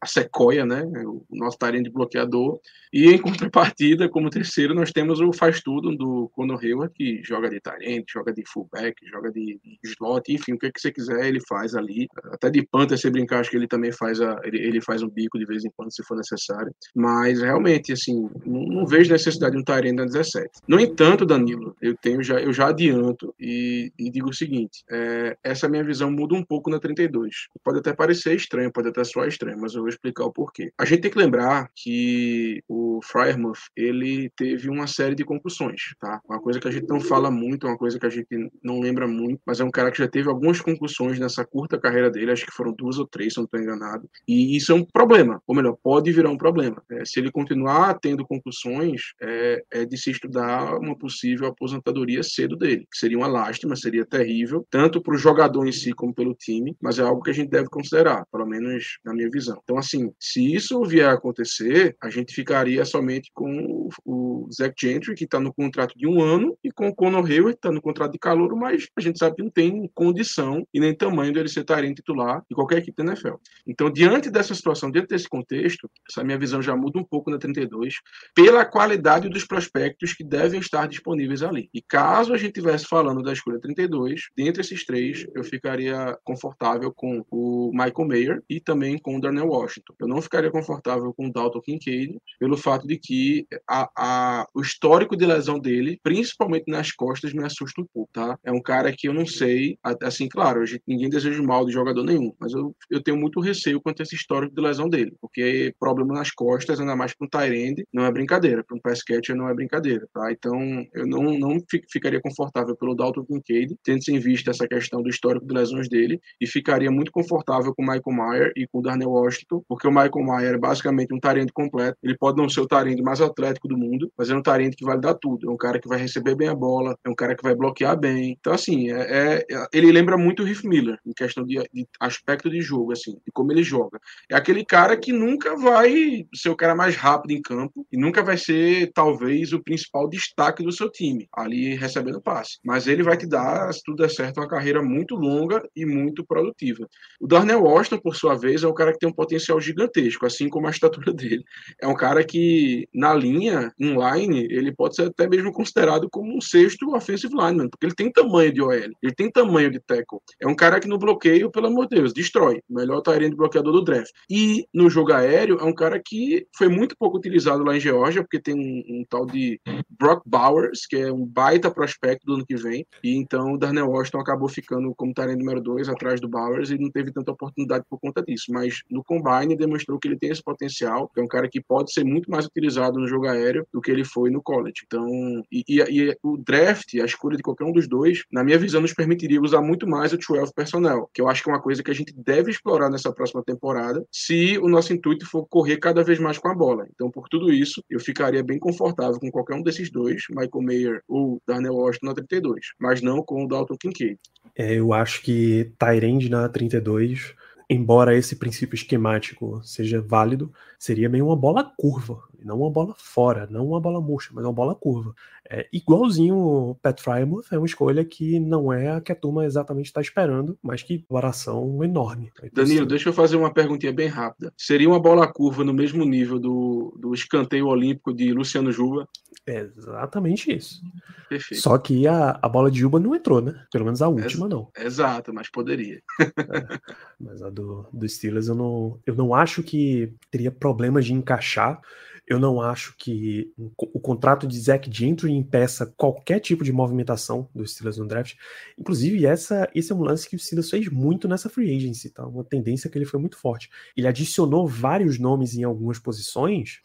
a 0.00 0.06
Sequoia, 0.06 0.66
né? 0.66 0.82
O 1.06 1.24
nosso 1.30 1.58
Tyrande 1.58 1.90
bloqueador. 1.90 2.58
E 2.92 3.10
em 3.10 3.18
contrapartida, 3.22 4.08
como 4.08 4.30
terceiro, 4.30 4.74
nós 4.74 4.90
temos 4.90 5.20
o 5.20 5.32
faz 5.32 5.60
tudo 5.60 5.96
do 5.96 6.30
Conor 6.34 6.60
Hayward, 6.62 6.92
que 6.94 7.22
joga 7.24 7.48
de 7.48 7.60
talento, 7.60 8.06
joga 8.12 8.32
de 8.32 8.42
fullback, 8.46 8.94
joga 9.10 9.30
de, 9.30 9.58
de 9.62 9.78
slot, 9.84 10.32
enfim, 10.32 10.52
o 10.52 10.58
que, 10.58 10.70
que 10.70 10.80
você 10.80 10.92
quiser, 10.92 11.26
ele 11.26 11.40
faz 11.48 11.74
ali. 11.74 12.06
Até 12.32 12.50
de 12.50 12.66
panther, 12.66 12.98
se 12.98 13.10
brincar, 13.10 13.40
acho 13.40 13.50
que 13.50 13.56
ele 13.56 13.68
também 13.68 13.92
faz 13.92 14.20
a, 14.20 14.40
ele, 14.44 14.58
ele, 14.58 14.80
faz 14.80 15.02
um 15.02 15.08
bico 15.08 15.38
de 15.38 15.44
vez 15.44 15.64
em 15.64 15.70
quando, 15.76 15.92
se 15.92 16.04
for 16.04 16.16
necessário. 16.16 16.72
Mas 16.94 17.40
realmente, 17.40 17.92
assim, 17.92 18.23
não, 18.44 18.62
não 18.62 18.86
vejo 18.86 19.12
necessidade 19.12 19.54
de 19.54 19.60
um 19.60 19.64
Tyrande 19.64 19.92
na 19.92 20.04
17. 20.04 20.50
No 20.66 20.78
entanto, 20.80 21.26
Danilo, 21.26 21.76
eu 21.80 21.96
tenho 21.96 22.22
já, 22.22 22.40
eu 22.40 22.52
já 22.52 22.68
adianto 22.68 23.34
e, 23.38 23.92
e 23.98 24.10
digo 24.10 24.30
o 24.30 24.34
seguinte: 24.34 24.84
é, 24.90 25.36
essa 25.42 25.68
minha 25.68 25.84
visão 25.84 26.10
muda 26.10 26.34
um 26.34 26.44
pouco 26.44 26.70
na 26.70 26.78
32. 26.78 27.48
Pode 27.62 27.78
até 27.78 27.92
parecer 27.92 28.34
estranho, 28.34 28.72
pode 28.72 28.88
até 28.88 29.02
soar 29.04 29.28
estranho, 29.28 29.58
mas 29.60 29.74
eu 29.74 29.80
vou 29.80 29.88
explicar 29.88 30.24
o 30.24 30.32
porquê. 30.32 30.72
A 30.78 30.84
gente 30.84 31.02
tem 31.02 31.10
que 31.10 31.18
lembrar 31.18 31.68
que 31.74 32.62
o 32.68 33.00
Fryermuth, 33.02 33.58
ele 33.76 34.30
teve 34.36 34.68
uma 34.68 34.86
série 34.86 35.14
de 35.14 35.24
concussões, 35.24 35.94
tá? 36.00 36.20
Uma 36.28 36.40
coisa 36.40 36.60
que 36.60 36.68
a 36.68 36.70
gente 36.70 36.88
não 36.88 37.00
fala 37.00 37.30
muito, 37.30 37.66
uma 37.66 37.76
coisa 37.76 37.98
que 37.98 38.06
a 38.06 38.10
gente 38.10 38.50
não 38.62 38.80
lembra 38.80 39.06
muito, 39.06 39.40
mas 39.46 39.60
é 39.60 39.64
um 39.64 39.70
cara 39.70 39.90
que 39.90 39.98
já 39.98 40.08
teve 40.08 40.28
algumas 40.28 40.60
concussões 40.60 41.18
nessa 41.18 41.44
curta 41.44 41.78
carreira 41.78 42.10
dele, 42.10 42.32
acho 42.32 42.46
que 42.46 42.52
foram 42.52 42.72
duas 42.72 42.98
ou 42.98 43.06
três, 43.06 43.34
se 43.34 43.38
não 43.38 43.44
estou 43.44 43.60
enganado. 43.60 44.08
E 44.28 44.56
isso 44.56 44.72
é 44.72 44.74
um 44.74 44.84
problema, 44.84 45.42
ou 45.46 45.54
melhor, 45.54 45.76
pode 45.82 46.12
virar 46.12 46.30
um 46.30 46.38
problema. 46.38 46.82
É, 46.90 47.04
se 47.04 47.18
ele 47.18 47.30
continuar 47.30 47.98
tendo 48.00 48.13
concussões, 48.22 49.00
é, 49.20 49.62
é 49.72 49.84
de 49.84 49.96
se 49.96 50.10
estudar 50.10 50.76
uma 50.78 50.96
possível 50.96 51.46
aposentadoria 51.48 52.22
cedo 52.22 52.56
dele, 52.56 52.86
que 52.90 52.98
seria 52.98 53.18
uma 53.18 53.26
lástima, 53.26 53.74
seria 53.74 54.04
terrível, 54.04 54.66
tanto 54.70 55.02
para 55.02 55.14
o 55.14 55.18
jogador 55.18 55.66
em 55.66 55.72
si 55.72 55.92
como 55.92 56.14
pelo 56.14 56.34
time, 56.34 56.76
mas 56.80 56.98
é 56.98 57.02
algo 57.02 57.22
que 57.22 57.30
a 57.30 57.34
gente 57.34 57.50
deve 57.50 57.68
considerar, 57.68 58.24
pelo 58.30 58.46
menos 58.46 58.98
na 59.04 59.14
minha 59.14 59.30
visão. 59.30 59.58
Então, 59.64 59.78
assim, 59.78 60.12
se 60.20 60.54
isso 60.54 60.82
vier 60.84 61.08
a 61.08 61.14
acontecer, 61.14 61.96
a 62.02 62.10
gente 62.10 62.34
ficaria 62.34 62.84
somente 62.84 63.30
com 63.34 63.88
o, 64.04 64.48
Zach 64.52 64.74
Gentry, 64.78 65.14
que 65.14 65.24
está 65.24 65.40
no 65.40 65.52
contrato 65.52 65.96
de 65.96 66.06
um 66.06 66.20
ano, 66.20 66.56
e 66.62 66.70
com 66.70 66.88
o 66.88 66.94
Conor 66.94 67.24
Hayward, 67.26 67.54
que 67.54 67.58
está 67.58 67.72
no 67.72 67.80
contrato 67.80 68.12
de 68.12 68.18
calor, 68.18 68.54
mas 68.56 68.88
a 68.96 69.00
gente 69.00 69.18
sabe 69.18 69.36
que 69.36 69.42
não 69.42 69.50
tem 69.50 69.90
condição 69.94 70.66
e 70.72 70.78
nem 70.78 70.94
tamanho 70.94 71.32
dele 71.32 71.48
ser 71.48 71.64
tarente 71.64 72.02
titular 72.04 72.42
de 72.48 72.54
qualquer 72.54 72.78
equipe 72.78 73.02
da 73.02 73.12
NFL. 73.12 73.34
Então, 73.66 73.90
diante 73.90 74.30
dessa 74.30 74.54
situação, 74.54 74.90
diante 74.90 75.08
desse 75.08 75.28
contexto, 75.28 75.90
essa 76.08 76.22
minha 76.22 76.38
visão 76.38 76.60
já 76.60 76.76
muda 76.76 76.98
um 76.98 77.04
pouco 77.04 77.30
na 77.30 77.38
32, 77.38 77.94
pela 78.34 78.64
qualidade 78.64 79.28
dos 79.28 79.44
prospectos 79.44 80.12
que 80.12 80.24
devem 80.24 80.60
estar 80.60 80.88
disponíveis 80.88 81.42
ali. 81.42 81.68
E 81.72 81.80
caso 81.80 82.32
a 82.32 82.36
gente 82.36 82.58
estivesse 82.58 82.86
falando 82.86 83.22
da 83.22 83.32
escolha 83.32 83.60
32, 83.60 84.28
dentre 84.36 84.60
esses 84.60 84.84
três, 84.84 85.26
eu 85.34 85.44
ficaria 85.44 86.18
confortável 86.24 86.92
com 86.92 87.24
o 87.30 87.70
Michael 87.72 88.08
Mayer 88.08 88.42
e 88.48 88.60
também 88.60 88.98
com 88.98 89.16
o 89.16 89.20
Darnell 89.20 89.46
Washington. 89.46 89.94
Eu 90.00 90.08
não 90.08 90.20
ficaria 90.20 90.50
confortável 90.50 91.12
com 91.14 91.28
o 91.28 91.32
Dalton 91.32 91.60
Kincaid, 91.60 92.18
pelo 92.38 92.56
fato 92.56 92.86
de 92.86 92.98
que 92.98 93.46
a, 93.68 93.88
a, 93.96 94.46
o 94.54 94.60
histórico 94.60 95.16
de 95.16 95.26
lesão 95.26 95.58
dele, 95.58 95.98
principalmente 96.02 96.64
nas 96.68 96.90
costas, 96.90 97.32
me 97.32 97.44
assusta 97.44 97.80
um 97.80 97.86
pouco, 97.92 98.10
tá? 98.12 98.38
É 98.44 98.50
um 98.50 98.60
cara 98.60 98.92
que 98.92 99.08
eu 99.08 99.14
não 99.14 99.26
sei, 99.26 99.78
assim, 100.02 100.28
claro, 100.28 100.66
gente, 100.66 100.82
ninguém 100.86 101.08
deseja 101.08 101.42
mal 101.42 101.64
de 101.64 101.72
jogador 101.72 102.02
nenhum, 102.02 102.32
mas 102.38 102.52
eu, 102.52 102.74
eu 102.90 103.02
tenho 103.02 103.16
muito 103.16 103.40
receio 103.40 103.80
quanto 103.80 104.00
a 104.00 104.02
esse 104.02 104.14
histórico 104.14 104.54
de 104.54 104.60
lesão 104.60 104.88
dele, 104.88 105.14
porque 105.20 105.74
problema 105.78 106.14
nas 106.14 106.30
costas, 106.30 106.80
ainda 106.80 106.96
mais 106.96 107.14
para 107.14 107.26
um 107.26 107.28
Tyrande, 107.28 107.86
não 107.94 108.04
é 108.04 108.10
brincadeira, 108.10 108.64
para 108.64 108.76
um 108.76 108.80
pass 108.80 109.02
catcher 109.02 109.36
não 109.36 109.48
é 109.48 109.54
brincadeira, 109.54 110.06
tá? 110.12 110.32
Então, 110.32 110.84
eu 110.92 111.06
não, 111.06 111.38
não 111.38 111.58
ficaria 111.90 112.20
confortável 112.20 112.76
pelo 112.76 112.94
Dalton 112.94 113.24
Kincaid, 113.24 113.76
tendo 113.84 114.00
em 114.08 114.18
vista 114.18 114.50
essa 114.50 114.66
questão 114.66 115.00
do 115.00 115.08
histórico 115.08 115.46
de 115.46 115.54
lesões 115.54 115.88
dele, 115.88 116.20
e 116.40 116.46
ficaria 116.46 116.90
muito 116.90 117.12
confortável 117.12 117.72
com 117.74 117.82
o 117.82 117.86
Michael 117.86 118.16
Mayer 118.16 118.52
e 118.56 118.66
com 118.66 118.80
o 118.80 118.82
Darnell 118.82 119.10
Washington, 119.10 119.62
porque 119.68 119.86
o 119.86 119.90
Michael 119.90 120.24
Mayer 120.24 120.54
é 120.54 120.58
basicamente 120.58 121.14
um 121.14 121.20
Tyrande 121.20 121.52
completo, 121.52 121.96
ele 122.02 122.16
pode 122.18 122.36
não 122.36 122.48
ser 122.48 122.60
o 122.60 122.66
Tarente 122.66 123.02
mais 123.02 123.20
atlético 123.20 123.68
do 123.68 123.78
mundo, 123.78 124.10
mas 124.18 124.28
é 124.28 124.34
um 124.34 124.42
Tarente 124.42 124.76
que 124.76 124.84
vai 124.84 124.98
dar 124.98 125.14
tudo. 125.14 125.48
É 125.48 125.52
um 125.52 125.56
cara 125.56 125.80
que 125.80 125.88
vai 125.88 125.98
receber 125.98 126.34
bem 126.34 126.48
a 126.48 126.54
bola, 126.54 126.96
é 127.04 127.08
um 127.08 127.14
cara 127.14 127.36
que 127.36 127.42
vai 127.42 127.54
bloquear 127.54 127.98
bem. 127.98 128.36
Então, 128.38 128.52
assim, 128.52 128.90
é, 128.90 129.44
é 129.48 129.66
ele 129.72 129.92
lembra 129.92 130.16
muito 130.16 130.42
o 130.42 130.46
Riff 130.46 130.66
Miller 130.66 130.98
em 131.06 131.12
questão 131.12 131.44
de, 131.44 131.62
de, 131.72 131.86
aspecto 132.00 132.50
de 132.50 132.60
jogo, 132.60 132.92
assim, 132.92 133.12
de 133.24 133.32
como 133.32 133.52
ele 133.52 133.62
joga. 133.62 134.00
É 134.30 134.34
aquele 134.34 134.64
cara 134.64 134.96
que 134.96 135.12
nunca 135.12 135.56
vai 135.56 136.26
ser 136.34 136.48
o 136.48 136.56
cara 136.56 136.74
mais 136.74 136.96
rápido 136.96 137.32
em 137.32 137.42
campo 137.74 137.86
e 137.92 137.98
nunca 137.98 138.22
vai 138.22 138.36
ser, 138.36 138.90
talvez, 138.92 139.52
o 139.52 139.62
principal 139.62 140.08
destaque 140.08 140.62
do 140.62 140.72
seu 140.72 140.90
time, 140.90 141.28
ali 141.32 141.74
recebendo 141.74 142.20
passe. 142.20 142.58
Mas 142.64 142.86
ele 142.86 143.02
vai 143.02 143.16
te 143.16 143.26
dar, 143.26 143.72
se 143.72 143.82
tudo 143.82 144.02
der 144.02 144.10
certo, 144.10 144.38
uma 144.38 144.48
carreira 144.48 144.82
muito 144.82 145.14
longa 145.14 145.62
e 145.74 145.84
muito 145.84 146.24
produtiva. 146.24 146.88
O 147.20 147.26
Darnell 147.26 147.62
Washington, 147.62 147.98
por 147.98 148.16
sua 148.16 148.34
vez, 148.36 148.62
é 148.62 148.68
um 148.68 148.74
cara 148.74 148.92
que 148.92 148.98
tem 148.98 149.08
um 149.08 149.14
potencial 149.14 149.60
gigantesco, 149.60 150.26
assim 150.26 150.48
como 150.48 150.66
a 150.66 150.70
estatura 150.70 151.12
dele. 151.14 151.44
É 151.80 151.86
um 151.86 151.96
cara 151.96 152.24
que 152.24 152.88
na 152.94 153.14
linha, 153.14 153.72
inline, 153.78 154.46
ele 154.50 154.72
pode 154.72 154.96
ser 154.96 155.08
até 155.08 155.28
mesmo 155.28 155.52
considerado 155.52 156.08
como 156.10 156.36
um 156.36 156.40
sexto 156.40 156.94
offensive 156.94 157.34
lineman, 157.34 157.68
porque 157.68 157.86
ele 157.86 157.94
tem 157.94 158.10
tamanho 158.10 158.52
de 158.52 158.62
OL, 158.62 158.72
ele 158.72 159.14
tem 159.16 159.30
tamanho 159.30 159.70
de 159.70 159.80
tackle. 159.80 160.18
É 160.40 160.46
um 160.46 160.54
cara 160.54 160.78
que 160.78 160.88
no 160.88 160.98
bloqueio, 160.98 161.50
pelo 161.50 161.66
amor 161.66 161.88
de 161.88 161.96
Deus, 161.96 162.12
destrói. 162.12 162.60
Melhor 162.68 163.02
de 163.02 163.36
bloqueador 163.36 163.72
do 163.72 163.84
draft. 163.84 164.10
E 164.30 164.66
no 164.72 164.90
jogo 164.90 165.12
aéreo, 165.12 165.58
é 165.58 165.64
um 165.64 165.74
cara 165.74 166.00
que 166.04 166.46
foi 166.56 166.68
muito 166.68 166.96
pouco 166.96 167.16
utilizado 167.16 167.63
lá 167.64 167.76
em 167.76 167.80
Geórgia, 167.80 168.22
porque 168.22 168.40
tem 168.40 168.54
um, 168.54 169.00
um 169.00 169.04
tal 169.08 169.26
de 169.26 169.60
Brock 169.88 170.22
Bowers, 170.26 170.86
que 170.86 170.96
é 170.96 171.12
um 171.12 171.24
baita 171.24 171.70
prospecto 171.70 172.26
do 172.26 172.34
ano 172.34 172.46
que 172.46 172.56
vem. 172.56 172.86
E 173.02 173.16
então 173.16 173.54
o 173.54 173.58
Darnell 173.58 173.88
Washington 173.88 174.20
acabou 174.20 174.48
ficando 174.48 174.94
como 174.94 175.14
Tyrande 175.14 175.38
número 175.38 175.60
2 175.60 175.88
atrás 175.88 176.20
do 176.20 176.28
Bowers 176.28 176.70
e 176.70 176.78
não 176.78 176.90
teve 176.90 177.12
tanta 177.12 177.32
oportunidade 177.32 177.84
por 177.88 177.98
conta 177.98 178.22
disso. 178.22 178.46
Mas 178.50 178.82
no 178.90 179.02
combine 179.02 179.56
demonstrou 179.56 179.98
que 179.98 180.08
ele 180.08 180.18
tem 180.18 180.30
esse 180.30 180.42
potencial, 180.42 181.08
que 181.08 181.20
é 181.20 181.22
um 181.22 181.28
cara 181.28 181.48
que 181.48 181.60
pode 181.60 181.92
ser 181.92 182.04
muito 182.04 182.30
mais 182.30 182.46
utilizado 182.46 182.98
no 182.98 183.08
jogo 183.08 183.26
aéreo 183.26 183.66
do 183.72 183.80
que 183.80 183.90
ele 183.90 184.04
foi 184.04 184.30
no 184.30 184.42
college. 184.42 184.82
Então, 184.86 185.06
e, 185.50 185.64
e, 185.68 185.80
e, 185.80 186.16
o 186.22 186.36
draft, 186.36 186.94
a 186.94 187.04
escolha 187.04 187.36
de 187.36 187.42
qualquer 187.42 187.64
um 187.64 187.72
dos 187.72 187.88
dois, 187.88 188.24
na 188.32 188.44
minha 188.44 188.58
visão, 188.58 188.80
nos 188.80 188.92
permitiria 188.92 189.40
usar 189.40 189.60
muito 189.60 189.86
mais 189.86 190.12
o 190.12 190.18
12 190.18 190.52
personnel, 190.54 191.08
que 191.12 191.20
eu 191.20 191.28
acho 191.28 191.42
que 191.42 191.50
é 191.50 191.52
uma 191.52 191.62
coisa 191.62 191.82
que 191.82 191.90
a 191.90 191.94
gente 191.94 192.14
deve 192.16 192.50
explorar 192.50 192.90
nessa 192.90 193.12
próxima 193.12 193.42
temporada, 193.42 194.04
se 194.10 194.58
o 194.58 194.68
nosso 194.68 194.92
intuito 194.92 195.26
for 195.26 195.46
correr 195.46 195.78
cada 195.78 196.02
vez 196.02 196.18
mais 196.18 196.38
com 196.38 196.48
a 196.48 196.54
bola. 196.54 196.86
Então, 196.94 197.10
por 197.10 197.28
tudo 197.28 197.52
isso, 197.54 197.82
eu 197.88 198.00
ficaria 198.00 198.42
bem 198.42 198.58
confortável 198.58 199.18
com 199.18 199.30
qualquer 199.30 199.54
um 199.54 199.62
desses 199.62 199.90
dois, 199.90 200.22
Michael 200.30 200.62
Mayer 200.62 201.02
ou 201.08 201.40
Darnell 201.46 201.74
Washington 201.74 202.06
na 202.06 202.14
32, 202.14 202.66
mas 202.78 203.00
não 203.00 203.22
com 203.22 203.44
o 203.44 203.48
Dalton 203.48 203.76
Kincaid. 203.76 204.18
É, 204.56 204.74
eu 204.74 204.92
acho 204.92 205.22
que 205.22 205.72
Tyrande 205.78 206.28
na 206.28 206.48
32 206.48 207.34
embora 207.68 208.16
esse 208.16 208.36
princípio 208.36 208.74
esquemático 208.74 209.60
seja 209.64 210.00
válido, 210.00 210.52
seria 210.78 211.08
meio 211.08 211.26
uma 211.26 211.36
bola 211.36 211.72
curva, 211.76 212.22
não 212.44 212.60
uma 212.60 212.70
bola 212.70 212.94
fora, 212.98 213.48
não 213.50 213.66
uma 213.66 213.80
bola 213.80 214.00
murcha, 214.00 214.30
mas 214.32 214.44
uma 214.44 214.52
bola 214.52 214.74
curva. 214.74 215.14
É, 215.48 215.66
igualzinho 215.72 216.36
o 216.36 216.74
Pat 216.76 217.00
Frymouth 217.00 217.44
é 217.50 217.58
uma 217.58 217.66
escolha 217.66 218.04
que 218.04 218.38
não 218.38 218.72
é 218.72 218.92
a 218.92 219.00
que 219.00 219.12
a 219.12 219.14
turma 219.14 219.44
exatamente 219.44 219.86
está 219.86 220.00
esperando, 220.00 220.58
mas 220.62 220.82
que 220.82 221.04
oração 221.08 221.82
enorme. 221.82 222.30
Danilo, 222.52 222.86
deixa 222.86 223.08
eu 223.08 223.12
fazer 223.12 223.36
uma 223.36 223.52
perguntinha 223.52 223.92
bem 223.92 224.08
rápida. 224.08 224.52
Seria 224.56 224.88
uma 224.88 225.00
bola 225.00 225.26
curva 225.26 225.64
no 225.64 225.72
mesmo 225.72 226.04
nível 226.04 226.38
do, 226.38 226.96
do 226.98 227.14
escanteio 227.14 227.66
olímpico 227.66 228.12
de 228.12 228.32
Luciano 228.32 228.70
Juba? 228.70 229.08
É 229.46 229.60
exatamente 229.60 230.54
isso. 230.54 230.82
Perfeito. 231.28 231.62
Só 231.62 231.76
que 231.76 232.06
a, 232.06 232.38
a 232.40 232.48
bola 232.48 232.70
de 232.70 232.78
Juba 232.78 232.98
não 232.98 233.14
entrou, 233.14 233.40
né? 233.40 233.64
Pelo 233.70 233.84
menos 233.84 234.00
a 234.00 234.08
última 234.08 234.48
não. 234.48 234.70
Exato, 234.76 235.32
mas 235.34 235.50
poderia. 235.50 236.02
é, 236.20 236.78
mas 237.20 237.42
a 237.42 237.50
do, 237.50 237.86
do 237.92 238.08
Steelers 238.08 238.48
eu 238.48 238.54
não, 238.54 238.98
eu 239.06 239.14
não 239.14 239.34
acho 239.34 239.62
que 239.62 240.14
teria 240.30 240.50
problemas 240.50 241.04
de 241.04 241.12
encaixar. 241.12 241.80
Eu 242.26 242.38
não 242.38 242.60
acho 242.60 242.94
que 242.96 243.52
o 243.56 244.00
contrato 244.00 244.46
de 244.46 244.58
Zach 244.58 244.88
Gentry 244.90 245.32
impeça 245.32 245.92
qualquer 245.96 246.40
tipo 246.40 246.64
de 246.64 246.72
movimentação 246.72 247.48
dos 247.54 247.72
Steelers 247.72 247.98
no 247.98 248.06
draft. 248.06 248.34
Inclusive, 248.78 249.26
essa, 249.26 249.68
esse 249.74 249.92
é 249.92 249.94
um 249.94 250.02
lance 250.02 250.28
que 250.28 250.36
o 250.36 250.38
Steelers 250.38 250.70
fez 250.70 250.88
muito 250.88 251.28
nessa 251.28 251.50
free 251.50 251.76
agency, 251.76 252.10
tá? 252.10 252.26
Uma 252.26 252.44
tendência 252.44 252.88
que 252.88 252.96
ele 252.96 253.04
foi 253.04 253.20
muito 253.20 253.36
forte. 253.36 253.70
Ele 253.96 254.06
adicionou 254.06 254.66
vários 254.66 255.18
nomes 255.18 255.54
em 255.54 255.64
algumas 255.64 255.98
posições 255.98 256.80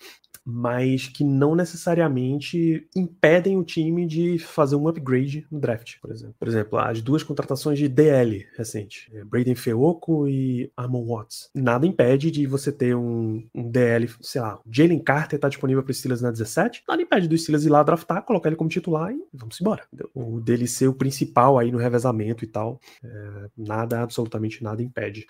mas 0.50 1.08
que 1.08 1.24
não 1.24 1.56
necessariamente 1.56 2.88
impedem 2.96 3.56
o 3.58 3.64
time 3.64 4.06
de 4.08 4.40
fazer 4.40 4.76
um 4.76 4.88
upgrade 4.88 5.46
no 5.52 5.60
draft, 5.60 5.98
por 6.02 6.12
exemplo. 6.12 6.36
Por 6.40 6.48
exemplo, 6.48 6.80
as 6.80 7.02
duas 7.02 7.22
contratações 7.22 7.78
de 7.78 7.88
DL 7.88 8.48
recente, 8.58 9.12
é, 9.14 9.24
Braden 9.24 9.56
Feoco 9.56 10.28
e 10.28 10.72
Armon 10.76 11.06
Watts. 11.06 11.50
Nada 11.54 11.86
impede 11.86 12.32
de 12.32 12.48
você 12.48 12.72
ter 12.72 12.96
um, 12.96 13.48
um 13.54 13.70
DL, 13.70 14.10
sei 14.22 14.42
lá, 14.42 14.60
Jalen 14.70 15.00
Carter 15.00 15.29
está 15.36 15.50
disponível 15.50 15.84
para 15.84 15.92
os 15.92 15.98
Steelers 15.98 16.22
na 16.22 16.32
17, 16.32 16.84
nada 16.88 17.02
impede 17.02 17.28
do 17.28 17.38
Steelers 17.38 17.66
ir 17.66 17.70
lá 17.70 17.84
draftar, 17.84 18.24
colocar 18.24 18.50
ele 18.50 18.56
como 18.56 18.70
titular 18.70 19.12
e 19.12 19.24
vamos 19.34 19.60
embora. 19.60 19.84
O 20.14 20.40
dele 20.40 20.68
ser 20.68 20.88
o 20.88 20.94
principal 20.94 21.58
aí 21.58 21.72
no 21.72 21.78
revezamento 21.78 22.44
e 22.44 22.48
tal, 22.48 22.80
é, 23.04 23.50
nada, 23.58 24.02
absolutamente 24.02 24.64
nada 24.64 24.82
impede. 24.82 25.26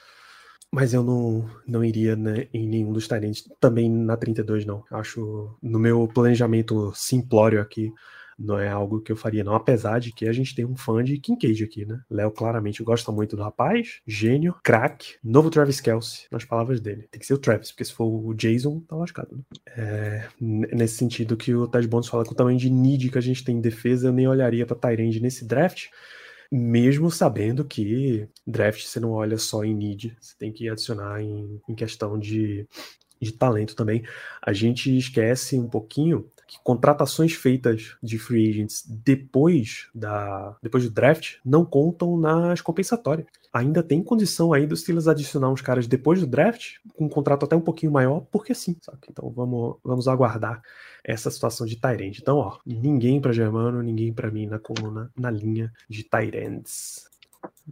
Mas 0.72 0.94
eu 0.94 1.04
não, 1.04 1.50
não 1.68 1.84
iria 1.84 2.16
né, 2.16 2.48
em 2.54 2.68
nenhum 2.68 2.94
dos 2.94 3.08
Tyrants, 3.08 3.44
também 3.60 3.90
na 3.90 4.16
32 4.16 4.66
não. 4.66 4.84
Acho, 4.92 5.58
no 5.62 5.80
meu 5.80 6.08
planejamento 6.08 6.92
simplório 6.94 7.60
aqui, 7.60 7.92
não 8.40 8.58
é 8.58 8.70
algo 8.70 9.02
que 9.02 9.12
eu 9.12 9.18
faria, 9.18 9.44
não. 9.44 9.54
Apesar 9.54 10.00
de 10.00 10.14
que 10.14 10.28
a 10.28 10.32
gente 10.32 10.56
tem 10.56 10.66
um 10.66 10.76
fã 10.76 11.04
de 11.04 11.18
Kincaid 11.20 11.64
aqui, 11.64 11.86
né? 11.86 12.00
Léo 12.10 12.32
claramente 12.32 12.82
gosta 12.82 13.12
muito 13.12 13.36
do 13.36 13.44
rapaz, 13.44 14.00
gênio, 14.08 14.56
craque, 14.64 15.16
novo 15.24 15.50
Travis 15.50 15.82
Kelsey, 15.82 16.26
nas 16.32 16.46
palavras 16.46 16.80
dele. 16.80 17.08
Tem 17.12 17.20
que 17.20 17.26
ser 17.26 17.34
o 17.34 17.38
Travis, 17.38 17.72
porque 17.72 17.84
se 17.84 17.94
for 17.94 18.06
o 18.06 18.34
Jason, 18.34 18.80
tá 18.88 18.96
lascado, 18.96 19.36
né? 19.36 19.44
É, 19.76 20.28
nesse 20.40 20.96
sentido 20.96 21.36
que 21.36 21.54
o 21.54 21.68
Ted 21.68 21.88
Bonds 21.88 22.10
fala 22.10 22.24
com 22.24 22.32
o 22.32 22.36
tamanho 22.36 22.58
de 22.58 22.70
need 22.70 23.10
que 23.10 23.18
a 23.18 23.22
gente 23.22 23.44
tem 23.44 23.58
em 23.58 23.62
defesa, 23.62 24.08
eu 24.08 24.14
nem 24.14 24.28
olharia 24.28 24.66
pra 24.66 24.76
Tyrande 24.76 25.20
nesse 25.20 25.46
draft. 25.46 25.88
Mesmo 26.52 27.12
sabendo 27.12 27.64
que 27.64 28.28
draft 28.48 28.84
você 28.84 29.00
não 29.00 29.12
olha 29.12 29.38
só 29.38 29.64
em 29.64 29.76
need, 29.76 30.18
você 30.20 30.34
tem 30.38 30.52
que 30.52 30.68
adicionar 30.68 31.22
em, 31.22 31.62
em 31.70 31.76
questão 31.76 32.18
de, 32.18 32.66
de 33.22 33.32
talento 33.34 33.76
também. 33.76 34.04
A 34.42 34.52
gente 34.52 34.98
esquece 34.98 35.60
um 35.60 35.70
pouquinho 35.70 36.26
que 36.50 36.58
contratações 36.64 37.34
feitas 37.34 37.96
de 38.02 38.18
free 38.18 38.50
agents 38.50 38.84
depois 38.88 39.88
da 39.94 40.58
depois 40.64 40.84
do 40.84 40.90
draft 40.90 41.36
não 41.46 41.64
contam 41.64 42.18
nas 42.18 42.60
compensatórias. 42.60 43.28
Ainda 43.54 43.84
tem 43.84 44.02
condição 44.02 44.52
aí 44.52 44.66
dos 44.66 44.82
Steelers 44.82 45.08
adicionar 45.08 45.52
uns 45.52 45.62
caras 45.62 45.86
depois 45.86 46.20
do 46.20 46.26
draft 46.26 46.78
com 46.96 47.06
um 47.06 47.10
contrato 47.10 47.46
até 47.46 47.56
um 47.56 47.62
pouquinho 47.62 47.92
maior, 47.92 48.22
porque 48.32 48.56
sim, 48.56 48.76
sabe? 48.82 48.98
Então 49.12 49.30
vamos, 49.30 49.78
vamos 49.84 50.08
aguardar 50.08 50.60
essa 51.04 51.30
situação 51.30 51.68
de 51.68 51.76
Tyrande. 51.76 52.20
Então, 52.20 52.38
ó, 52.38 52.58
ninguém 52.66 53.22
para 53.22 53.32
Germano, 53.32 53.84
ninguém 53.84 54.12
para 54.12 54.32
mim 54.32 54.48
na 54.48 54.58
coluna, 54.58 55.12
na 55.16 55.30
linha 55.30 55.72
de 55.88 56.04
Tyrands. 56.04 57.08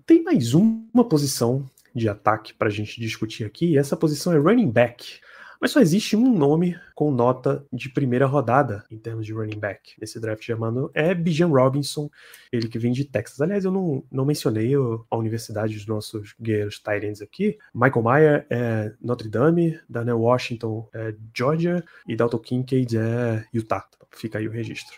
Tem 0.05 0.23
mais 0.23 0.53
uma 0.53 1.03
posição 1.03 1.65
de 1.95 2.07
ataque 2.07 2.53
para 2.53 2.67
a 2.67 2.71
gente 2.71 3.01
discutir 3.01 3.43
aqui, 3.43 3.71
e 3.71 3.78
essa 3.78 3.97
posição 3.97 4.34
é 4.34 4.38
running 4.38 4.69
back. 4.69 5.19
Mas 5.60 5.72
só 5.72 5.80
existe 5.80 6.16
um 6.16 6.36
nome 6.36 6.78
com 6.93 7.12
nota 7.12 7.66
de 7.72 7.89
primeira 7.89 8.26
rodada 8.26 8.84
em 8.91 8.97
termos 8.97 9.26
de 9.26 9.34
running 9.34 9.60
back 9.60 9.93
nesse 9.99 10.20
draft 10.20 10.43
chamado 10.43 10.91
é 10.93 11.14
Bijan 11.14 11.47
Robinson, 11.47 12.10
ele 12.51 12.68
que 12.68 12.78
vem 12.78 12.91
de 12.91 13.05
Texas. 13.05 13.41
Aliás, 13.41 13.66
eu 13.66 13.72
não, 13.72 14.03
não 14.12 14.26
mencionei 14.26 14.74
a 14.76 15.18
universidade 15.18 15.74
dos 15.74 15.88
nossos 15.88 16.36
guerreiros 16.39 16.76
Titans 16.76 17.22
aqui. 17.22 17.58
Michael 17.74 18.03
Mayer 18.03 18.47
é 18.49 18.93
Notre 19.01 19.30
Dame, 19.30 19.80
Daniel 19.89 20.20
Washington 20.20 20.88
é 20.93 21.16
Georgia 21.36 21.84
e 22.08 22.16
Dalton 22.16 22.39
Kincaid 22.39 22.97
é 22.97 23.45
Utah. 23.53 23.88
Fica 24.12 24.39
aí 24.39 24.47
o 24.47 24.51
registro. 24.51 24.97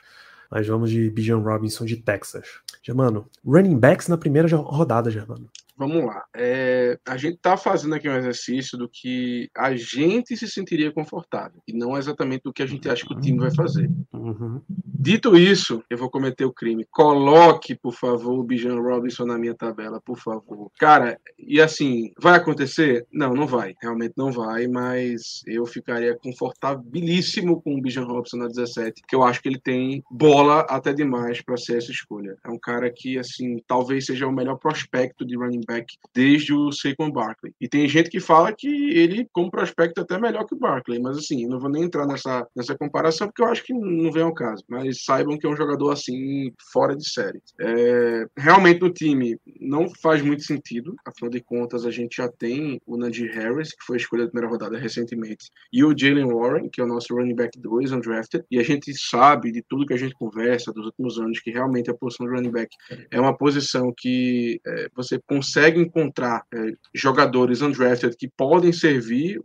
Mas 0.51 0.68
vamos 0.68 0.89
de 0.89 1.10
Bijan 1.10 1.39
Robinson 1.39 1.86
de 1.86 1.97
Texas. 1.97 2.60
Germano, 2.82 3.28
running 3.45 3.78
backs 3.78 4.07
na 4.07 4.18
primeira 4.18 4.47
rodada, 4.55 5.12
Germano 5.12 5.49
vamos 5.80 6.05
lá. 6.05 6.25
É, 6.36 6.99
a 7.07 7.15
gente 7.15 7.36
está 7.36 7.55
fazendo 7.55 7.95
aqui 7.95 8.09
um 8.09 8.17
exercício 8.17 8.77
do 8.77 8.89
que 8.89 9.49
a 9.55 9.73
gente 9.73 10.36
se 10.36 10.45
sentiria 10.45 10.91
confortável 10.91 11.61
e 11.65 11.71
não 11.71 11.97
exatamente 11.97 12.43
do 12.43 12.51
que 12.51 12.61
a 12.61 12.65
gente 12.65 12.89
acha 12.89 13.05
que 13.05 13.13
o 13.13 13.19
time 13.19 13.39
vai 13.39 13.55
fazer. 13.55 13.89
Uhum. 14.11 14.61
Dito 14.67 15.38
isso, 15.38 15.82
eu 15.89 15.97
vou 15.97 16.09
cometer 16.09 16.43
o 16.43 16.51
crime. 16.51 16.86
Coloque, 16.91 17.73
por 17.73 17.93
favor, 17.93 18.38
o 18.38 18.43
Bijan 18.43 18.82
Robinson 18.82 19.25
na 19.25 19.38
minha 19.38 19.55
tabela, 19.55 20.01
por 20.01 20.19
favor. 20.19 20.69
Cara, 20.77 21.17
e 21.38 21.61
assim, 21.61 22.11
vai 22.21 22.36
acontecer? 22.36 23.07
Não, 23.09 23.34
não 23.34 23.47
vai. 23.47 23.73
Realmente 23.82 24.15
não 24.17 24.30
vai, 24.30 24.67
mas 24.67 25.41
eu 25.47 25.65
ficaria 25.65 26.17
confortabilíssimo 26.17 27.61
com 27.61 27.75
o 27.75 27.82
Bijan 27.82 28.03
Robinson 28.03 28.38
na 28.38 28.47
17, 28.47 29.01
que 29.07 29.15
eu 29.15 29.23
acho 29.23 29.41
que 29.41 29.47
ele 29.47 29.59
tem 29.59 30.03
bola 30.11 30.61
até 30.69 30.91
demais 30.91 31.41
para 31.41 31.55
ser 31.55 31.77
essa 31.77 31.91
escolha. 31.91 32.36
É 32.43 32.49
um 32.49 32.59
cara 32.59 32.91
que, 32.93 33.17
assim, 33.17 33.57
talvez 33.65 34.05
seja 34.05 34.27
o 34.27 34.34
melhor 34.34 34.57
prospecto 34.57 35.25
de 35.25 35.38
running 35.38 35.61
back 35.70 35.86
desde 36.13 36.53
o 36.53 36.72
Saquon 36.72 37.11
Barkley. 37.11 37.53
E 37.61 37.67
tem 37.67 37.88
gente 37.88 38.09
que 38.09 38.20
fala 38.20 38.51
que 38.51 38.67
ele, 38.67 39.28
como 39.32 39.51
prospecto, 39.51 40.01
é 40.01 40.03
até 40.03 40.20
melhor 40.20 40.45
que 40.45 40.55
o 40.55 40.57
Barkley, 40.57 40.99
mas 40.99 41.17
assim, 41.17 41.47
não 41.47 41.59
vou 41.59 41.70
nem 41.70 41.84
entrar 41.84 42.07
nessa, 42.07 42.47
nessa 42.55 42.76
comparação 42.76 43.28
porque 43.28 43.43
eu 43.43 43.47
acho 43.47 43.63
que 43.63 43.74
não 43.74 44.11
vem 44.11 44.24
ao 44.24 44.34
caso. 44.34 44.63
Mas 44.67 45.03
saibam 45.03 45.38
que 45.38 45.45
é 45.45 45.49
um 45.49 45.55
jogador 45.55 45.91
assim, 45.91 46.51
fora 46.74 46.95
de 46.95 47.07
série. 47.07 47.39
É, 47.61 48.26
realmente 48.36 48.82
no 48.82 48.91
time 48.91 49.38
não 49.59 49.88
faz 50.01 50.22
muito 50.22 50.43
sentido, 50.43 50.95
afinal 51.05 51.30
de 51.30 51.41
contas, 51.41 51.86
a 51.86 51.91
gente 51.91 52.17
já 52.17 52.28
tem 52.28 52.82
o 52.86 52.97
Najee 52.97 53.28
Harris, 53.28 53.70
que 53.70 53.86
foi 53.86 53.97
a 53.97 53.99
escolha 53.99 54.24
da 54.24 54.32
primeira 54.32 54.51
rodada 54.51 54.78
recentemente, 54.78 55.49
e 55.72 55.84
o 55.84 55.95
Jalen 55.95 56.34
Warren, 56.34 56.70
que 56.70 56.82
é 56.82 56.84
o 56.84 56.88
nosso 56.88 57.13
running 57.13 57.36
back 57.36 57.59
2, 57.59 57.91
undrafted, 57.91 58.43
e 58.49 58.57
a 58.57 58.63
gente 58.63 58.91
sabe 58.97 59.51
de 59.51 59.61
tudo 59.67 59.86
que 59.86 59.93
a 59.93 59.97
gente 59.97 60.15
conversa 60.15 60.72
dos 60.74 60.86
últimos 60.86 61.20
anos 61.20 61.39
que 61.39 61.51
realmente 61.51 61.91
a 61.91 61.93
posição 61.93 62.26
de 62.26 62.34
running 62.34 62.51
back 62.51 62.76
é 63.11 63.20
uma 63.20 63.36
posição 63.36 63.93
que 63.95 64.59
é, 64.65 64.89
você 64.95 65.20
consegue 65.28 65.59
consegue 65.60 65.82
encontrar 65.82 66.43
é, 66.53 66.74
jogadores 66.95 67.62
undrafted 67.62 68.16
que 68.16 68.30
podem 68.30 68.72
servir 68.72 69.41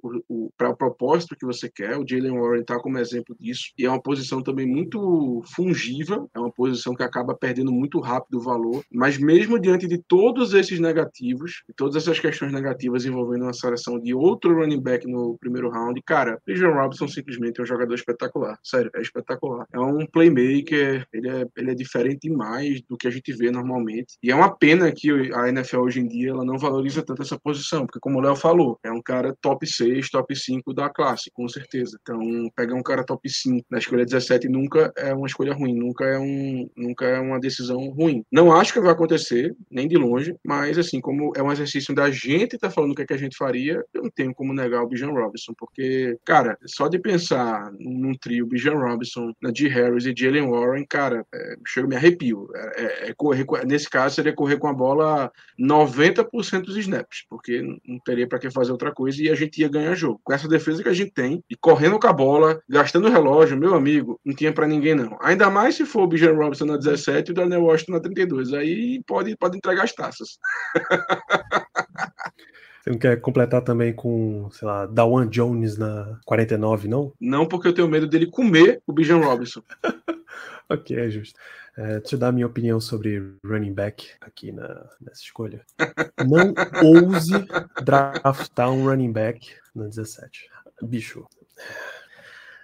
para 0.57 0.71
o 0.71 0.77
propósito 0.77 1.37
que 1.37 1.45
você 1.45 1.69
quer. 1.69 1.99
O 1.99 2.05
Jalen 2.07 2.39
Warren 2.39 2.61
está 2.61 2.79
como 2.79 2.99
exemplo 2.99 3.37
disso. 3.39 3.73
E 3.77 3.85
é 3.85 3.91
uma 3.91 4.01
posição 4.01 4.43
também 4.43 4.67
muito 4.67 5.43
fungível, 5.55 6.31
é 6.35 6.39
uma 6.39 6.53
posição 6.53 6.95
que 6.95 7.03
acaba 7.03 7.35
perdendo 7.35 7.73
muito 7.73 7.99
rápido 8.01 8.39
o 8.39 8.41
valor. 8.41 8.85
Mas 8.93 9.19
mesmo 9.19 9.59
diante 9.59 9.89
de 9.89 9.99
todos 9.99 10.55
esses 10.55 10.79
negativos, 10.79 11.62
todas 11.77 11.97
essas 11.97 12.21
questões 12.21 12.53
negativas 12.53 13.05
envolvendo 13.05 13.43
uma 13.43 13.53
seleção 13.53 13.99
de 13.99 14.15
outro 14.15 14.55
running 14.55 14.81
back 14.81 15.07
no 15.07 15.37
primeiro 15.39 15.71
round, 15.71 16.01
cara, 16.07 16.39
Bijan 16.47 16.71
Robinson 16.71 17.09
simplesmente 17.09 17.61
é 17.61 17.62
um 17.65 17.67
jogador 17.67 17.95
espetacular. 17.95 18.59
Sério, 18.62 18.91
é 18.95 19.01
espetacular. 19.01 19.67
É 19.73 19.81
um 19.81 20.07
playmaker, 20.07 21.07
ele 21.12 21.29
é, 21.29 21.47
ele 21.57 21.71
é 21.73 21.75
diferente 21.75 22.29
demais 22.29 22.81
do 22.89 22.97
que 22.97 23.09
a 23.09 23.11
gente 23.11 23.33
vê 23.33 23.51
normalmente. 23.51 24.17
E 24.23 24.31
é 24.31 24.35
uma 24.35 24.55
pena 24.55 24.93
que 24.93 25.11
a 25.33 25.49
NFL 25.49 25.89
em 26.01 26.07
dia 26.07 26.30
ela 26.30 26.45
não 26.45 26.59
valoriza 26.59 27.03
tanto 27.03 27.22
essa 27.22 27.38
posição, 27.38 27.86
porque 27.86 28.01
como 28.01 28.18
o 28.18 28.20
Léo 28.20 28.36
falou, 28.36 28.78
é 28.82 28.90
um 28.90 29.03
cara 29.03 29.34
top 29.40 29.66
6, 29.66 30.11
top 30.11 30.34
5 30.34 30.72
da 30.72 30.88
classe, 30.88 31.30
com 31.32 31.49
certeza. 31.49 31.99
Então, 32.01 32.20
pegar 32.55 32.74
um 32.74 32.82
cara 32.82 33.05
top 33.05 33.28
5 33.28 33.66
na 33.70 33.78
escolha 33.78 34.05
17 34.05 34.49
nunca 34.49 34.92
é 34.97 35.14
uma 35.14 35.26
escolha 35.26 35.55
ruim, 35.55 35.74
nunca 35.74 36.05
é 36.05 36.18
um 36.18 36.68
nunca 36.76 37.07
é 37.07 37.18
uma 37.18 37.38
decisão 37.38 37.90
ruim. 37.90 38.24
Não 38.30 38.53
acho 38.53 38.72
que 38.72 38.80
vai 38.80 38.92
acontecer, 38.92 39.55
nem 39.70 39.88
de 39.88 39.97
longe, 39.97 40.34
mas 40.45 40.78
assim, 40.78 41.01
como 41.01 41.32
é 41.36 41.42
um 41.42 41.53
exercício 41.53 41.95
da 41.95 42.11
gente 42.11 42.59
tá 42.59 42.70
falando 42.70 42.92
o 42.92 42.95
que, 42.95 43.03
é 43.03 43.07
que 43.07 43.14
a 43.14 43.18
gente 43.18 43.36
faria, 43.36 43.84
eu 43.92 44.03
não 44.03 44.11
tenho 44.11 44.34
como 44.34 44.53
negar 44.53 44.82
o 44.82 44.88
Bijan 44.88 45.11
Robinson, 45.11 45.53
porque, 45.59 46.16
cara, 46.24 46.59
só 46.66 46.88
de 46.88 46.99
pensar 46.99 47.70
num 47.78 48.14
trio 48.14 48.47
Bijan 48.47 48.74
Robinson, 48.74 49.32
Najee 49.42 49.68
Harris 49.68 50.07
e 50.07 50.14
Jalen 50.16 50.49
Warren, 50.49 50.84
cara, 50.88 51.24
é, 51.34 51.57
chega 51.66 51.88
me 51.88 51.97
arrepio. 51.97 52.49
É, 52.55 53.11
é, 53.11 53.14
correr, 53.14 53.47
nesse 53.66 53.88
caso, 53.88 54.14
seria 54.14 54.34
correr 54.34 54.59
com 54.59 54.68
a 54.68 54.72
bola 54.72 55.30
90% 55.59 55.84
dos 55.87 56.76
snaps, 56.76 57.24
porque 57.28 57.62
não 57.62 57.99
teria 58.05 58.28
para 58.28 58.39
que 58.39 58.51
fazer 58.51 58.72
outra 58.72 58.93
coisa 58.93 59.22
e 59.22 59.30
a 59.30 59.35
gente 59.35 59.61
ia 59.61 59.68
ganhar 59.68 59.95
jogo. 59.95 60.20
Com 60.22 60.32
essa 60.32 60.49
defesa 60.49 60.82
que 60.82 60.89
a 60.89 60.95
gente 60.95 61.12
tem, 61.12 61.43
e 61.51 61.57
correndo 61.57 61.99
com 61.99 62.07
a 62.07 62.12
bola, 62.12 62.61
gastando 62.68 63.09
o 63.09 63.11
relógio, 63.11 63.57
meu 63.57 63.74
amigo, 63.74 64.20
não 64.24 64.35
tinha 64.35 64.53
para 64.53 64.66
ninguém 64.66 64.95
não. 64.95 65.16
Ainda 65.20 65.51
mais 65.51 65.74
se 65.76 65.85
for 65.85 66.03
o 66.03 66.07
Bijan 66.07 66.35
Robinson 66.35 66.66
na 66.66 66.76
17 66.76 67.30
e 67.30 67.32
o 67.32 67.35
Daniel 67.35 67.64
Washington 67.64 67.93
na 67.93 68.01
32. 68.01 68.53
Aí 68.53 69.03
pode, 69.07 69.37
pode 69.37 69.57
entregar 69.57 69.85
as 69.85 69.93
taças. 69.93 70.39
Você 72.85 72.91
não 72.91 72.99
quer 72.99 73.18
completar 73.18 73.62
também 73.62 73.95
com, 73.95 74.51
sei 74.51 74.68
lá, 74.68 74.85
Dawan 74.85 75.26
Jones 75.26 75.78
na 75.78 76.18
49, 76.26 76.87
não? 76.87 77.14
Não, 77.18 77.47
porque 77.47 77.66
eu 77.66 77.72
tenho 77.72 77.89
medo 77.89 78.07
dele 78.07 78.26
comer 78.26 78.82
o 78.87 78.93
Bijan 78.93 79.20
Robinson. 79.20 79.62
ok, 80.69 80.97
é 80.97 81.11
justo. 81.11 81.39
É, 81.77 81.99
deixa 81.99 82.15
eu 82.15 82.19
dar 82.19 82.29
a 82.29 82.33
minha 82.33 82.47
opinião 82.47 82.81
sobre 82.81 83.37
running 83.45 83.75
back 83.75 84.11
aqui 84.21 84.53
na, 84.53 84.89
nessa 85.01 85.23
escolha. 85.23 85.65
Não 86.27 86.55
ouse 86.83 87.33
draftar 87.83 88.71
um 88.71 88.85
running 88.85 89.12
back 89.12 89.55
na 89.75 89.87
17. 89.87 90.49
Bicho, 90.83 91.27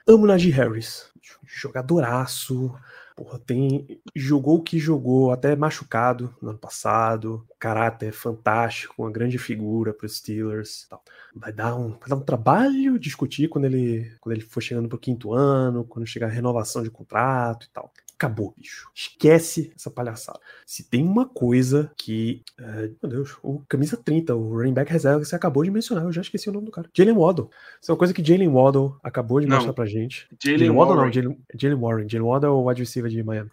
amo 0.07 0.26
Najee 0.26 0.51
Harris. 0.51 1.11
Jogadoraço. 1.44 2.74
Porra, 3.20 3.38
tem, 3.38 4.00
jogou 4.16 4.56
o 4.56 4.62
que 4.62 4.78
jogou, 4.78 5.30
até 5.30 5.54
machucado 5.54 6.34
no 6.40 6.48
ano 6.48 6.58
passado. 6.58 7.46
Caráter 7.58 8.14
fantástico, 8.14 8.94
uma 9.02 9.10
grande 9.10 9.36
figura 9.36 9.92
para 9.92 10.06
os 10.06 10.16
Steelers. 10.16 10.86
Tal. 10.88 11.04
Vai, 11.36 11.52
dar 11.52 11.76
um, 11.76 11.90
vai 11.90 12.08
dar 12.08 12.16
um 12.16 12.22
trabalho 12.22 12.98
discutir 12.98 13.48
quando 13.48 13.66
ele, 13.66 14.10
quando 14.22 14.36
ele 14.36 14.40
for 14.40 14.62
chegando 14.62 14.88
para 14.88 14.96
o 14.96 14.98
quinto 14.98 15.34
ano, 15.34 15.84
quando 15.84 16.06
chegar 16.06 16.28
a 16.28 16.30
renovação 16.30 16.82
de 16.82 16.90
contrato 16.90 17.66
e 17.66 17.68
tal 17.68 17.92
acabou, 18.20 18.54
bicho. 18.56 18.90
Esquece 18.94 19.72
essa 19.74 19.90
palhaçada. 19.90 20.38
Se 20.66 20.84
tem 20.84 21.02
uma 21.02 21.26
coisa 21.26 21.90
que. 21.96 22.42
É, 22.58 22.90
meu 23.02 23.10
Deus, 23.10 23.38
o 23.42 23.60
camisa 23.66 23.96
30, 23.96 24.34
o 24.36 24.54
running 24.54 24.74
back 24.74 24.92
reserva 24.92 25.20
que 25.20 25.24
você 25.24 25.34
acabou 25.34 25.64
de 25.64 25.70
mencionar, 25.70 26.04
eu 26.04 26.12
já 26.12 26.20
esqueci 26.20 26.50
o 26.50 26.52
nome 26.52 26.66
do 26.66 26.70
cara. 26.70 26.90
Jalen 26.92 27.16
Waddle. 27.16 27.48
Isso 27.80 27.90
é 27.90 27.92
uma 27.92 27.98
coisa 27.98 28.12
que 28.12 28.22
Jalen 28.22 28.48
Waddle 28.48 28.98
acabou 29.02 29.40
de 29.40 29.46
não. 29.46 29.56
mostrar 29.56 29.72
pra 29.72 29.86
gente. 29.86 30.28
Jalen 30.38 30.70
Waddle 30.70 30.96
não, 30.96 31.10
Jalen 31.10 31.80
Warren. 31.80 32.08
Jalen 32.08 32.28
Waddle 32.28 32.50
é 32.50 32.52
o 32.52 32.68
wide 32.68 32.82
receiver 32.82 33.10
de 33.10 33.22
Miami. 33.22 33.50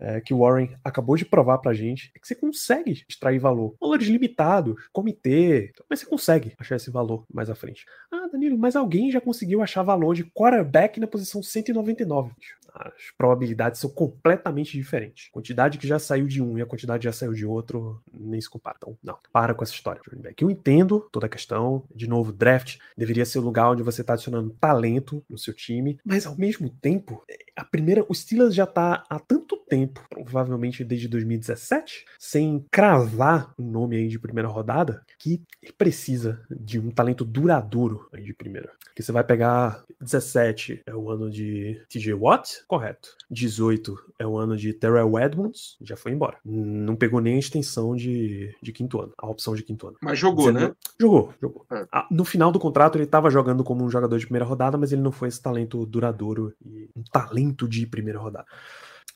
É, 0.00 0.20
que 0.20 0.32
o 0.32 0.38
Warren 0.38 0.70
acabou 0.82 1.16
de 1.16 1.24
provar 1.24 1.58
pra 1.58 1.74
gente 1.74 2.10
é 2.14 2.18
que 2.18 2.26
você 2.26 2.34
consegue 2.34 3.04
extrair 3.08 3.38
valor. 3.38 3.74
Valores 3.80 4.08
limitados, 4.08 4.74
comitê, 4.92 5.72
mas 5.88 6.00
você 6.00 6.06
consegue 6.06 6.54
achar 6.58 6.76
esse 6.76 6.90
valor 6.90 7.24
mais 7.32 7.50
à 7.50 7.54
frente. 7.54 7.84
Ah, 8.10 8.28
Danilo, 8.32 8.58
mas 8.58 8.74
alguém 8.74 9.10
já 9.10 9.20
conseguiu 9.20 9.62
achar 9.62 9.82
valor 9.82 10.14
de 10.14 10.24
quarterback 10.24 10.98
na 10.98 11.06
posição 11.06 11.42
199. 11.42 12.32
As 12.72 13.10
probabilidades 13.16 13.80
são 13.80 13.90
completamente 13.90 14.72
diferentes. 14.72 15.28
A 15.30 15.32
quantidade 15.32 15.78
que 15.78 15.86
já 15.86 15.98
saiu 15.98 16.26
de 16.26 16.42
um 16.42 16.56
e 16.56 16.62
a 16.62 16.66
quantidade 16.66 17.00
que 17.00 17.04
já 17.04 17.12
saiu 17.12 17.32
de 17.32 17.44
outro 17.44 18.00
nem 18.12 18.40
se 18.40 18.48
compara. 18.48 18.76
Então, 18.78 18.96
não, 19.02 19.18
para 19.32 19.54
com 19.54 19.64
essa 19.64 19.72
história. 19.72 20.00
Eu 20.38 20.50
entendo 20.50 21.08
toda 21.12 21.26
a 21.26 21.28
questão. 21.28 21.84
De 21.94 22.08
novo, 22.08 22.32
draft 22.32 22.78
deveria 22.96 23.24
ser 23.24 23.38
o 23.38 23.42
lugar 23.42 23.70
onde 23.70 23.82
você 23.82 24.00
está 24.00 24.12
adicionando 24.12 24.56
talento 24.60 25.22
no 25.28 25.36
seu 25.36 25.52
time, 25.52 25.98
mas 26.04 26.26
ao 26.26 26.36
mesmo 26.36 26.70
tempo, 26.70 27.24
a 27.56 27.64
primeira, 27.64 28.04
o 28.08 28.14
Steelers 28.14 28.54
já 28.54 28.64
está 28.64 29.04
há 29.08 29.18
tanto 29.18 29.56
tempo, 29.56 29.89
provavelmente 30.08 30.84
desde 30.84 31.08
2017, 31.08 32.04
sem 32.18 32.64
cravar 32.70 33.52
um 33.58 33.70
nome 33.70 33.96
aí 33.96 34.08
de 34.08 34.18
primeira 34.18 34.48
rodada, 34.48 35.04
que 35.18 35.42
precisa 35.76 36.40
de 36.50 36.78
um 36.78 36.90
talento 36.90 37.24
duradouro 37.24 38.08
aí 38.12 38.22
de 38.22 38.34
primeira. 38.34 38.70
Que 38.94 39.02
você 39.02 39.12
vai 39.12 39.24
pegar 39.24 39.84
17 40.00 40.82
é 40.86 40.94
o 40.94 41.10
ano 41.10 41.30
de 41.30 41.82
TJ 41.88 42.14
Watt, 42.14 42.64
correto. 42.66 43.16
18 43.30 43.96
é 44.18 44.26
o 44.26 44.36
ano 44.38 44.56
de 44.56 44.72
Terrell 44.72 45.18
Edmonds, 45.18 45.76
já 45.80 45.96
foi 45.96 46.12
embora. 46.12 46.38
Não 46.44 46.96
pegou 46.96 47.20
nem 47.20 47.36
a 47.36 47.38
extensão 47.38 47.94
de, 47.94 48.54
de 48.62 48.72
quinto 48.72 49.00
ano, 49.00 49.12
a 49.18 49.26
opção 49.28 49.54
de 49.54 49.62
quinto 49.62 49.86
ano. 49.86 49.96
Mas 50.00 50.18
jogou, 50.18 50.46
19, 50.46 50.66
né? 50.66 50.74
Jogou, 50.98 51.34
jogou. 51.40 51.66
É. 51.70 51.86
Ah, 51.92 52.06
no 52.10 52.24
final 52.24 52.50
do 52.50 52.58
contrato 52.58 52.96
ele 52.96 53.04
estava 53.04 53.30
jogando 53.30 53.62
como 53.62 53.84
um 53.84 53.90
jogador 53.90 54.18
de 54.18 54.24
primeira 54.24 54.44
rodada, 54.44 54.78
mas 54.78 54.92
ele 54.92 55.02
não 55.02 55.12
foi 55.12 55.28
esse 55.28 55.40
talento 55.40 55.84
duradouro 55.84 56.54
e 56.64 56.88
um 56.96 57.02
talento 57.02 57.68
de 57.68 57.86
primeira 57.86 58.18
rodada. 58.18 58.46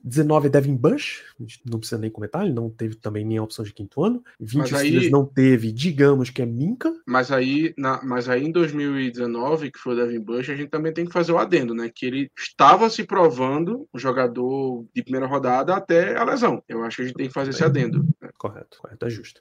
19 0.05 0.49
é 0.49 0.51
Devin 0.51 0.77
Bush, 0.77 1.23
não 1.65 1.79
precisa 1.79 1.99
nem 1.99 2.11
comentar, 2.11 2.45
ele 2.45 2.53
não 2.53 2.69
teve 2.69 2.95
também 2.95 3.25
nem 3.25 3.39
a 3.39 3.43
opção 3.43 3.65
de 3.65 3.73
quinto 3.73 4.05
ano. 4.05 4.23
20 4.39 4.71
mas 4.71 4.73
aí, 4.75 5.11
não 5.11 5.25
teve, 5.25 5.73
digamos 5.73 6.29
que 6.29 6.43
é 6.43 6.47
Minka. 6.47 6.95
Mas 7.07 7.33
aí, 7.33 7.73
na, 7.79 8.03
mas 8.05 8.29
aí 8.29 8.45
em 8.45 8.53
2019, 8.53 9.71
que 9.71 9.79
foi 9.79 9.95
o 9.95 9.97
Devin 9.97 10.21
Bush, 10.21 10.51
a 10.51 10.57
gente 10.57 10.69
também 10.69 10.93
tem 10.93 11.07
que 11.07 11.13
fazer 11.13 11.33
o 11.33 11.39
adendo, 11.39 11.75
né? 11.75 11.91
Que 11.93 12.05
ele 12.05 12.31
estava 12.37 12.91
se 12.91 13.05
provando 13.05 13.89
um 13.95 13.99
jogador 13.99 14.85
de 14.95 15.03
primeira 15.03 15.27
rodada 15.27 15.75
até 15.75 16.15
a 16.17 16.25
lesão. 16.25 16.63
Eu 16.69 16.85
acho 16.85 16.97
que 16.97 17.03
a 17.03 17.07
gente 17.07 17.17
tem 17.17 17.29
que 17.29 17.35
fazer 17.35 17.51
esse 17.51 17.65
adendo. 17.65 18.05
Né? 18.21 18.29
Correto, 18.37 18.77
correto, 18.79 19.07
é 19.07 19.11
justo. 19.11 19.41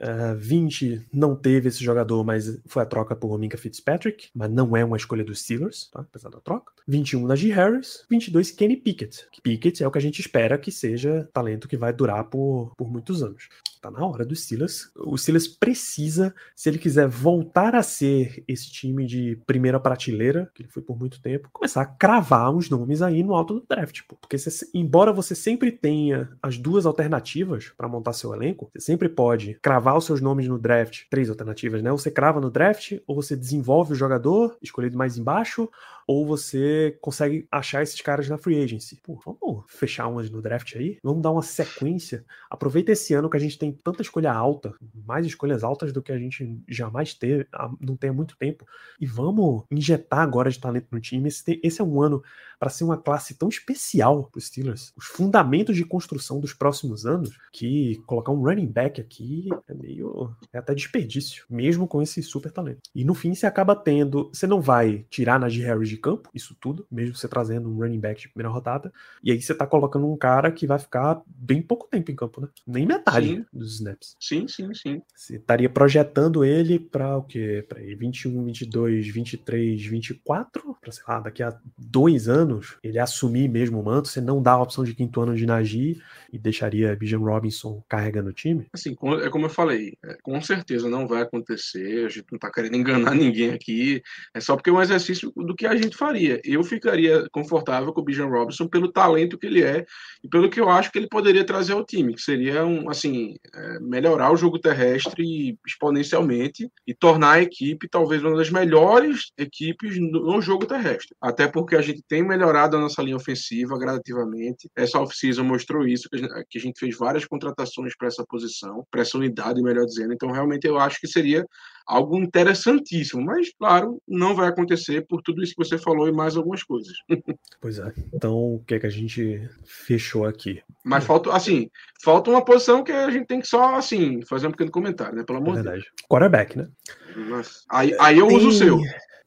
Uh, 0.00 0.36
20 0.36 1.08
não 1.12 1.36
teve 1.36 1.68
esse 1.68 1.82
jogador, 1.82 2.24
mas 2.24 2.60
foi 2.66 2.82
a 2.82 2.86
troca 2.86 3.14
por 3.14 3.38
Minka 3.38 3.56
Fitzpatrick, 3.56 4.28
mas 4.34 4.50
não 4.50 4.76
é 4.76 4.84
uma 4.84 4.96
escolha 4.96 5.24
dos 5.24 5.42
Steelers, 5.42 5.88
tá? 5.92 6.00
apesar 6.00 6.30
da 6.30 6.40
troca. 6.40 6.72
21 6.88 7.26
Najee 7.26 7.50
Harris, 7.50 8.04
22 8.10 8.50
Kenny 8.50 8.76
Pickett. 8.76 9.26
Pickett 9.42 9.82
é 9.82 9.86
o 9.86 9.90
que 9.90 9.98
a 9.98 10.02
gente 10.02 10.20
espera 10.20 10.58
que 10.58 10.72
seja 10.72 11.28
talento 11.32 11.68
que 11.68 11.76
vai 11.76 11.92
durar 11.92 12.24
por, 12.24 12.74
por 12.76 12.90
muitos 12.90 13.22
anos. 13.22 13.48
Tá 13.82 13.90
na 13.90 14.06
hora 14.06 14.24
do 14.24 14.36
Steelers. 14.36 14.92
O 14.96 15.18
Steelers 15.18 15.48
precisa, 15.48 16.32
se 16.54 16.68
ele 16.68 16.78
quiser 16.78 17.08
voltar 17.08 17.74
a 17.74 17.82
ser 17.82 18.44
esse 18.46 18.70
time 18.70 19.04
de 19.04 19.36
primeira 19.44 19.80
prateleira, 19.80 20.48
que 20.54 20.62
ele 20.62 20.68
foi 20.68 20.80
por 20.84 20.96
muito 20.96 21.20
tempo, 21.20 21.48
começar 21.52 21.82
a 21.82 21.86
cravar 21.86 22.54
uns 22.54 22.70
nomes 22.70 23.02
aí 23.02 23.24
no 23.24 23.34
alto 23.34 23.54
do 23.54 23.66
draft. 23.68 24.02
Porque 24.20 24.38
você, 24.38 24.70
embora 24.72 25.12
você 25.12 25.34
sempre 25.34 25.72
tenha 25.72 26.30
as 26.40 26.56
duas 26.56 26.86
alternativas 26.86 27.72
para 27.76 27.88
montar 27.88 28.12
seu 28.12 28.32
elenco, 28.32 28.70
você 28.72 28.78
sempre 28.78 29.08
pode 29.08 29.58
cravar 29.60 29.96
os 29.98 30.04
seus 30.04 30.20
nomes 30.20 30.46
no 30.46 30.60
draft, 30.60 31.02
três 31.10 31.28
alternativas, 31.28 31.82
né? 31.82 31.90
Você 31.90 32.08
crava 32.08 32.40
no 32.40 32.52
draft, 32.52 33.00
ou 33.04 33.16
você 33.16 33.34
desenvolve 33.34 33.94
o 33.94 33.96
jogador, 33.96 34.56
escolhido 34.62 34.96
mais 34.96 35.18
embaixo, 35.18 35.68
ou 36.06 36.26
você 36.26 36.96
consegue 37.00 37.46
achar 37.50 37.82
esses 37.82 38.00
caras 38.00 38.28
na 38.28 38.38
free 38.38 38.62
agency. 38.62 39.00
Pô, 39.02 39.20
vamos 39.24 39.64
fechar 39.68 40.06
umas 40.08 40.30
no 40.30 40.42
draft 40.42 40.74
aí? 40.76 40.98
Vamos 41.02 41.22
dar 41.22 41.30
uma 41.30 41.42
sequência. 41.42 42.24
Aproveita 42.50 42.92
esse 42.92 43.14
ano 43.14 43.30
que 43.30 43.36
a 43.36 43.40
gente 43.40 43.58
tem 43.58 43.72
tanta 43.72 44.02
escolha 44.02 44.32
alta, 44.32 44.74
mais 45.06 45.26
escolhas 45.26 45.62
altas 45.62 45.92
do 45.92 46.02
que 46.02 46.12
a 46.12 46.18
gente 46.18 46.60
jamais 46.68 47.14
teve, 47.14 47.46
não 47.80 47.96
tem 47.96 48.10
há 48.10 48.12
muito 48.12 48.36
tempo, 48.36 48.66
e 49.00 49.06
vamos 49.06 49.64
injetar 49.70 50.20
agora 50.20 50.50
de 50.50 50.58
talento 50.58 50.88
no 50.90 51.00
time. 51.00 51.28
Esse, 51.28 51.60
esse 51.62 51.80
é 51.80 51.84
um 51.84 52.00
ano 52.00 52.22
para 52.62 52.70
ser 52.70 52.84
uma 52.84 52.96
classe 52.96 53.34
tão 53.34 53.48
especial 53.48 54.28
para 54.30 54.38
os 54.38 54.46
Steelers. 54.46 54.92
Os 54.96 55.06
fundamentos 55.06 55.74
de 55.74 55.84
construção 55.84 56.38
dos 56.38 56.52
próximos 56.52 57.04
anos, 57.04 57.36
que 57.52 58.00
colocar 58.06 58.30
um 58.30 58.40
running 58.40 58.68
back 58.68 59.00
aqui 59.00 59.48
é 59.68 59.74
meio. 59.74 60.32
é 60.52 60.58
até 60.58 60.72
desperdício, 60.72 61.44
mesmo 61.50 61.88
com 61.88 62.00
esse 62.00 62.22
super 62.22 62.52
talento. 62.52 62.82
E 62.94 63.04
no 63.04 63.14
fim 63.14 63.34
você 63.34 63.46
acaba 63.46 63.74
tendo. 63.74 64.30
Você 64.32 64.46
não 64.46 64.60
vai 64.60 65.04
tirar 65.10 65.40
Najee 65.40 65.64
Harris 65.64 65.91
de 65.92 66.00
campo, 66.00 66.30
isso 66.34 66.56
tudo, 66.60 66.86
mesmo 66.90 67.14
você 67.14 67.28
trazendo 67.28 67.68
um 67.68 67.76
running 67.76 68.00
back 68.00 68.20
de 68.20 68.28
primeira 68.28 68.52
rodada. 68.52 68.92
E 69.22 69.30
aí 69.30 69.40
você 69.40 69.54
tá 69.54 69.66
colocando 69.66 70.10
um 70.10 70.16
cara 70.16 70.50
que 70.50 70.66
vai 70.66 70.78
ficar 70.78 71.20
bem 71.26 71.62
pouco 71.62 71.86
tempo 71.88 72.10
em 72.10 72.16
campo, 72.16 72.40
né? 72.40 72.48
Nem 72.66 72.86
metade 72.86 73.26
sim. 73.26 73.46
dos 73.52 73.74
snaps. 73.74 74.16
Sim, 74.18 74.48
sim, 74.48 74.72
sim. 74.74 75.02
Você 75.14 75.36
estaria 75.36 75.68
projetando 75.68 76.44
ele 76.44 76.78
para 76.78 77.16
o 77.16 77.22
quê? 77.22 77.64
Para 77.68 77.80
21, 77.80 78.44
22, 78.44 79.08
23, 79.08 79.84
24? 79.84 80.76
Para 80.80 80.92
sei 80.92 81.04
lá, 81.06 81.20
daqui 81.20 81.42
a 81.42 81.56
dois 81.76 82.28
anos 82.28 82.76
ele 82.82 82.98
assumir 82.98 83.48
mesmo 83.48 83.80
o 83.80 83.84
manto, 83.84 84.08
você 84.08 84.20
não 84.20 84.42
dá 84.42 84.52
a 84.52 84.62
opção 84.62 84.84
de 84.84 84.94
quinto 84.94 85.20
ano 85.20 85.36
de 85.36 85.46
Nagy 85.46 86.00
e 86.32 86.38
deixaria 86.38 86.96
Bijan 86.96 87.18
Robinson 87.18 87.82
carregando 87.88 88.30
o 88.30 88.32
time? 88.32 88.66
Assim, 88.72 88.96
é 89.22 89.28
como 89.28 89.46
eu 89.46 89.50
falei, 89.50 89.96
é, 90.04 90.16
com 90.22 90.40
certeza 90.40 90.88
não 90.88 91.06
vai 91.06 91.22
acontecer, 91.22 92.06
a 92.06 92.08
gente 92.08 92.26
não 92.30 92.38
tá 92.38 92.50
querendo 92.50 92.76
enganar 92.76 93.14
ninguém 93.14 93.50
aqui, 93.50 94.02
é 94.34 94.40
só 94.40 94.56
porque 94.56 94.70
é 94.70 94.72
um 94.72 94.80
exercício 94.80 95.32
do 95.36 95.54
que 95.54 95.66
a 95.66 95.76
gente 95.76 95.81
faria. 95.90 96.40
Eu 96.44 96.62
ficaria 96.62 97.26
confortável 97.32 97.92
com 97.92 98.00
o 98.00 98.04
Bijan 98.04 98.26
Robinson 98.26 98.68
pelo 98.68 98.92
talento 98.92 99.38
que 99.38 99.46
ele 99.46 99.62
é 99.62 99.84
e 100.22 100.28
pelo 100.28 100.48
que 100.48 100.60
eu 100.60 100.68
acho 100.68 100.92
que 100.92 100.98
ele 100.98 101.08
poderia 101.08 101.44
trazer 101.44 101.72
ao 101.72 101.84
time, 101.84 102.14
que 102.14 102.22
seria, 102.22 102.64
um, 102.64 102.88
assim, 102.88 103.36
é, 103.54 103.80
melhorar 103.80 104.32
o 104.32 104.36
jogo 104.36 104.58
terrestre 104.58 105.58
exponencialmente 105.66 106.70
e 106.86 106.94
tornar 106.94 107.32
a 107.32 107.42
equipe 107.42 107.88
talvez 107.88 108.22
uma 108.22 108.36
das 108.36 108.50
melhores 108.50 109.32
equipes 109.36 109.98
no 109.98 110.40
jogo 110.40 110.66
terrestre. 110.66 111.16
Até 111.20 111.48
porque 111.48 111.74
a 111.74 111.82
gente 111.82 112.02
tem 112.06 112.22
melhor 112.22 112.52
melhorado 112.52 112.76
a 112.76 112.80
nossa 112.80 113.02
linha 113.02 113.16
ofensiva 113.16 113.78
gradativamente. 113.78 114.68
Essa 114.76 115.00
off-season 115.00 115.44
mostrou 115.44 115.86
isso, 115.86 116.08
que 116.10 116.58
a 116.58 116.60
gente 116.60 116.78
fez 116.78 116.96
várias 116.96 117.24
contratações 117.24 117.96
para 117.96 118.08
essa 118.08 118.24
posição, 118.26 118.86
para 118.90 119.00
essa 119.00 119.16
unidade, 119.16 119.62
melhor 119.62 119.86
dizendo. 119.86 120.12
Então, 120.12 120.30
realmente, 120.30 120.66
eu 120.66 120.78
acho 120.78 121.00
que 121.00 121.06
seria 121.06 121.46
algo 121.86 122.18
interessantíssimo. 122.18 123.22
Mas, 123.22 123.52
claro, 123.58 124.00
não 124.06 124.34
vai 124.34 124.48
acontecer 124.48 125.06
por 125.06 125.22
tudo 125.22 125.42
isso 125.42 125.54
que 125.54 125.64
você 125.64 125.78
falou 125.78 126.08
e 126.08 126.12
mais 126.12 126.36
algumas 126.36 126.62
coisas. 126.62 126.92
Pois 127.60 127.78
é. 127.78 127.92
Então, 128.12 128.54
o 128.54 128.64
que 128.66 128.74
é 128.74 128.80
que 128.80 128.86
a 128.86 128.90
gente 128.90 129.48
fechou 129.64 130.26
aqui? 130.26 130.60
Mas 130.84 131.04
falta, 131.04 131.32
assim, 131.32 131.70
falta 132.02 132.28
uma 132.28 132.44
posição 132.44 132.82
que 132.82 132.90
a 132.90 133.10
gente 133.10 133.26
tem 133.26 133.40
que 133.40 133.46
só, 133.46 133.76
assim, 133.76 134.20
fazer 134.22 134.48
um 134.48 134.50
pequeno 134.50 134.70
comentário, 134.70 135.16
né? 135.16 135.24
Pelo 135.24 135.38
amor 135.38 135.56
de 135.56 135.62
Deus. 135.62 135.84
Quarterback, 136.08 136.58
né? 136.58 136.68
Mas, 137.14 137.64
aí, 137.70 137.94
aí 138.00 138.18
eu 138.18 138.26
uso 138.26 138.48
o 138.48 138.52
seu. 138.52 138.80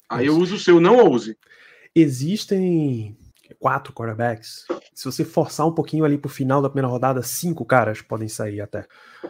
Aí 0.10 0.28
eu 0.28 0.38
uso 0.38 0.56
o 0.56 0.60
seu, 0.60 0.82
não 0.82 0.98
ouse. 0.98 1.38
Existem 1.96 3.18
quatro 3.66 3.92
quarterbacks. 3.92 4.64
Se 4.94 5.06
você 5.06 5.26
forçar 5.26 5.66
um 5.66 5.72
pouquinho 5.72 6.06
ali 6.06 6.20
pro 6.20 6.30
final 6.30 6.62
da 6.62 6.70
primeira 6.70 6.88
rodada, 6.88 7.24
cinco 7.24 7.66
caras 7.66 8.00
podem 8.00 8.28
sair 8.28 8.62
até. 8.62 8.86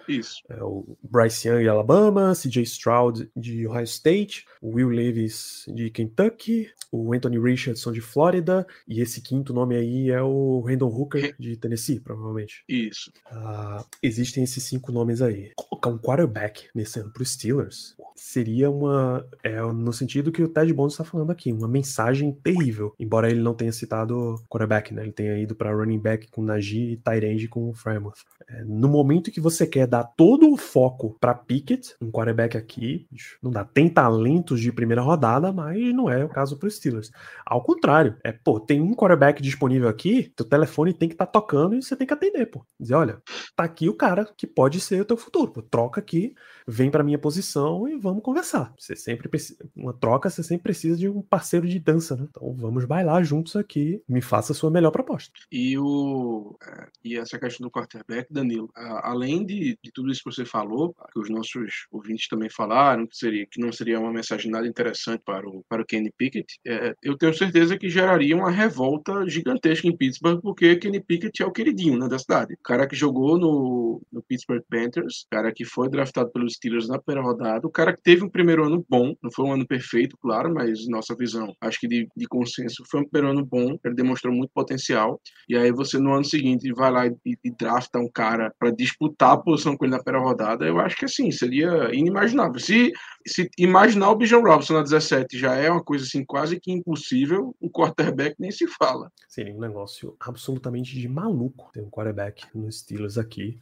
Isso. 0.09 0.41
É 0.49 0.61
o 0.61 0.97
Bryce 1.01 1.47
Young 1.47 1.61
de 1.61 1.69
Alabama, 1.69 2.33
CJ 2.35 2.63
Stroud 2.63 3.31
de 3.33 3.65
Ohio 3.65 3.85
State, 3.85 4.45
o 4.61 4.75
Will 4.75 4.89
Levis 4.89 5.63
de 5.73 5.89
Kentucky, 5.89 6.69
o 6.95 7.13
Anthony 7.13 7.39
Richardson 7.39 7.91
de 7.91 8.01
Flórida, 8.01 8.65
e 8.87 9.01
esse 9.01 9.21
quinto 9.21 9.53
nome 9.53 9.75
aí 9.75 10.09
é 10.09 10.21
o 10.21 10.61
Randall 10.61 10.93
Hooker 10.93 11.35
de 11.39 11.57
Tennessee, 11.57 11.99
provavelmente. 11.99 12.63
Isso. 12.67 13.11
Uh, 13.31 13.83
existem 14.01 14.43
esses 14.43 14.63
cinco 14.63 14.91
nomes 14.91 15.21
aí. 15.21 15.51
Colocar 15.55 15.89
um 15.89 15.97
quarterback 15.97 16.67
nesse 16.73 16.99
ano 16.99 17.11
pro 17.11 17.25
Steelers 17.25 17.95
seria 18.15 18.69
uma. 18.71 19.25
É, 19.43 19.61
no 19.61 19.93
sentido 19.93 20.31
que 20.31 20.41
o 20.41 20.47
Ted 20.47 20.73
Bond 20.73 20.91
está 20.91 21.03
falando 21.03 21.31
aqui, 21.31 21.51
uma 21.51 21.67
mensagem 21.67 22.31
terrível. 22.31 22.93
Embora 22.99 23.29
ele 23.29 23.41
não 23.41 23.53
tenha 23.53 23.71
citado 23.71 24.35
quarterback, 24.49 24.93
né? 24.93 25.03
Ele 25.03 25.11
tenha 25.11 25.37
ido 25.37 25.55
para 25.55 25.73
running 25.73 25.99
back 25.99 26.29
com 26.31 26.41
Najee 26.41 26.93
e 26.93 26.97
Tyrande 26.97 27.47
com 27.47 27.69
o 27.69 27.73
Fremont. 27.73 28.17
É, 28.47 28.63
no 28.63 28.87
momento 28.87 29.31
que 29.31 29.41
você 29.41 29.67
quer 29.67 29.87
dar 29.87 30.03
todo 30.03 30.51
o 30.51 30.57
foco 30.57 31.17
para 31.19 31.33
Pickett, 31.33 31.95
um 32.01 32.11
quarterback 32.11 32.57
aqui, 32.57 33.07
não 33.41 33.51
dá. 33.51 33.63
Tem 33.65 33.89
talentos 33.89 34.61
de 34.61 34.71
primeira 34.71 35.01
rodada, 35.01 35.51
mas 35.51 35.93
não 35.93 36.09
é 36.09 36.23
o 36.23 36.29
caso 36.29 36.57
para 36.57 36.67
os 36.67 36.79
Steelers. 36.85 37.11
Ao 37.45 37.61
contrário, 37.63 38.17
é, 38.23 38.31
pô, 38.31 38.59
tem 38.59 38.79
um 38.79 38.93
quarterback 38.93 39.41
disponível 39.41 39.89
aqui, 39.89 40.31
teu 40.35 40.45
telefone 40.45 40.93
tem 40.93 41.09
que 41.09 41.15
estar 41.15 41.25
tá 41.25 41.31
tocando 41.31 41.75
e 41.75 41.81
você 41.81 41.95
tem 41.95 42.05
que 42.05 42.13
atender, 42.13 42.45
pô. 42.45 42.65
Dizer, 42.79 42.95
olha, 42.95 43.21
tá 43.55 43.63
aqui 43.63 43.89
o 43.89 43.95
cara 43.95 44.25
que 44.37 44.45
pode 44.45 44.79
ser 44.79 45.01
o 45.01 45.05
teu 45.05 45.17
futuro, 45.17 45.51
pô. 45.51 45.61
Troca 45.61 45.99
aqui, 45.99 46.33
vem 46.67 46.91
para 46.91 47.03
minha 47.03 47.17
posição 47.17 47.87
e 47.87 47.97
vamos 47.97 48.23
conversar. 48.23 48.73
Você 48.77 48.95
sempre 48.95 49.27
precisa, 49.27 49.57
uma 49.75 49.93
troca, 49.93 50.29
você 50.29 50.43
sempre 50.43 50.63
precisa 50.63 50.97
de 50.97 51.09
um 51.09 51.21
parceiro 51.21 51.67
de 51.67 51.79
dança, 51.79 52.15
né? 52.15 52.27
Então 52.29 52.53
vamos 52.55 52.85
bailar 52.85 53.23
juntos 53.23 53.55
aqui, 53.55 54.01
me 54.07 54.21
faça 54.21 54.51
a 54.51 54.55
sua 54.55 54.69
melhor 54.69 54.91
proposta. 54.91 55.33
E 55.51 55.77
o 55.77 56.55
é, 56.63 56.87
e 57.03 57.17
essa 57.17 57.39
questão 57.39 57.65
do 57.65 57.71
quarterback, 57.71 58.31
Danilo, 58.31 58.69
além 58.75 59.45
de, 59.45 59.77
de 59.83 59.91
tudo 59.91 60.11
isso 60.11 60.21
que 60.23 60.31
você 60.31 60.45
falou, 60.45 60.93
que 61.13 61.19
os 61.19 61.29
nossos 61.29 61.87
ouvintes 61.91 62.27
também 62.27 62.49
falaram, 62.49 63.07
que 63.07 63.17
seria 63.17 63.45
que 63.49 63.59
não 63.59 63.71
seria 63.71 63.99
uma 63.99 64.11
mensagem 64.11 64.51
nada 64.51 64.67
interessante 64.67 65.21
para 65.23 65.47
o 65.47 65.63
para 65.67 65.81
o 65.81 65.85
Kenny 65.85 66.11
Pickett, 66.17 66.59
é, 66.65 66.74
é, 66.75 66.95
eu 67.01 67.17
tenho 67.17 67.33
certeza 67.33 67.77
que 67.77 67.89
geraria 67.89 68.35
uma 68.35 68.51
revolta 68.51 69.27
gigantesca 69.27 69.87
em 69.87 69.95
Pittsburgh, 69.95 70.41
porque 70.41 70.75
Kenny 70.75 71.01
Pickett 71.01 71.41
é 71.41 71.45
o 71.45 71.51
queridinho 71.51 71.97
né, 71.97 72.07
da 72.07 72.19
cidade. 72.19 72.53
O 72.53 72.63
cara 72.63 72.87
que 72.87 72.95
jogou 72.95 73.37
no, 73.37 74.01
no 74.11 74.21
Pittsburgh 74.21 74.63
Panthers, 74.69 75.25
cara 75.29 75.51
que 75.51 75.65
foi 75.65 75.89
draftado 75.89 76.31
pelos 76.31 76.53
Steelers 76.53 76.87
na 76.87 76.99
primeira 76.99 77.27
rodada, 77.27 77.65
o 77.65 77.71
cara 77.71 77.95
que 77.95 78.01
teve 78.01 78.23
um 78.23 78.29
primeiro 78.29 78.65
ano 78.65 78.85
bom, 78.89 79.15
não 79.23 79.31
foi 79.31 79.45
um 79.45 79.53
ano 79.53 79.65
perfeito, 79.65 80.17
claro, 80.17 80.53
mas 80.53 80.87
nossa 80.87 81.15
visão, 81.15 81.53
acho 81.61 81.79
que 81.79 81.87
de, 81.87 82.07
de 82.15 82.27
consenso, 82.27 82.83
foi 82.89 83.01
um 83.01 83.07
primeiro 83.07 83.37
ano 83.37 83.45
bom, 83.45 83.77
ele 83.83 83.95
demonstrou 83.95 84.33
muito 84.33 84.51
potencial, 84.53 85.19
e 85.47 85.55
aí 85.55 85.71
você 85.71 85.97
no 85.97 86.13
ano 86.13 86.25
seguinte 86.25 86.71
vai 86.73 86.91
lá 86.91 87.07
e, 87.07 87.15
e 87.43 87.51
drafta 87.51 87.99
um 87.99 88.09
cara 88.09 88.53
para 88.59 88.71
disputar 88.71 89.33
a 89.33 89.37
posição 89.37 89.77
com 89.77 89.85
ele 89.85 89.95
na 89.95 90.03
primeira 90.03 90.25
rodada, 90.25 90.65
eu 90.65 90.79
acho 90.79 90.95
que 90.95 91.05
assim, 91.05 91.31
seria 91.31 91.93
inimaginável. 91.93 92.59
Se, 92.59 92.91
se 93.25 93.49
imaginar 93.57 94.11
o 94.11 94.15
Bijan 94.15 94.39
Robson 94.39 94.73
na 94.73 94.83
17 94.83 95.37
já 95.37 95.55
é 95.55 95.69
uma 95.69 95.83
coisa 95.83 96.05
assim 96.05 96.23
quase 96.23 96.59
que 96.59 96.71
impossível, 96.71 97.55
o 97.59 97.69
quarterback 97.69 98.35
nem 98.37 98.51
se 98.51 98.67
fala. 98.67 99.11
Seria 99.27 99.53
um 99.53 99.59
negócio 99.59 100.15
absolutamente 100.19 100.99
de 100.99 101.07
maluco 101.07 101.71
ter 101.73 101.81
um 101.81 101.89
quarterback 101.89 102.45
nos 102.53 102.79
Steelers 102.79 103.17
aqui. 103.17 103.57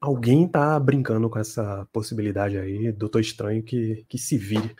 Alguém 0.00 0.46
tá 0.46 0.78
brincando 0.78 1.28
com 1.28 1.38
essa 1.38 1.88
possibilidade 1.92 2.58
aí, 2.58 2.92
Doutor 2.92 3.20
Estranho, 3.20 3.62
que, 3.62 4.04
que 4.08 4.18
se 4.18 4.36
vire 4.36 4.76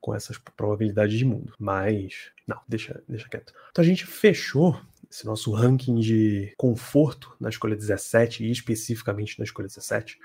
com 0.00 0.14
essas 0.14 0.36
probabilidades 0.38 1.16
de 1.16 1.24
mundo. 1.24 1.54
Mas, 1.58 2.30
não, 2.46 2.60
deixa, 2.68 3.02
deixa 3.08 3.28
quieto. 3.28 3.54
Então 3.70 3.82
a 3.82 3.86
gente 3.86 4.04
fechou 4.04 4.78
esse 5.10 5.24
nosso 5.26 5.50
ranking 5.52 5.96
de 5.96 6.52
conforto 6.56 7.34
na 7.40 7.48
escolha 7.48 7.76
17 7.76 8.44
e 8.44 8.50
especificamente 8.50 9.38
na 9.38 9.44
escolha 9.44 9.66
17 9.66 10.18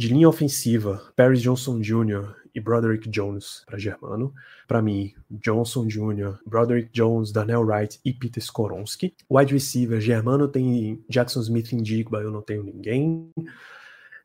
de 0.00 0.08
linha 0.08 0.30
ofensiva, 0.30 1.12
Paris 1.14 1.42
Johnson 1.42 1.78
Jr. 1.78 2.34
e 2.54 2.58
Broderick 2.58 3.06
Jones 3.10 3.62
para 3.66 3.78
Germano. 3.78 4.32
Para 4.66 4.80
mim, 4.80 5.12
Johnson 5.30 5.86
Jr., 5.86 6.38
Broderick 6.46 6.88
Jones, 6.90 7.30
Darnell 7.30 7.60
Wright 7.60 8.00
e 8.02 8.10
Peter 8.10 8.42
Skoronski. 8.42 9.14
Wide 9.30 9.52
receiver, 9.52 10.00
Germano 10.00 10.48
tem 10.48 11.04
Jackson 11.06 11.40
Smith 11.40 11.74
em 11.74 11.82
Digba, 11.82 12.22
eu 12.22 12.30
não 12.30 12.40
tenho 12.40 12.62
ninguém 12.62 13.30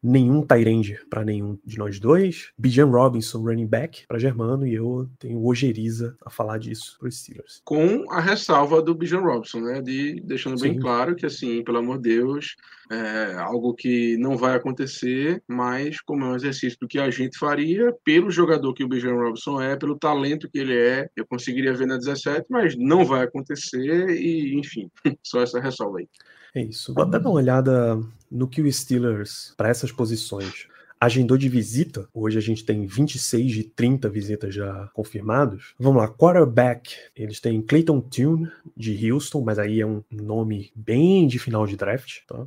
nenhum 0.06 0.46
Tyrande 0.46 1.00
para 1.10 1.26
nenhum 1.26 1.58
de 1.66 1.78
nós 1.78 2.00
dois. 2.00 2.52
Bijan 2.58 2.86
Robinson, 2.86 3.40
running 3.40 3.66
back, 3.66 4.06
para 4.08 4.20
Germano, 4.20 4.68
e 4.68 4.76
eu 4.76 5.10
tenho 5.20 5.44
Ojeriza 5.44 6.16
a 6.24 6.30
falar 6.30 6.60
disso 6.60 6.98
para 7.00 7.10
os 7.10 7.20
Steelers. 7.20 7.62
Com 7.66 8.06
a 8.12 8.20
ressalva 8.20 8.82
do 8.82 8.94
Bijan 8.94 9.22
Robinson, 9.22 9.62
né? 9.62 9.82
De, 9.82 10.22
deixando 10.22 10.60
Sim. 10.60 10.70
bem 10.70 10.80
claro 10.80 11.16
que, 11.16 11.26
assim, 11.26 11.64
pelo 11.64 11.80
amor 11.80 11.98
de 11.98 12.16
Deus, 12.16 12.56
é 12.92 13.34
algo 13.38 13.74
que 13.74 14.16
não 14.18 14.38
vai 14.38 14.56
acontecer, 14.56 15.42
mas 15.48 16.00
como 16.02 16.24
é 16.24 16.28
um 16.28 16.36
exercício 16.36 16.78
do 16.80 16.88
que 16.88 17.00
a 17.00 17.10
gente 17.10 17.38
faria, 17.38 17.92
pelo 18.04 18.30
jogador 18.30 18.74
que 18.74 18.84
o 18.84 18.88
Bijan 18.88 19.16
Robinson 19.16 19.60
é, 19.62 19.76
pelo 19.76 19.98
talento 19.98 20.50
que 20.50 20.60
ele 20.60 20.78
é, 20.78 21.10
eu 21.16 21.26
conseguiria 21.26 21.74
ver 21.74 21.88
na 21.88 21.98
17, 21.98 22.46
mas 22.50 22.76
não 22.78 23.04
vai 23.04 23.24
acontecer, 23.24 24.10
e 24.10 24.56
enfim, 24.58 24.90
só 25.24 25.42
essa 25.42 25.60
ressalva 25.60 26.00
aí. 26.00 26.08
É 26.56 26.64
isso. 26.64 26.94
Vou 26.94 27.04
até 27.04 27.20
dar 27.20 27.30
uma 27.30 27.36
olhada 27.36 28.00
no 28.32 28.48
que 28.48 28.62
o 28.62 28.72
Steelers, 28.72 29.54
para 29.58 29.68
essas 29.68 29.92
posições, 29.92 30.68
agendou 31.00 31.38
de 31.38 31.50
visita. 31.50 32.08
Hoje 32.14 32.38
a 32.38 32.42
gente 32.42 32.66
tem 32.66 32.86
26 32.86 33.52
de 33.52 33.64
30 33.64 34.10
visitas 34.10 34.54
já 34.56 34.90
confirmados. 34.94 35.74
Vamos 35.80 36.02
lá, 36.02 36.08
quarterback. 36.08 36.96
Eles 37.16 37.40
têm 37.40 37.62
Clayton 37.62 38.02
Tune 38.02 38.50
de 38.76 39.12
Houston, 39.12 39.42
mas 39.42 39.60
aí 39.60 39.82
é 39.82 39.86
um 39.86 40.04
nome 40.12 40.72
bem 40.76 41.28
de 41.28 41.40
final 41.40 41.66
de 41.68 41.76
draft. 41.76 42.22
Tá? 42.28 42.46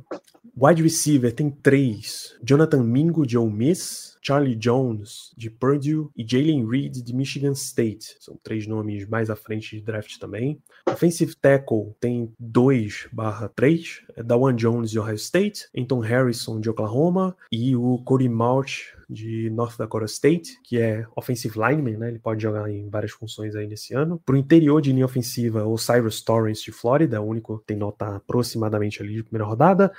Wide 0.57 0.83
receiver 0.83 1.33
tem 1.33 1.49
três: 1.49 2.35
Jonathan 2.43 2.83
Mingo 2.83 3.25
de 3.25 3.37
Ole 3.37 3.53
Miss, 3.53 4.17
Charlie 4.21 4.55
Jones 4.55 5.31
de 5.37 5.49
Purdue 5.49 6.09
e 6.15 6.25
Jalen 6.27 6.67
Reed 6.67 7.01
de 7.01 7.15
Michigan 7.15 7.53
State. 7.53 8.15
São 8.19 8.37
três 8.43 8.67
nomes 8.67 9.07
mais 9.07 9.29
à 9.29 9.35
frente 9.35 9.75
de 9.75 9.81
draft 9.81 10.17
também. 10.17 10.61
Offensive 10.87 11.35
tackle 11.35 11.93
tem 11.99 12.31
2/3, 12.39 14.03
é 14.15 14.23
Dawan 14.23 14.55
Jones 14.55 14.91
de 14.91 14.99
Ohio 14.99 15.15
State, 15.15 15.67
Anton 15.77 15.99
Harrison 15.99 16.59
de 16.59 16.69
Oklahoma 16.69 17.35
e 17.51 17.75
o 17.75 17.99
Cody 17.99 18.27
March 18.39 18.95
de 19.09 19.49
North 19.49 19.77
Dakota 19.77 20.05
State, 20.05 20.57
que 20.63 20.79
é 20.79 21.05
offensive 21.13 21.59
lineman, 21.59 21.97
né? 21.97 22.07
Ele 22.07 22.19
pode 22.19 22.41
jogar 22.41 22.69
em 22.69 22.87
várias 22.89 23.11
funções 23.11 23.53
aí 23.53 23.67
nesse 23.67 23.93
ano. 23.93 24.21
Pro 24.25 24.37
interior 24.37 24.81
de 24.81 24.93
linha 24.93 25.05
ofensiva, 25.05 25.65
o 25.65 25.77
Cyrus 25.77 26.21
Torrance 26.21 26.63
de 26.63 26.71
Flórida, 26.71 27.19
o 27.21 27.25
único 27.25 27.59
que 27.59 27.65
tem 27.65 27.75
nota 27.75 28.15
aproximadamente 28.15 29.01
ali 29.01 29.15
de 29.15 29.23
primeira 29.23 29.45
rodada. 29.45 29.91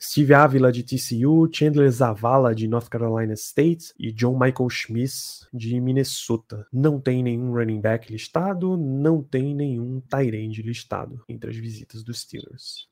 Steve 0.00 0.32
Avila 0.32 0.70
de 0.70 0.84
TCU, 0.84 1.48
Chandler 1.52 1.90
Zavala 1.90 2.54
de 2.54 2.68
North 2.68 2.88
Carolina 2.88 3.32
State 3.32 3.92
e 3.98 4.12
John 4.12 4.38
Michael 4.38 4.70
Schmitz 4.70 5.48
de 5.52 5.80
Minnesota. 5.80 6.64
Não 6.72 7.00
tem 7.00 7.20
nenhum 7.20 7.52
running 7.52 7.80
back 7.80 8.12
listado, 8.12 8.76
não 8.76 9.20
tem 9.20 9.52
nenhum 9.56 10.00
tight 10.08 10.36
end 10.36 10.62
listado 10.62 11.20
entre 11.28 11.50
as 11.50 11.56
visitas 11.56 12.04
dos 12.04 12.20
Steelers. 12.20 12.86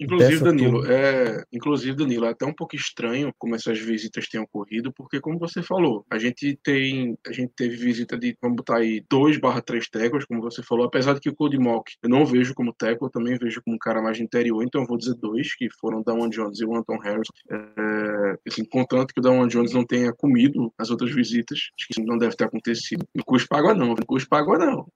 Inclusive, 0.00 0.42
Danilo, 0.42 0.90
é, 0.90 1.44
inclusive, 1.52 1.96
Danilo, 1.96 2.24
é 2.26 2.30
até 2.30 2.46
um 2.46 2.54
pouco 2.54 2.74
estranho 2.74 3.32
como 3.38 3.54
essas 3.54 3.78
visitas 3.78 4.28
têm 4.28 4.40
ocorrido, 4.40 4.92
porque, 4.92 5.20
como 5.20 5.38
você 5.38 5.62
falou, 5.62 6.06
a 6.10 6.18
gente 6.18 6.58
tem, 6.62 7.18
a 7.26 7.32
gente 7.32 7.52
teve 7.54 7.76
visita 7.76 8.16
de, 8.16 8.36
vamos 8.40 8.56
botar 8.56 8.78
aí, 8.78 9.04
2 9.10 9.38
barra 9.38 9.60
3 9.60 9.88
tecos, 9.88 10.24
como 10.24 10.40
você 10.40 10.62
falou, 10.62 10.86
apesar 10.86 11.14
de 11.14 11.20
que 11.20 11.28
o 11.28 11.34
Cody 11.34 11.58
Mock 11.58 11.92
eu 12.02 12.08
não 12.08 12.24
vejo 12.24 12.54
como 12.54 12.72
teco, 12.72 13.06
eu 13.06 13.10
também 13.10 13.36
vejo 13.38 13.60
como 13.62 13.76
um 13.76 13.78
cara 13.78 14.00
mais 14.00 14.18
interior, 14.18 14.62
então 14.62 14.82
eu 14.82 14.86
vou 14.86 14.96
dizer 14.96 15.14
dois, 15.14 15.54
que 15.54 15.68
foram 15.80 16.00
o 16.00 16.04
Dawan 16.04 16.30
Jones 16.30 16.60
e 16.60 16.64
o 16.64 16.74
Anton 16.74 16.98
Harris, 16.98 17.28
é, 17.50 18.38
assim, 18.48 18.64
contanto 18.64 19.12
que 19.12 19.20
o 19.20 19.22
Dawan 19.22 19.48
Jones 19.48 19.72
não 19.72 19.84
tenha 19.84 20.12
comido 20.12 20.72
as 20.78 20.90
outras 20.90 21.14
visitas, 21.14 21.58
acho 21.78 21.86
que 21.86 22.00
isso 22.00 22.06
não 22.06 22.18
deve 22.18 22.36
ter 22.36 22.44
acontecido. 22.44 23.06
No 23.14 23.24
custo 23.24 23.48
pago 23.48 23.74
não, 23.74 23.88
no 23.88 24.06
custo 24.06 24.28
pago 24.28 24.56
não. 24.56 24.86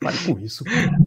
Pare 0.00 0.16
com 0.26 0.38
isso. 0.38 0.64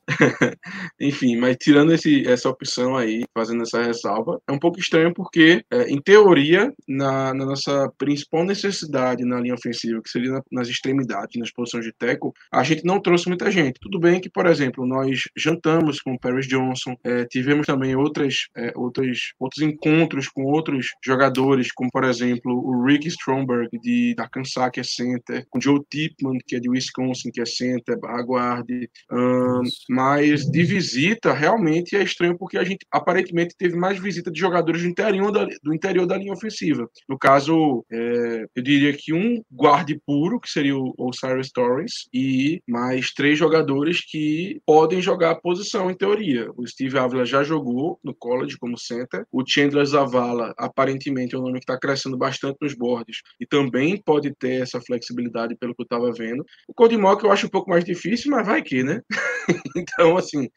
Enfim, 1.00 1.29
mas 1.38 1.58
tirando 1.58 1.94
esse, 1.94 2.28
essa 2.28 2.50
opção 2.50 2.96
aí, 2.96 3.24
fazendo 3.34 3.64
essa 3.64 3.82
ressalva, 3.82 4.42
é 4.48 4.52
um 4.52 4.60
pouco 4.60 4.80
estranho 4.80 5.14
porque, 5.14 5.64
é, 5.72 5.90
em 5.90 6.02
teoria, 6.02 6.74
na, 6.88 7.34
na, 7.34 7.46
nossa 7.46 7.92
principal 7.98 8.44
necessidade 8.44 9.26
na 9.26 9.40
linha 9.40 9.56
ofensiva, 9.56 10.02
que 10.02 10.10
seria 10.10 10.32
na, 10.32 10.42
nas 10.52 10.68
extremidades, 10.68 11.40
nas 11.40 11.52
posições 11.52 11.86
de 11.86 11.94
teco, 11.94 12.34
a 12.52 12.64
gente 12.64 12.86
não 12.86 13.00
trouxe 13.02 13.28
muita 13.28 13.52
gente. 13.52 13.80
Tudo 13.80 14.00
bem 14.00 14.20
que, 14.20 14.30
por 14.30 14.46
exemplo, 14.46 14.86
nós 14.86 15.24
jantamos 15.36 16.02
com 16.02 16.14
o 16.14 16.20
Paris 16.20 16.48
Johnson, 16.48 16.96
é, 17.04 17.26
tivemos 17.26 17.66
também 17.66 17.96
outras, 17.96 18.48
é, 18.56 18.72
outros, 18.76 19.34
outros 19.40 19.62
encontros 19.62 20.28
com 20.28 20.44
outros 20.44 20.88
jogadores, 21.04 21.72
como, 21.72 21.90
por 21.92 22.04
exemplo, 22.04 22.52
o 22.54 22.86
Rick 22.86 23.08
Stromberg, 23.08 23.70
de, 23.82 24.14
da 24.16 24.28
Kansas, 24.28 24.70
que 24.72 24.80
é 24.80 24.84
center, 24.84 25.46
com 25.50 25.60
o 25.60 25.62
Joe 25.62 25.80
Tipman, 25.90 26.38
que 26.46 26.56
é 26.56 26.60
de 26.60 26.70
Wisconsin, 26.70 27.32
que 27.32 27.42
é 27.42 27.46
center, 27.46 28.00
barra 28.00 28.24
guarde, 28.24 28.90
um, 29.12 29.62
mas 29.90 30.46
de 30.46 30.64
visita, 30.64 31.19
realmente 31.26 31.96
é 31.96 32.04
estranho 32.04 32.38
porque 32.38 32.58
a 32.58 32.64
gente 32.64 32.86
aparentemente 32.92 33.56
teve 33.58 33.76
mais 33.76 34.00
visita 34.00 34.32
de 34.32 34.40
jogadores 34.40 34.82
do 34.82 34.88
interior 34.88 35.32
da, 35.32 35.46
do 35.64 35.74
interior 35.74 36.06
da 36.06 36.18
linha 36.18 36.34
ofensiva. 36.34 36.90
No 37.08 37.18
caso, 37.18 37.86
é, 37.92 38.46
eu 38.56 38.64
diria 38.64 38.94
que 38.94 39.14
um 39.14 39.42
guarde 39.52 40.00
puro, 40.06 40.40
que 40.40 40.50
seria 40.50 40.78
o 40.78 40.94
Osiris 40.98 41.52
Torres, 41.52 42.08
e 42.14 42.62
mais 42.68 43.12
três 43.12 43.38
jogadores 43.38 44.02
que 44.06 44.62
podem 44.66 45.02
jogar 45.02 45.32
a 45.32 45.36
posição, 45.36 45.90
em 45.90 45.96
teoria. 45.96 46.50
O 46.56 46.66
Steve 46.68 46.98
Avila 46.98 47.26
já 47.26 47.44
jogou 47.44 48.00
no 48.04 48.14
college 48.14 48.58
como 48.58 48.78
center. 48.78 49.26
O 49.32 49.44
Chandler 49.46 49.86
Zavala, 49.86 50.54
aparentemente, 50.58 51.36
é 51.36 51.38
um 51.38 51.42
nome 51.42 51.60
que 51.60 51.64
está 51.64 51.78
crescendo 51.78 52.18
bastante 52.18 52.58
nos 52.62 52.74
boards 52.74 53.22
e 53.40 53.46
também 53.46 54.02
pode 54.02 54.34
ter 54.36 54.62
essa 54.62 54.80
flexibilidade, 54.82 55.56
pelo 55.56 55.76
que 55.76 55.82
eu 55.82 55.84
estava 55.84 56.12
vendo. 56.12 56.46
O 56.68 56.74
Cody 56.74 56.98
Mock 56.98 57.24
eu 57.24 57.32
acho 57.32 57.48
um 57.48 57.50
pouco 57.50 57.70
mais 57.70 57.84
difícil, 57.84 58.32
mas 58.32 58.46
vai 58.46 58.62
que, 58.62 58.84
né? 58.84 59.02
então, 59.76 60.18
assim, 60.18 60.50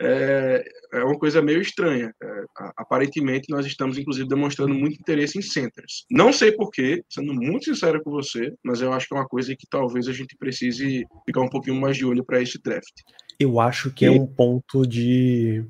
é, 0.00 0.05
é, 0.92 1.04
uma 1.04 1.18
coisa 1.18 1.42
meio 1.42 1.60
estranha. 1.60 2.12
É, 2.22 2.44
aparentemente, 2.76 3.50
nós 3.50 3.66
estamos, 3.66 3.98
inclusive, 3.98 4.28
demonstrando 4.28 4.74
muito 4.74 4.98
interesse 5.00 5.38
em 5.38 5.42
centers. 5.42 6.04
Não 6.10 6.32
sei 6.32 6.52
porquê, 6.52 7.02
sendo 7.08 7.34
muito 7.34 7.64
sincero 7.64 8.02
com 8.02 8.10
você, 8.10 8.52
mas 8.64 8.80
eu 8.80 8.92
acho 8.92 9.08
que 9.08 9.14
é 9.14 9.18
uma 9.18 9.28
coisa 9.28 9.54
que 9.56 9.66
talvez 9.68 10.08
a 10.08 10.12
gente 10.12 10.36
precise 10.38 11.04
ficar 11.24 11.40
um 11.40 11.48
pouquinho 11.48 11.80
mais 11.80 11.96
de 11.96 12.04
olho 12.04 12.24
para 12.24 12.40
esse 12.40 12.60
draft. 12.62 12.94
Eu 13.38 13.60
acho 13.60 13.90
que 13.90 14.04
é 14.04 14.10
um 14.10 14.26
ponto 14.26 14.86
de 14.86 15.64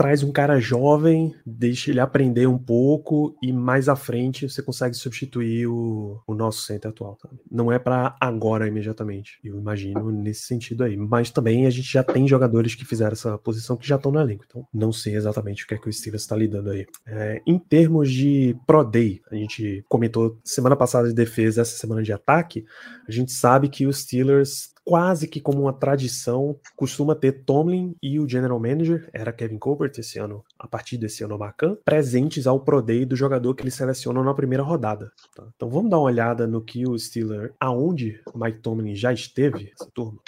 traz 0.00 0.22
um 0.22 0.32
cara 0.32 0.58
jovem, 0.58 1.34
deixa 1.44 1.90
ele 1.90 2.00
aprender 2.00 2.46
um 2.46 2.56
pouco 2.56 3.36
e 3.42 3.52
mais 3.52 3.86
à 3.86 3.94
frente 3.94 4.48
você 4.48 4.62
consegue 4.62 4.94
substituir 4.94 5.66
o, 5.66 6.18
o 6.26 6.34
nosso 6.34 6.62
center 6.62 6.90
atual. 6.90 7.18
Não 7.50 7.70
é 7.70 7.78
para 7.78 8.16
agora 8.18 8.66
imediatamente, 8.66 9.38
eu 9.44 9.58
imagino 9.58 10.10
nesse 10.10 10.44
sentido 10.44 10.84
aí. 10.84 10.96
Mas 10.96 11.30
também 11.30 11.66
a 11.66 11.70
gente 11.70 11.92
já 11.92 12.02
tem 12.02 12.26
jogadores 12.26 12.74
que 12.74 12.82
fizeram 12.82 13.12
essa 13.12 13.36
posição 13.36 13.76
que 13.76 13.86
já 13.86 13.96
estão 13.96 14.10
no 14.10 14.18
elenco, 14.18 14.46
então 14.48 14.66
não 14.72 14.90
sei 14.90 15.16
exatamente 15.16 15.64
o 15.64 15.66
que 15.66 15.74
é 15.74 15.76
que 15.76 15.90
o 15.90 15.92
Steelers 15.92 16.22
está 16.22 16.34
lidando 16.34 16.70
aí. 16.70 16.86
É, 17.06 17.42
em 17.46 17.58
termos 17.58 18.10
de 18.10 18.56
Pro 18.66 18.82
Day, 18.82 19.20
a 19.30 19.34
gente 19.34 19.84
comentou 19.86 20.38
semana 20.42 20.76
passada 20.76 21.08
de 21.08 21.14
defesa, 21.14 21.60
essa 21.60 21.76
semana 21.76 22.02
de 22.02 22.10
ataque, 22.10 22.64
a 23.06 23.12
gente 23.12 23.32
sabe 23.32 23.68
que 23.68 23.86
os 23.86 23.98
Steelers 23.98 24.70
quase 24.84 25.28
que 25.28 25.40
como 25.40 25.62
uma 25.62 25.72
tradição, 25.72 26.58
costuma 26.76 27.14
ter 27.14 27.44
Tomlin 27.44 27.94
e 28.02 28.18
o 28.18 28.28
general 28.28 28.58
manager, 28.58 29.08
era 29.12 29.32
Kevin 29.32 29.58
Colbert 29.58 29.92
esse 29.98 30.18
ano, 30.18 30.44
a 30.58 30.66
partir 30.66 30.96
desse 30.96 31.22
ano, 31.22 31.38
Macan, 31.38 31.76
presentes 31.84 32.46
ao 32.46 32.60
Pro 32.60 32.82
Day 32.82 33.04
do 33.04 33.16
jogador 33.16 33.54
que 33.54 33.62
eles 33.62 33.74
selecionam 33.74 34.24
na 34.24 34.34
primeira 34.34 34.62
rodada. 34.62 35.12
Tá? 35.34 35.46
Então 35.54 35.70
vamos 35.70 35.90
dar 35.90 35.98
uma 35.98 36.04
olhada 36.04 36.46
no 36.46 36.60
que 36.60 36.88
o 36.88 36.98
Steeler, 36.98 37.54
aonde 37.60 38.20
Mike 38.34 38.60
Tomlin 38.60 38.94
já 38.94 39.12
esteve, 39.12 39.72
essa 39.72 39.90
turma. 39.92 40.18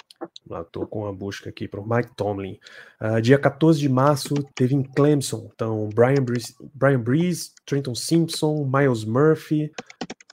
Tô 0.71 0.85
com 0.87 1.05
a 1.05 1.11
busca 1.11 1.49
aqui 1.49 1.67
para 1.67 1.81
o 1.81 1.87
Mike 1.87 2.15
Tomlin. 2.15 2.59
Uh, 3.01 3.21
dia 3.21 3.37
14 3.37 3.79
de 3.79 3.89
março 3.89 4.33
teve 4.55 4.75
em 4.75 4.83
Clemson. 4.83 5.49
Então, 5.53 5.89
Brian 5.93 6.23
Breeze, 6.23 6.55
Brian 6.73 7.01
Breeze, 7.01 7.51
Trenton 7.65 7.95
Simpson, 7.95 8.69
Miles 8.71 9.03
Murphy, 9.03 9.71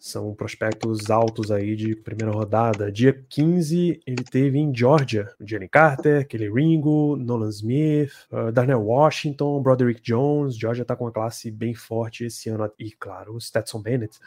são 0.00 0.34
prospectos 0.34 1.10
altos 1.10 1.50
aí 1.50 1.76
de 1.76 1.94
primeira 1.94 2.32
rodada. 2.32 2.90
Dia 2.90 3.12
15, 3.28 4.00
ele 4.06 4.24
teve 4.24 4.58
em 4.58 4.74
Georgia. 4.74 5.30
Jenny 5.38 5.68
Carter, 5.68 6.26
Kelly 6.26 6.50
Ringo, 6.50 7.16
Nolan 7.16 7.50
Smith, 7.50 8.10
uh, 8.32 8.50
Darnell 8.50 8.82
Washington, 8.82 9.62
Broderick 9.62 10.00
Jones. 10.02 10.56
Georgia 10.56 10.86
tá 10.86 10.96
com 10.96 11.04
uma 11.04 11.12
classe 11.12 11.50
bem 11.50 11.74
forte 11.74 12.24
esse 12.24 12.48
ano. 12.48 12.72
E, 12.78 12.90
claro, 12.92 13.34
o 13.34 13.40
Stetson 13.40 13.82
Bennett 13.82 14.18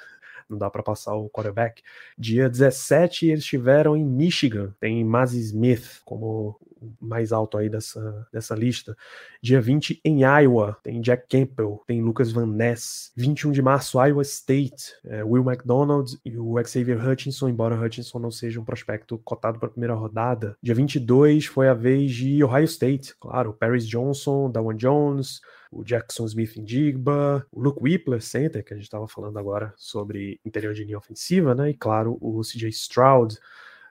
não 0.50 0.58
dá 0.58 0.70
para 0.70 0.84
passar 0.84 1.16
o 1.16 1.30
quarterback. 1.30 1.82
Dia 2.18 2.50
17 2.50 3.28
eles 3.28 3.44
estiveram 3.44 3.96
em 3.96 4.04
Michigan, 4.04 4.74
tem 4.80 5.04
Mazzy 5.04 5.39
Smith 5.39 6.02
como 6.06 6.60
mais 7.00 7.32
alto 7.32 7.58
aí 7.58 7.70
dessa, 7.70 8.28
dessa 8.32 8.56
lista. 8.56 8.96
Dia 9.41 9.62
20 9.62 10.02
em 10.04 10.24
Iowa, 10.24 10.78
tem 10.84 11.02
Jack 11.02 11.28
Campbell, 11.30 11.82
tem 11.88 12.02
Lucas 12.02 12.32
Van 12.32 12.46
Ness. 12.46 13.12
21 13.16 13.52
de 13.52 13.62
março, 13.62 14.04
Iowa 14.04 14.22
State, 14.22 14.94
é, 15.06 15.24
Will 15.24 15.44
McDonald 15.44 16.18
e 16.26 16.38
o 16.38 16.56
Xavier 16.66 17.08
Hutchinson, 17.08 17.50
embora 17.50 17.80
Hutchinson 17.80 18.20
não 18.20 18.32
seja 18.32 18.60
um 18.60 18.66
prospecto 18.66 19.18
cotado 19.20 19.60
para 19.60 19.68
a 19.68 19.72
primeira 19.72 19.94
rodada. 19.94 20.58
Dia 20.62 20.76
22 20.76 21.46
foi 21.46 21.68
a 21.68 21.74
vez 21.74 22.12
de 22.12 22.44
Ohio 22.44 22.66
State, 22.66 23.16
claro, 23.20 23.54
Paris 23.54 23.88
Johnson, 23.88 24.50
Dawan 24.50 24.76
Jones, 24.76 25.41
o 25.74 25.84
Jackson 25.84 26.26
Smith 26.26 26.57
em 26.57 26.63
Digba, 26.63 27.45
o 27.51 27.59
Luke 27.59 27.80
Whippler, 27.82 28.21
center, 28.21 28.63
que 28.63 28.74
a 28.74 28.78
gente 28.78 28.86
estava 28.86 29.07
falando 29.07 29.38
agora 29.39 29.74
sobre 29.76 30.39
interior 30.45 30.74
de 30.74 30.84
linha 30.84 30.97
ofensiva, 30.97 31.55
né? 31.55 31.71
E 31.71 31.74
claro, 31.74 32.17
o 32.21 32.41
CJ 32.41 32.69
Stroud. 32.69 33.38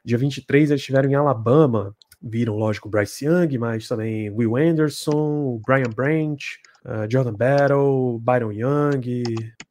Dia 0.05 0.19
23 0.19 0.71
eles 0.71 0.81
estiveram 0.81 1.11
em 1.11 1.15
Alabama, 1.15 1.95
viram, 2.21 2.57
lógico, 2.57 2.89
Bryce 2.89 3.25
Young, 3.25 3.59
mas 3.59 3.89
também 3.89 4.31
Will 4.31 4.57
Anderson, 4.57 5.61
Brian 5.65 5.91
Branch, 5.91 6.61
uh, 6.85 7.11
Jordan 7.11 7.35
Battle, 7.35 8.19
Byron 8.21 8.53
Young, 8.53 9.25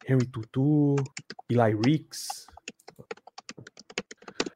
Henry 0.05 0.25
Tutu, 0.27 0.95
Eli 1.49 1.75
Ricks, 1.85 2.47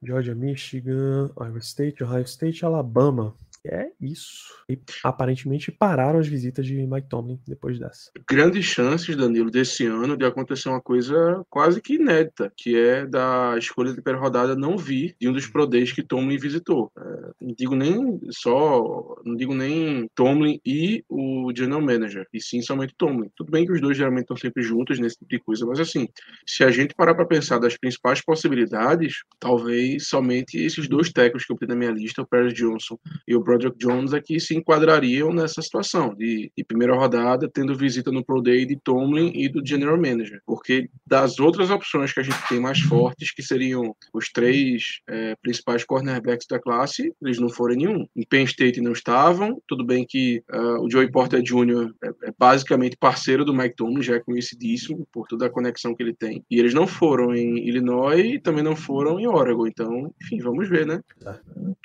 Georgia, 0.03 0.36
Michigan, 0.36 1.32
Iowa 1.39 1.60
State, 1.60 2.03
Ohio 2.03 2.26
State, 2.26 2.64
Alabama. 2.64 3.34
É 3.66 3.89
isso. 3.99 4.53
E 4.70 4.80
aparentemente 5.03 5.72
pararam 5.72 6.20
as 6.20 6.28
visitas 6.28 6.66
de 6.66 6.86
Mike 6.86 7.09
Tomlin 7.09 7.39
depois 7.47 7.80
dessa. 7.80 8.11
Grandes 8.30 8.66
chances, 8.66 9.16
Danilo, 9.16 9.49
desse 9.49 9.86
ano 9.86 10.18
de 10.18 10.26
acontecer 10.26 10.70
uma 10.70 10.82
coisa 10.82 11.43
quase 11.49 11.82
que 11.82 11.95
inédita, 11.95 12.51
que 12.55 12.78
é 12.78 13.05
da 13.05 13.55
escolha 13.57 13.93
de 13.93 14.01
primeira 14.01 14.24
rodada 14.24 14.55
não 14.55 14.78
vir 14.78 15.16
de 15.20 15.28
um 15.28 15.34
dos 15.34 15.47
Pro 15.47 15.66
Days 15.66 15.91
que 15.91 16.03
Tomlin 16.03 16.38
visitou. 16.38 16.91
É, 16.97 17.01
não 17.41 17.53
digo 17.57 17.76
nem 17.76 18.20
só, 18.32 19.16
não 19.26 19.36
digo 19.36 19.53
nem 19.53 20.09
Tomlin 20.16 20.59
e 20.66 21.03
o 21.09 21.51
General 21.55 21.82
Manager, 21.82 22.28
e 22.34 22.41
sim 22.41 22.61
somente 22.61 22.93
Tomlin. 22.97 23.30
Tudo 23.36 23.51
bem 23.51 23.66
que 23.66 23.72
os 23.72 23.82
dois 23.82 23.97
geralmente 23.97 24.24
estão 24.24 24.38
sempre 24.38 24.63
juntos 24.63 24.99
nesse 24.99 25.18
tipo 25.18 25.30
de 25.30 25.39
coisa, 25.39 25.66
mas 25.66 25.80
assim, 25.80 26.07
se 26.45 26.63
a 26.63 26.70
gente 26.70 26.93
parar 26.93 27.16
para 27.16 27.26
pensar 27.26 27.59
das 27.59 27.78
principais 27.78 28.22
possibilidades, 28.22 29.24
talvez 29.39 30.07
somente 30.07 30.57
esses 30.57 30.88
dois 30.88 31.11
técnicos 31.11 31.45
que 31.45 31.53
eu 31.53 31.57
tenho 31.57 31.70
na 31.70 31.76
minha 31.76 31.91
lista, 31.91 32.22
o 32.22 32.28
Paris 32.28 32.53
Johnson 32.53 32.97
e 33.28 33.36
o 33.36 33.43
Broderick 33.56 33.78
Jones, 33.80 34.14
aqui 34.14 34.39
se 34.39 34.56
enquadrariam 34.56 35.34
nessa 35.34 35.62
situação 35.62 36.14
de, 36.14 36.51
de, 36.56 36.64
primeira 36.64 36.95
rodada, 36.95 37.49
tendo 37.51 37.76
visita 37.76 38.12
no 38.12 38.24
Pro 38.24 38.41
Day 38.41 38.66
de 38.66 38.78
Tomlin 38.78 39.32
e 39.34 39.47
do 39.47 39.66
General 39.66 39.97
Manager. 39.97 40.41
Porque 40.45 40.89
das 41.06 41.39
outras 41.39 41.70
opções 41.70 42.14
que 42.14 42.20
a 42.20 42.24
gente 42.24 42.38
tem 42.47 42.60
mais 42.60 42.80
fortes, 42.80 43.32
que 43.32 43.41
seriam 43.41 43.95
os 44.14 44.30
três 44.30 44.99
é, 45.08 45.36
principais 45.41 45.84
cornerbacks 45.84 46.47
da 46.47 46.60
classe, 46.60 47.14
eles 47.22 47.39
não 47.39 47.49
foram 47.49 47.76
nenhum. 47.76 48.06
Em 48.16 48.24
Penn 48.24 48.43
State 48.43 48.82
não 48.82 48.91
estavam, 48.91 49.62
tudo 49.68 49.86
bem 49.86 50.06
que 50.08 50.43
uh, 50.51 50.84
o 50.84 50.89
Joey 50.89 51.10
Porter 51.10 51.41
Jr. 51.41 51.91
É, 52.03 52.08
é, 52.08 52.34
basicamente 52.38 52.97
parceiro 52.97 53.45
do 53.45 53.53
Mike 53.53 53.76
Tomlin, 53.76 54.01
já 54.01 54.16
é 54.16 54.20
conhecidíssimo 54.20 55.08
por 55.12 55.28
toda 55.28 55.45
a 55.45 55.49
conexão 55.49 55.95
que 55.95 56.03
ele 56.03 56.14
tem. 56.14 56.43
E 56.49 56.60
eles 56.60 56.74
não 56.74 56.88
foram 56.88 57.34
em 57.34 57.58
Illinois 57.68 58.26
e 58.26 58.39
também 58.39 58.64
não 58.64 58.76
foram 58.76 59.20
em 59.20 59.28
Oregon. 59.28 59.68
Então, 59.68 60.14
enfim, 60.22 60.39
vamos 60.39 60.68
ver, 60.68 60.86
né? 60.86 61.01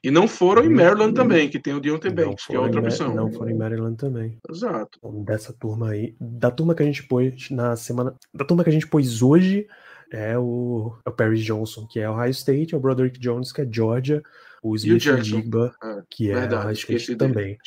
E 0.02 0.10
não 0.10 0.26
foram 0.26 0.64
em 0.64 0.68
Maryland 0.68 1.14
também, 1.14 1.48
que 1.48 1.59
tem 1.61 1.74
o 1.74 1.80
Deontay 1.80 2.12
Banks, 2.12 2.46
que 2.46 2.54
é 2.54 2.58
outra 2.58 2.80
opção. 2.80 3.14
Não 3.14 3.32
foram 3.32 3.50
em 3.50 3.56
Maryland 3.56 3.96
também. 3.96 4.38
Exato. 4.48 4.98
Então, 4.98 5.22
dessa 5.22 5.52
turma 5.52 5.90
aí, 5.90 6.14
da 6.20 6.50
turma 6.50 6.74
que 6.74 6.82
a 6.82 6.86
gente 6.86 7.02
pôs 7.04 7.50
na 7.50 7.76
semana, 7.76 8.14
da 8.32 8.44
turma 8.44 8.64
que 8.64 8.70
a 8.70 8.72
gente 8.72 8.86
pôs 8.86 9.22
hoje, 9.22 9.66
é 10.12 10.36
o, 10.36 10.96
é 11.04 11.08
o 11.08 11.12
Perry 11.12 11.40
Johnson, 11.40 11.86
que 11.86 12.00
é 12.00 12.11
Ohio 12.11 12.30
State, 12.30 12.74
é 12.74 12.76
o 12.76 12.80
Broderick 12.80 13.18
Jones, 13.18 13.52
que 13.52 13.62
é 13.62 13.68
Georgia, 13.70 14.22
o 14.62 14.74
Smith 14.74 15.22
Digba, 15.22 15.74
é, 15.82 16.02
que 16.11 16.30
é 16.30 16.34
verdade, 16.34 16.64
Ohio 16.64 16.96
State 16.96 17.16
também. 17.16 17.58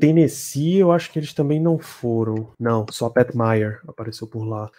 Tennessee, 0.00 0.78
eu 0.78 0.90
acho 0.90 1.12
que 1.12 1.18
eles 1.18 1.32
também 1.32 1.60
não 1.60 1.78
foram. 1.78 2.52
Não, 2.58 2.86
só 2.90 3.08
Pat 3.08 3.34
Meyer 3.34 3.80
apareceu 3.86 4.26
por 4.26 4.44
lá. 4.44 4.70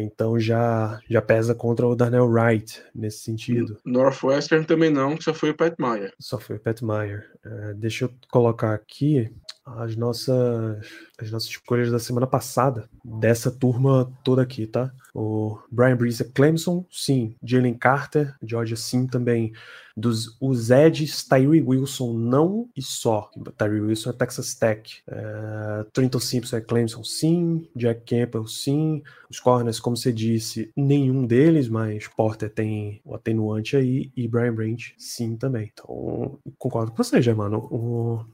Então 0.00 0.38
já, 0.38 1.00
já 1.08 1.20
pesa 1.20 1.54
contra 1.54 1.86
o 1.86 1.94
Darnell 1.94 2.26
Wright 2.26 2.82
nesse 2.94 3.18
sentido. 3.18 3.78
Northwestern 3.84 4.64
também 4.64 4.90
não, 4.90 5.20
só 5.20 5.34
foi 5.34 5.50
o 5.50 5.56
Pat 5.56 5.74
Meyer. 5.78 6.12
Só 6.18 6.38
foi 6.38 6.56
o 6.56 6.60
Pat 6.60 6.80
Meyer. 6.82 7.30
É, 7.44 7.74
deixa 7.74 8.04
eu 8.04 8.12
colocar 8.30 8.74
aqui 8.74 9.32
as 9.64 9.96
nossas, 9.96 10.86
as 11.18 11.30
nossas 11.30 11.48
escolhas 11.48 11.90
da 11.90 11.98
semana 11.98 12.26
passada, 12.26 12.88
dessa 13.04 13.50
turma 13.50 14.10
toda 14.24 14.42
aqui, 14.42 14.66
tá? 14.66 14.92
O 15.14 15.58
Brian 15.70 15.96
Breeze 15.96 16.24
Clemson, 16.32 16.84
sim. 16.90 17.34
Jalen 17.42 17.74
Carter, 17.74 18.34
Georgia, 18.42 18.76
sim 18.76 19.06
também. 19.06 19.52
Dos, 19.96 20.36
os 20.40 20.70
Eds, 20.70 21.24
Tyree 21.24 21.60
Wilson, 21.60 22.14
não 22.14 22.68
e 22.76 22.82
só. 22.82 23.30
Tyree 23.58 23.80
Wilson 23.80 24.10
é 24.10 24.12
Texas 24.12 24.54
Tech. 24.54 25.02
É, 25.06 25.84
Trenton 25.92 26.20
Simpson 26.20 26.56
é 26.56 26.60
Clemson, 26.60 27.02
sim. 27.02 27.68
Jack 27.74 28.02
Campbell, 28.06 28.46
sim. 28.46 29.02
Os 29.28 29.40
Corners, 29.40 29.80
como 29.80 29.96
você 29.96 30.12
disse, 30.12 30.70
nenhum 30.76 31.26
deles, 31.26 31.68
mas 31.68 32.06
Porter 32.08 32.50
tem 32.50 33.00
o 33.04 33.14
atenuante 33.14 33.76
aí. 33.76 34.10
E 34.16 34.28
Brian 34.28 34.54
Branch, 34.54 34.94
sim 34.96 35.36
também. 35.36 35.70
Então, 35.72 36.38
concordo 36.56 36.92
com 36.92 37.02
você, 37.02 37.20
Germano. 37.20 37.58
O, 37.70 38.24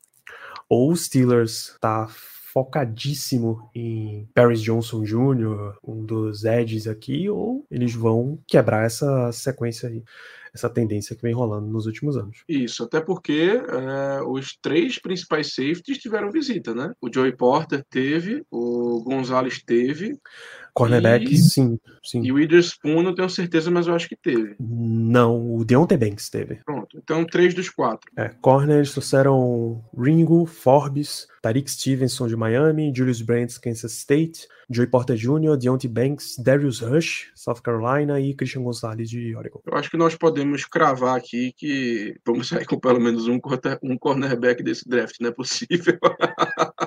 ou 0.69 0.93
o 0.93 0.97
Steelers 0.97 1.77
tá 1.81 2.09
focadíssimo 2.09 3.71
em 3.75 4.27
Paris 4.35 4.63
Johnson 4.63 5.05
Jr., 5.05 5.77
um 5.85 6.05
dos 6.05 6.45
edges 6.45 6.87
aqui, 6.87 7.29
ou 7.29 7.67
eles 7.71 7.95
vão 7.95 8.39
quebrar 8.47 8.87
essa 8.87 9.31
sequência 9.31 9.91
aí 9.91 10.03
essa 10.57 10.71
tendência 10.71 11.15
que 11.15 11.23
vem 11.23 11.35
rolando 11.35 11.69
nos 11.69 11.87
últimos 11.87 12.17
anos. 12.17 12.43
Isso, 12.49 12.83
até 12.83 13.01
porque 13.01 13.61
é, 13.69 14.23
os 14.23 14.57
três 14.61 14.99
principais 14.99 15.55
safeties 15.55 15.99
tiveram 15.99 16.33
visita, 16.33 16.75
né? 16.75 16.93
O 17.01 17.13
Joey 17.13 17.37
Porter 17.37 17.85
teve, 17.89 18.43
o 18.51 19.03
Gonzalez 19.05 19.63
teve. 19.63 20.19
Cornerback, 20.77 21.33
e... 21.33 21.39
sim, 21.39 21.81
sim. 22.05 22.21
E 22.23 22.31
o 22.31 22.35
Witherspoon, 22.35 23.03
não 23.03 23.15
tenho 23.15 23.31
certeza, 23.31 23.71
mas 23.71 23.87
eu 23.87 23.95
acho 23.95 24.07
que 24.07 24.15
teve. 24.15 24.57
Não, 24.61 25.57
o 25.57 25.65
Deontay 25.65 25.97
Banks 25.97 26.29
teve. 26.29 26.57
Pronto, 26.67 26.99
então 27.03 27.25
três 27.25 27.55
dos 27.55 27.71
quatro. 27.71 28.11
É, 28.15 28.29
corner, 28.43 28.77
eles 28.77 28.93
trouxeram 28.93 29.83
Ringo, 29.99 30.45
Forbes, 30.45 31.27
Tariq 31.41 31.71
Stevenson 31.71 32.29
de 32.29 32.37
Miami, 32.37 32.93
Julius 32.95 33.23
Brandt, 33.23 33.59
Kansas 33.59 33.93
State, 33.93 34.47
Joey 34.69 34.87
Porter 34.87 35.17
Jr., 35.17 35.57
Deontay 35.57 35.89
Banks, 35.89 36.37
Darius 36.37 36.81
Rush, 36.81 37.31
South 37.35 37.63
Carolina 37.63 38.21
e 38.21 38.35
Christian 38.35 38.63
Gonzalez 38.63 39.09
de 39.09 39.35
Oregon. 39.35 39.63
Eu 39.65 39.79
acho 39.79 39.91
que 39.91 39.97
nós 39.97 40.15
podemos 40.15 40.67
cravar 40.67 41.17
aqui 41.17 41.55
que 41.57 42.17
vamos 42.27 42.49
sair 42.49 42.67
com 42.67 42.79
pelo 42.79 43.01
menos 43.01 43.27
um, 43.29 43.41
um 43.83 43.97
cornerback 43.97 44.63
desse 44.63 44.87
draft, 44.87 45.17
não 45.21 45.31
é 45.31 45.33
possível. 45.33 45.99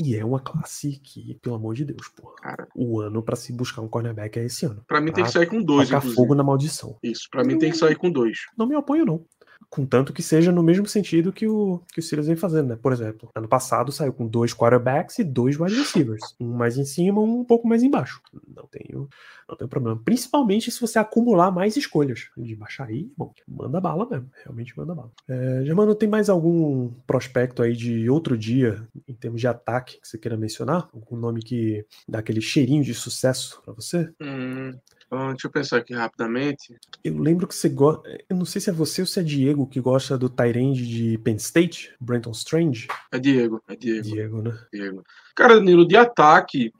E 0.00 0.14
é 0.14 0.24
uma 0.24 0.38
classe 0.38 1.00
que, 1.02 1.34
pelo 1.42 1.56
amor 1.56 1.74
de 1.74 1.84
Deus, 1.84 2.08
porra. 2.08 2.36
Cara, 2.36 2.68
o 2.74 3.00
ano 3.00 3.20
para 3.20 3.34
se 3.34 3.52
buscar 3.52 3.82
um 3.82 3.88
cornerback 3.88 4.38
é 4.38 4.44
esse 4.44 4.64
ano. 4.64 4.84
Para 4.86 5.00
mim 5.00 5.10
tem 5.12 5.24
que 5.24 5.32
sair 5.32 5.46
com 5.46 5.60
dois, 5.60 5.90
inclusive. 5.90 6.14
fogo 6.14 6.36
na 6.36 6.44
maldição. 6.44 6.96
Isso, 7.02 7.28
para 7.30 7.42
mim 7.42 7.58
tem 7.58 7.72
que 7.72 7.76
sair 7.76 7.96
com 7.96 8.08
dois. 8.08 8.38
Não 8.56 8.66
me 8.66 8.76
apoio, 8.76 9.04
não. 9.04 9.26
Contanto 9.70 10.12
que 10.12 10.22
seja 10.22 10.50
no 10.50 10.62
mesmo 10.62 10.86
sentido 10.86 11.32
que 11.32 11.46
o, 11.46 11.82
que 11.92 12.00
o 12.00 12.02
Steelers 12.02 12.26
vem 12.26 12.36
fazendo, 12.36 12.68
né? 12.68 12.76
Por 12.76 12.92
exemplo, 12.92 13.30
ano 13.34 13.46
passado 13.46 13.92
saiu 13.92 14.12
com 14.12 14.26
dois 14.26 14.54
quarterbacks 14.54 15.18
e 15.18 15.24
dois 15.24 15.58
wide 15.58 15.74
receivers. 15.74 16.34
Um 16.40 16.54
mais 16.54 16.78
em 16.78 16.84
cima, 16.84 17.20
um 17.20 17.40
um 17.40 17.44
pouco 17.44 17.68
mais 17.68 17.82
embaixo. 17.82 18.20
Não 18.46 18.66
tenho, 18.66 19.08
não 19.48 19.56
tenho 19.56 19.68
problema. 19.68 20.00
Principalmente 20.02 20.70
se 20.70 20.80
você 20.80 20.98
acumular 20.98 21.50
mais 21.50 21.76
escolhas. 21.76 22.28
De 22.36 22.56
baixar 22.56 22.88
aí, 22.88 23.10
bom, 23.16 23.32
manda 23.46 23.80
bala 23.80 24.08
mesmo. 24.08 24.30
Realmente 24.42 24.76
manda 24.76 24.94
bala. 24.94 25.12
É, 25.28 25.62
Germano, 25.64 25.94
tem 25.94 26.08
mais 26.08 26.28
algum 26.28 26.90
prospecto 27.06 27.62
aí 27.62 27.74
de 27.74 28.08
outro 28.08 28.36
dia, 28.38 28.86
em 29.06 29.14
termos 29.14 29.40
de 29.40 29.46
ataque, 29.46 30.00
que 30.00 30.08
você 30.08 30.18
queira 30.18 30.36
mencionar? 30.36 30.88
Algum 30.92 31.16
nome 31.16 31.42
que 31.42 31.84
dá 32.08 32.20
aquele 32.20 32.40
cheirinho 32.40 32.82
de 32.82 32.94
sucesso 32.94 33.60
para 33.64 33.74
você? 33.74 34.10
Hum, 34.20 34.72
Uh, 35.10 35.28
deixa 35.28 35.46
eu 35.46 35.50
pensar 35.50 35.78
aqui 35.78 35.94
rapidamente. 35.94 36.76
Eu 37.02 37.18
lembro 37.18 37.46
que 37.46 37.54
você 37.54 37.68
gosta. 37.68 38.06
Eu 38.28 38.36
não 38.36 38.44
sei 38.44 38.60
se 38.60 38.68
é 38.68 38.72
você 38.72 39.00
ou 39.00 39.06
se 39.06 39.18
é 39.18 39.22
Diego 39.22 39.66
que 39.66 39.80
gosta 39.80 40.18
do 40.18 40.28
Tyrande 40.28 40.86
de 40.86 41.18
Penn 41.18 41.36
State, 41.36 41.94
Brenton 41.98 42.32
Strange. 42.32 42.88
É 43.10 43.18
Diego, 43.18 43.62
é 43.66 43.74
Diego. 43.74 44.02
Diego, 44.02 44.42
né? 44.42 44.58
Diego. 44.72 45.02
Cara, 45.38 45.54
Danilo, 45.54 45.86
de 45.86 45.96
ataque, 45.96 46.72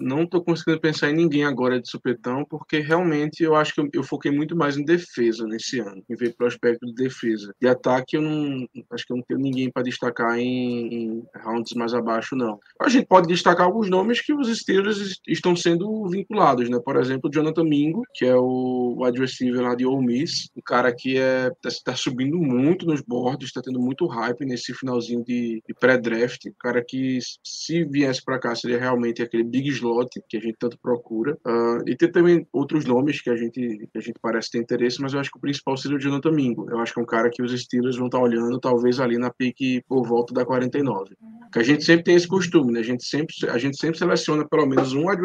não 0.00 0.26
tô 0.26 0.42
conseguindo 0.42 0.80
pensar 0.80 1.10
em 1.10 1.14
ninguém 1.14 1.44
agora 1.44 1.80
de 1.80 1.88
supetão, 1.88 2.44
porque 2.44 2.80
realmente 2.80 3.44
eu 3.44 3.54
acho 3.54 3.72
que 3.72 3.80
eu, 3.80 3.88
eu 3.92 4.02
foquei 4.02 4.32
muito 4.32 4.56
mais 4.56 4.76
em 4.76 4.84
defesa 4.84 5.46
nesse 5.46 5.78
ano, 5.78 6.02
em 6.10 6.16
ver 6.16 6.34
prospecto 6.34 6.84
de 6.84 6.92
defesa. 6.92 7.54
De 7.62 7.68
ataque, 7.68 8.16
eu 8.16 8.22
não 8.22 8.66
acho 8.90 9.06
que 9.06 9.12
eu 9.12 9.16
não 9.18 9.22
tenho 9.22 9.38
ninguém 9.38 9.70
para 9.70 9.84
destacar 9.84 10.36
em, 10.36 10.92
em, 10.92 11.22
rounds 11.36 11.72
mais 11.74 11.94
abaixo, 11.94 12.34
não. 12.34 12.58
A 12.80 12.88
gente 12.88 13.06
pode 13.06 13.28
destacar 13.28 13.64
alguns 13.64 13.88
nomes 13.88 14.20
que 14.20 14.34
os 14.34 14.48
Steelers 14.58 15.20
estão 15.28 15.54
sendo 15.54 16.04
vinculados, 16.08 16.68
né? 16.68 16.80
Por 16.84 16.96
exemplo, 16.96 17.30
Jonathan 17.32 17.62
Mingo, 17.62 18.02
que 18.12 18.26
é 18.26 18.34
o 18.34 18.96
wide 19.04 19.20
receiver 19.20 19.62
lá 19.62 19.76
de 19.76 19.86
Ole 19.86 20.04
Miss, 20.04 20.48
um 20.56 20.62
cara 20.62 20.92
que 20.92 21.16
é, 21.16 21.48
tá, 21.62 21.68
tá 21.84 21.94
subindo 21.94 22.36
muito 22.36 22.86
nos 22.86 23.02
boards, 23.02 23.46
está 23.46 23.62
tendo 23.62 23.78
muito 23.78 24.08
hype 24.08 24.44
nesse 24.44 24.74
finalzinho 24.74 25.22
de, 25.24 25.62
de 25.64 25.74
pré-draft, 25.78 26.46
um 26.46 26.54
cara 26.58 26.84
que 26.84 27.20
se 27.44 27.84
viesse 28.00 28.24
para 28.24 28.38
cá 28.38 28.54
seria 28.54 28.78
realmente 28.78 29.22
aquele 29.22 29.44
big 29.44 29.68
slot 29.70 30.08
que 30.28 30.36
a 30.36 30.40
gente 30.40 30.56
tanto 30.58 30.78
procura. 30.78 31.36
Uh, 31.46 31.82
e 31.86 31.96
tem 31.96 32.10
também 32.10 32.46
outros 32.52 32.84
nomes 32.84 33.20
que 33.20 33.30
a 33.30 33.36
gente 33.36 33.60
que 33.60 33.98
a 33.98 34.00
gente 34.00 34.18
parece 34.20 34.50
ter 34.50 34.58
interesse, 34.58 35.00
mas 35.00 35.12
eu 35.12 35.20
acho 35.20 35.30
que 35.30 35.38
o 35.38 35.40
principal 35.40 35.76
seria 35.76 35.96
o 35.96 36.00
Jonathan 36.00 36.32
Mingo. 36.32 36.66
Eu 36.70 36.78
acho 36.78 36.92
que 36.92 37.00
é 37.00 37.02
um 37.02 37.06
cara 37.06 37.30
que 37.30 37.42
os 37.42 37.52
Steelers 37.52 37.96
vão 37.96 38.06
estar 38.06 38.18
tá 38.18 38.24
olhando, 38.24 38.58
talvez 38.58 39.00
ali 39.00 39.18
na 39.18 39.30
pique 39.30 39.82
por 39.88 40.06
volta 40.06 40.32
da 40.32 40.44
49. 40.44 41.14
Que 41.52 41.58
a 41.58 41.62
gente 41.62 41.84
sempre 41.84 42.04
tem 42.04 42.14
esse 42.14 42.28
costume, 42.28 42.72
né? 42.72 42.80
A 42.80 42.84
gente 42.84 43.04
sempre, 43.04 43.34
a 43.48 43.58
gente 43.58 43.76
sempre 43.76 43.98
seleciona 43.98 44.46
pelo 44.48 44.66
menos 44.66 44.92
um 44.92 45.08
wide 45.08 45.20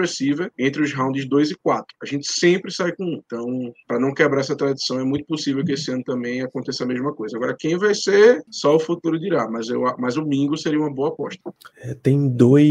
entre 0.58 0.82
os 0.82 0.94
rounds 0.94 1.28
2 1.28 1.52
e 1.52 1.56
4. 1.56 1.86
A 2.02 2.06
gente 2.06 2.32
sempre 2.32 2.72
sai 2.72 2.92
com 2.94 3.04
um. 3.04 3.22
Então, 3.26 3.46
para 3.88 4.00
não 4.00 4.14
quebrar 4.14 4.40
essa 4.40 4.56
tradição, 4.56 5.00
é 5.00 5.04
muito 5.04 5.26
possível 5.26 5.64
que 5.64 5.74
esse 5.74 5.92
ano 5.92 6.04
também 6.04 6.42
aconteça 6.42 6.84
a 6.84 6.88
mesma 6.88 7.14
coisa. 7.14 7.38
Agora, 7.38 7.56
quem 7.58 7.78
vai 7.78 7.94
ser, 7.94 8.42
só 8.50 8.76
o 8.76 8.80
futuro 8.80 9.20
dirá, 9.20 9.48
mas, 9.50 9.70
eu, 9.70 9.84
mas 10.00 10.18
o 10.18 10.26
Mingo 10.26 10.58
seria 10.58 10.80
uma 10.80 10.94
boa 10.94 11.10
aposta. 11.10 11.42
É, 11.78 11.94
tem 11.94 12.28
dois 12.28 12.65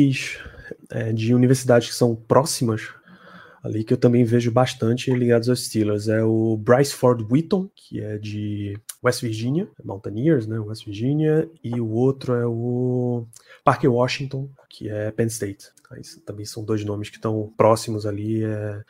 é, 0.90 1.12
de 1.12 1.34
universidades 1.34 1.88
que 1.88 1.95
são 1.95 2.14
próximas 2.14 2.88
ali 3.64 3.82
que 3.82 3.95
eu 3.95 3.97
também 3.97 4.24
vejo 4.24 4.53
bastante 4.53 5.11
ligados 5.11 5.49
aos 5.49 5.64
Steelers. 5.64 6.07
É 6.07 6.22
o 6.22 6.55
Bryce 6.55 6.95
Ford 6.95 7.26
Wheaton, 7.30 7.70
que 7.74 7.99
é 7.99 8.18
de 8.18 8.78
West 9.03 9.22
Virginia, 9.22 9.66
Mountaineers, 9.82 10.47
né, 10.47 10.59
West 10.59 10.84
Virginia, 10.84 11.51
e 11.62 11.80
o 11.80 11.88
outro 11.88 12.34
é 12.34 12.47
o 12.47 13.26
Parker 13.64 13.90
Washington, 13.90 14.51
que 14.68 14.90
é 14.90 15.11
Penn 15.11 15.28
State. 15.28 15.70
Aí, 15.90 16.03
também 16.26 16.45
são 16.45 16.62
dois 16.62 16.84
nomes 16.84 17.09
que 17.09 17.16
estão 17.16 17.51
próximos 17.57 18.05
ali. 18.05 18.45
É, 18.45 18.82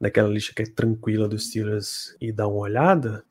naquela 0.00 0.28
lista 0.28 0.52
que 0.54 0.62
é 0.62 0.66
tranquila 0.66 1.28
dos 1.28 1.48
Steelers 1.48 2.16
e 2.20 2.32
dar 2.32 2.46
uma 2.46 2.60
olhada. 2.60 3.24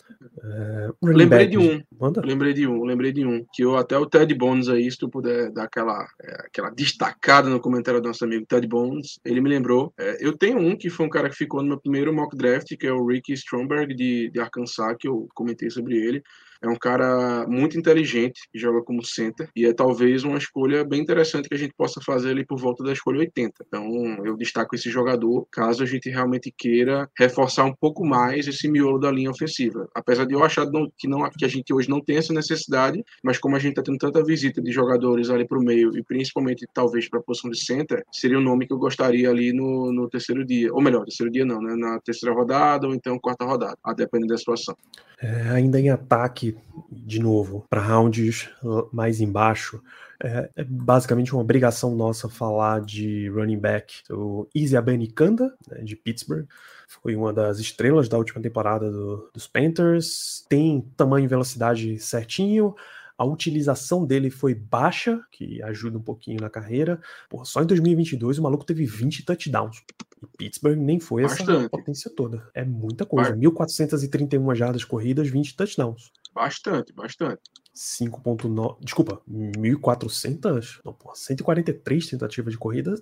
É, 0.44 0.90
lembrei 1.02 1.48
de 1.48 1.58
um. 1.58 1.82
Manda? 2.00 2.22
Lembrei 2.24 2.54
de 2.54 2.68
um, 2.68 2.84
lembrei 2.84 3.12
de 3.12 3.26
um. 3.26 3.46
Que 3.54 3.64
eu 3.64 3.78
até 3.78 3.98
o 3.98 4.06
Ted 4.06 4.34
Bones 4.36 4.68
aí, 4.68 4.90
se 4.90 4.98
tu 4.98 5.10
puder 5.10 5.52
dar 5.52 5.64
aquela, 5.64 6.06
é, 6.22 6.46
aquela 6.46 6.70
destacada 6.70 7.50
no 7.50 7.60
comentário 7.60 8.02
do 8.02 8.08
nosso 8.08 8.26
amigo 8.26 8.46
Ted 8.46 8.68
Bones, 8.68 9.20
ele 9.24 9.42
me 9.42 9.50
lembrou. 9.50 9.94
É, 9.98 10.18
eu 10.20 10.38
tenho 10.38 10.60
um 10.60 10.76
que 10.76 10.90
foi 10.90 11.06
um 11.06 11.10
cara 11.10 11.30
que 11.30 11.36
ficou 11.36 11.62
no 11.62 11.70
meu 11.70 11.80
primeiro 11.80 12.14
mock 12.14 12.36
draft, 12.36 12.76
que 12.78 12.88
é 12.88 12.92
o 12.92 13.06
Ricky 13.06 13.34
Stromberg 13.34 13.94
de, 13.96 14.30
de 14.30 14.40
Arkansas, 14.40 14.96
que 15.00 15.08
eu 15.08 15.28
comentei 15.34 15.70
sobre 15.70 15.96
ele. 15.96 16.22
É 16.62 16.68
um 16.68 16.76
cara 16.76 17.46
muito 17.48 17.78
inteligente, 17.78 18.42
que 18.52 18.60
joga 18.60 18.82
como 18.84 19.04
center, 19.04 19.50
e 19.56 19.66
é 19.66 19.74
talvez 19.74 20.24
uma 20.24 20.38
escolha 20.38 20.84
bem 20.84 21.02
interessante 21.02 21.50
que 21.50 21.56
a 21.56 21.58
gente 21.58 21.74
possa 21.76 22.02
fazer 22.02 22.32
ali 22.32 22.46
por 22.46 22.60
volta 22.60 22.84
da 22.84 22.92
escolha 22.92 23.20
80. 23.20 23.66
Então, 23.68 23.86
eu 24.26 24.36
destaco 24.36 24.76
esse 24.76 24.90
jogador, 24.90 25.48
caso 25.52 25.84
a 25.84 25.86
gente 25.86 26.10
realmente 26.10 26.54
queira 26.56 27.10
reforçar 27.18 27.66
um 27.66 27.74
pouco 27.74 28.06
mais 28.06 28.48
esse 28.48 28.68
miolo 28.70 29.00
da 29.00 29.12
linha 29.12 29.32
ofensiva. 29.32 29.88
Apesar 29.94 30.26
de 30.26 30.34
eu 30.34 30.44
achar 30.44 30.68
que, 30.98 31.08
não, 31.08 31.30
que 31.30 31.46
a 31.46 31.48
gente 31.48 31.74
hoje 31.74 31.90
não 31.90 32.02
tem 32.02 32.18
essa 32.18 32.34
necessidade, 32.34 33.04
mas 33.24 33.38
como 33.38 33.56
a 33.56 33.60
gente 33.60 33.72
está 33.72 33.84
tendo 33.84 33.98
tanta 33.98 34.24
visita 34.24 34.62
de 34.62 34.72
jogadores 34.72 35.30
ali 35.30 35.48
para 35.48 35.58
o 35.58 35.64
meio, 35.64 35.98
e 35.98 36.04
principalmente 36.04 36.68
talvez 36.74 37.10
para 37.10 37.20
a 37.20 37.24
posição 37.24 37.50
de 37.50 37.64
center, 37.64 38.04
seria 38.12 38.38
um 38.38 38.44
nome 38.44 38.68
que 38.68 38.74
eu 38.74 38.78
gostaria 38.78 39.30
ali 39.30 39.54
no, 39.54 39.92
no 39.92 40.10
terceiro 40.10 40.46
dia. 40.46 40.74
Ou 40.74 40.82
melhor, 40.82 41.06
terceiro 41.06 41.32
dia 41.32 41.46
não, 41.46 41.62
né? 41.62 41.76
Na 41.76 42.00
terceira 42.00 42.36
rodada 42.36 42.88
ou 42.88 42.94
então 42.94 43.20
quarta 43.20 43.46
rodada, 43.46 43.78
a 43.84 43.94
depender 43.94 44.28
da 44.28 44.38
situação. 44.38 44.76
É, 45.20 45.50
ainda 45.50 45.80
em 45.80 45.90
ataque, 45.90 46.47
de 46.92 47.20
novo, 47.20 47.66
para 47.70 47.82
rounds 47.82 48.50
mais 48.92 49.20
embaixo, 49.22 49.82
é, 50.24 50.50
é, 50.56 50.64
basicamente 50.64 51.34
uma 51.34 51.42
obrigação 51.42 51.96
nossa 51.96 52.28
falar 52.28 52.82
de 52.82 53.30
running 53.30 53.60
back. 53.60 54.02
O 54.10 54.48
Easy 54.56 54.76
Abanikanda, 54.76 55.56
né, 55.68 55.84
de 55.84 55.96
Pittsburgh, 55.96 56.48
foi 56.88 57.16
uma 57.16 57.32
das 57.32 57.60
estrelas 57.60 58.10
da 58.10 58.18
última 58.18 58.42
temporada 58.42 58.90
do, 58.92 59.30
dos 59.34 59.48
Panthers. 59.48 60.46
Tem 60.50 60.82
tamanho 60.96 61.26
e 61.26 61.28
velocidade 61.28 62.00
certinho. 62.00 62.76
A 63.18 63.26
utilização 63.26 64.06
dele 64.06 64.30
foi 64.30 64.54
baixa, 64.54 65.20
que 65.32 65.62
ajuda 65.64 65.98
um 65.98 66.04
pouquinho 66.04 66.40
na 66.40 66.50
carreira. 66.50 67.00
Porra, 67.30 67.46
só 67.46 67.62
em 67.62 67.66
2022 67.66 68.38
o 68.38 68.44
maluco 68.44 68.66
teve 68.66 68.86
20 68.86 69.26
touchdowns. 69.26 69.84
E 70.22 70.28
Pittsburgh 70.38 70.78
nem 70.78 71.00
foi 71.00 71.24
Bastante. 71.24 71.52
essa 71.52 71.70
potência 71.70 72.12
toda. 72.16 72.50
É 72.54 72.66
muita 72.66 73.06
coisa. 73.06 73.36
1.431 73.36 74.56
jardas 74.56 74.84
corridas, 74.84 75.30
20 75.30 75.56
touchdowns. 75.56 76.12
Bastante, 76.34 76.94
bastante. 76.94 77.42
5.9. 77.78 78.78
Desculpa, 78.82 79.22
1.400? 79.30 80.80
Não, 80.84 80.94
porra, 80.94 81.16
143 81.16 82.08
tentativas 82.08 82.52
de 82.52 82.58
corrida. 82.58 82.96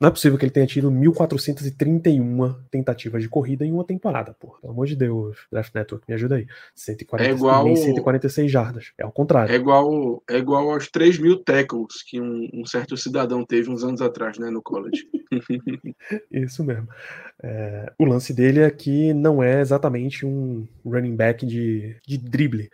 Não 0.00 0.08
é 0.08 0.12
possível 0.12 0.38
que 0.38 0.44
ele 0.44 0.52
tenha 0.52 0.66
tido 0.66 0.90
1.431 0.92 2.56
tentativas 2.70 3.20
de 3.20 3.28
corrida 3.28 3.64
em 3.64 3.72
uma 3.72 3.84
temporada, 3.84 4.32
porra. 4.32 4.60
Pelo 4.60 4.72
amor 4.72 4.86
de 4.86 4.94
Deus, 4.94 5.36
Draft 5.50 5.74
Network, 5.74 6.04
me 6.08 6.14
ajuda 6.14 6.36
aí. 6.36 6.46
140, 6.74 7.28
é 7.28 7.34
igual, 7.34 7.76
146 7.76 8.50
jardas. 8.50 8.92
É 8.96 9.02
ao 9.02 9.10
contrário. 9.10 9.52
É 9.52 9.56
igual, 9.56 10.22
é 10.30 10.38
igual 10.38 10.70
aos 10.70 10.88
3 10.88 11.18
mil 11.18 11.42
tackles 11.42 12.02
que 12.06 12.20
um, 12.20 12.48
um, 12.54 12.64
certo 12.64 12.96
cidadão 12.96 13.44
teve 13.44 13.68
uns 13.68 13.82
anos 13.82 14.00
atrás, 14.00 14.38
né, 14.38 14.48
no 14.50 14.62
college. 14.62 15.08
Isso 16.30 16.62
mesmo. 16.64 16.88
É, 17.42 17.92
o 17.98 18.04
lance 18.04 18.32
dele 18.32 18.60
é 18.60 18.70
que 18.70 19.12
não 19.12 19.42
é 19.42 19.60
exatamente 19.60 20.24
um 20.24 20.66
running 20.86 21.16
back 21.16 21.44
de, 21.44 21.96
de 22.06 22.16
drible. 22.16 22.70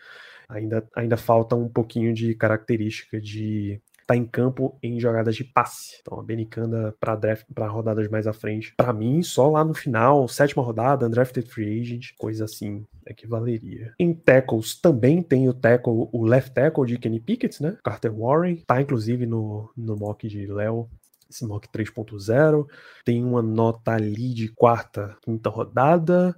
Ainda, 0.48 0.86
ainda 0.94 1.16
falta 1.16 1.54
um 1.56 1.68
pouquinho 1.68 2.12
de 2.12 2.34
característica 2.34 3.20
de 3.20 3.80
tá 4.06 4.14
em 4.14 4.26
campo 4.26 4.78
em 4.82 5.00
jogadas 5.00 5.34
de 5.34 5.44
passe. 5.44 5.98
Então 6.00 6.18
a 6.20 6.22
Benicanda 6.22 6.94
para 7.00 7.16
draft 7.16 7.46
para 7.54 7.66
rodadas 7.68 8.08
mais 8.08 8.26
à 8.26 8.32
frente. 8.32 8.74
Para 8.76 8.92
mim, 8.92 9.22
só 9.22 9.48
lá 9.48 9.64
no 9.64 9.74
final, 9.74 10.28
sétima 10.28 10.62
rodada, 10.62 11.06
undrafted 11.06 11.48
free 11.48 11.80
agent, 11.80 12.10
coisa 12.18 12.44
assim 12.44 12.84
é 13.06 13.12
que 13.12 13.26
valeria. 13.26 13.94
Em 13.98 14.14
tackles 14.14 14.80
também 14.80 15.22
tem 15.22 15.48
o 15.48 15.54
tackle, 15.54 16.08
o 16.12 16.22
left 16.22 16.52
tackle 16.52 16.86
de 16.86 16.98
Kenny 16.98 17.20
Pickett, 17.20 17.62
né? 17.62 17.76
Carter 17.84 18.14
Warren, 18.14 18.56
tá 18.66 18.80
inclusive 18.80 19.26
no, 19.26 19.70
no 19.76 19.96
mock 19.96 20.28
de 20.28 20.46
Léo 20.46 20.88
esse 21.30 21.44
mock 21.44 21.68
3.0. 21.68 22.66
Tem 23.04 23.22
uma 23.24 23.42
nota 23.42 23.92
ali 23.92 24.32
de 24.32 24.48
quarta, 24.48 25.16
quinta 25.22 25.50
rodada. 25.50 26.34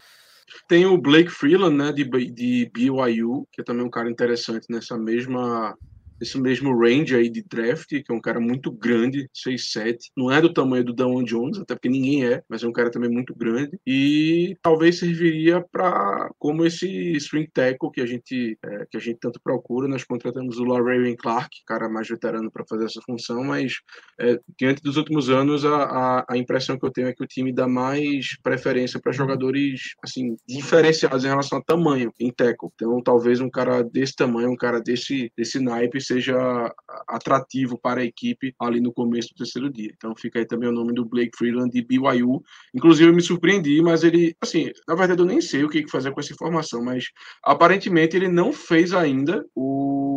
Tem 0.69 0.87
o 0.87 0.99
Blake 0.99 1.31
Freeland, 1.31 1.77
né, 1.77 1.93
de, 1.93 2.05
de 2.31 2.71
BYU, 2.73 3.47
que 3.53 3.61
é 3.61 3.65
também 3.65 3.85
um 3.85 3.91
cara 3.91 4.11
interessante 4.11 4.67
nessa 4.71 4.97
mesma 4.97 5.77
esse 6.21 6.39
mesmo 6.41 6.77
range 6.79 7.15
aí 7.15 7.29
de 7.29 7.43
draft, 7.43 7.89
que 7.89 8.05
é 8.09 8.15
um 8.15 8.21
cara 8.21 8.41
muito 8.41 8.71
grande, 8.71 9.29
6'7". 9.35 10.11
Não 10.17 10.31
é 10.31 10.41
do 10.41 10.53
tamanho 10.53 10.85
do 10.85 10.95
Damon 10.95 11.23
Jones, 11.23 11.59
até 11.59 11.75
porque 11.75 11.89
ninguém 11.89 12.27
é, 12.27 12.43
mas 12.49 12.63
é 12.63 12.67
um 12.67 12.73
cara 12.73 12.91
também 12.91 13.11
muito 13.11 13.35
grande. 13.35 13.79
E 13.87 14.57
talvez 14.63 14.99
serviria 14.99 15.65
para 15.71 16.31
como 16.39 16.65
esse 16.65 17.19
swing 17.21 17.49
tackle 17.53 17.91
que 17.91 18.01
a 18.01 18.07
gente 18.07 18.59
é, 18.65 18.87
que 18.91 18.97
a 18.97 19.01
gente 19.01 19.19
tanto 19.21 19.41
procura. 19.43 19.89
Nós 19.89 20.05
contratamos 20.05 20.59
o 20.59 20.65
Laravian 20.65 21.15
Clark, 21.17 21.51
cara 21.67 21.89
mais 21.89 22.09
veterano 22.09 22.51
para 22.51 22.65
fazer 22.69 22.87
essa 22.87 23.01
função, 23.03 23.45
mas 23.45 23.75
é, 24.21 24.39
diante 24.59 24.83
dos 24.83 24.97
últimos 24.97 25.29
anos 25.29 25.65
a, 25.65 25.77
a, 25.77 26.25
a, 26.31 26.37
impressão 26.37 26.79
que 26.79 26.87
eu 26.87 26.91
tenho 26.91 27.09
é 27.09 27.15
que 27.15 27.23
o 27.23 27.27
time 27.27 27.53
dá 27.53 27.69
mais 27.69 28.37
preferência 28.43 29.01
para 29.01 29.13
jogadores 29.13 29.95
assim 30.03 30.37
diferenciados 30.49 31.25
em 31.25 31.29
relação 31.29 31.59
a 31.59 31.63
tamanho 31.63 32.13
em 32.19 32.33
tackle. 32.33 32.71
Então 32.75 33.03
talvez 33.03 33.41
um 33.41 33.51
cara 33.51 33.83
desse 33.83 34.15
tamanho, 34.15 34.51
um 34.51 34.57
cara 34.57 34.81
desse 34.81 35.33
desse 35.37 35.59
naipe 35.59 36.01
seja 36.07 36.75
atrativo 37.09 37.79
para 37.79 38.01
a 38.01 38.05
equipe 38.05 38.55
ali 38.61 38.81
no 38.81 38.93
começo 38.93 39.29
do 39.31 39.39
terceiro 39.39 39.71
dia. 39.71 39.93
Então 39.97 40.15
fica 40.17 40.39
aí 40.39 40.47
também 40.47 40.69
o 40.69 40.73
nome 40.73 40.93
do 40.95 41.05
Blake 41.05 41.37
Freeland 41.37 41.71
de 41.71 41.83
BYU. 41.83 42.43
Inclusive 42.75 43.11
eu 43.11 43.15
me 43.15 43.23
surpreendi, 43.23 43.81
mas 43.83 44.05
ele, 44.05 44.35
assim, 44.41 44.71
na 44.87 44.95
verdade 44.95 45.21
eu 45.21 45.27
nem 45.27 45.41
sei 45.41 45.65
o 45.65 45.69
que 45.69 45.89
fazer 45.91 46.13
com 46.13 46.21
essa 46.21 46.33
informação, 46.33 46.83
mas 46.83 47.05
aparentemente 47.43 48.17
ele 48.17 48.29
não 48.29 48.53
fez 48.53 48.93
ainda 48.93 49.45
o 49.55 50.16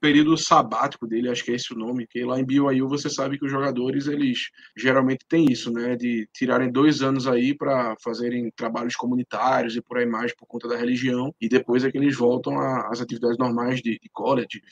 período 0.00 0.36
sabático 0.36 1.06
dele, 1.06 1.28
acho 1.28 1.44
que 1.44 1.52
é 1.52 1.54
esse 1.54 1.72
o 1.72 1.76
nome, 1.78 2.06
que 2.06 2.24
lá 2.24 2.38
em 2.38 2.44
BYU 2.44 2.88
você 2.88 3.08
sabe 3.08 3.38
que 3.38 3.44
os 3.44 3.50
jogadores, 3.50 4.06
eles 4.06 4.50
geralmente 4.76 5.24
têm 5.28 5.50
isso, 5.50 5.72
né, 5.72 5.96
de 5.96 6.28
tirarem 6.32 6.70
dois 6.70 7.02
anos 7.02 7.26
aí 7.26 7.54
para 7.54 7.94
fazerem 8.02 8.50
trabalhos 8.56 8.96
comunitários 8.96 9.76
e 9.76 9.82
por 9.82 9.98
aí 9.98 10.06
mais 10.06 10.34
por 10.34 10.46
conta 10.46 10.68
da 10.68 10.76
religião, 10.76 11.34
e 11.40 11.48
depois 11.48 11.84
é 11.84 11.90
que 11.90 11.98
eles 11.98 12.16
voltam 12.16 12.58
às 12.58 13.00
atividades 13.00 13.38
normais 13.38 13.80
de, 13.80 13.98
de 13.98 14.08
college, 14.12 14.48
de, 14.48 14.62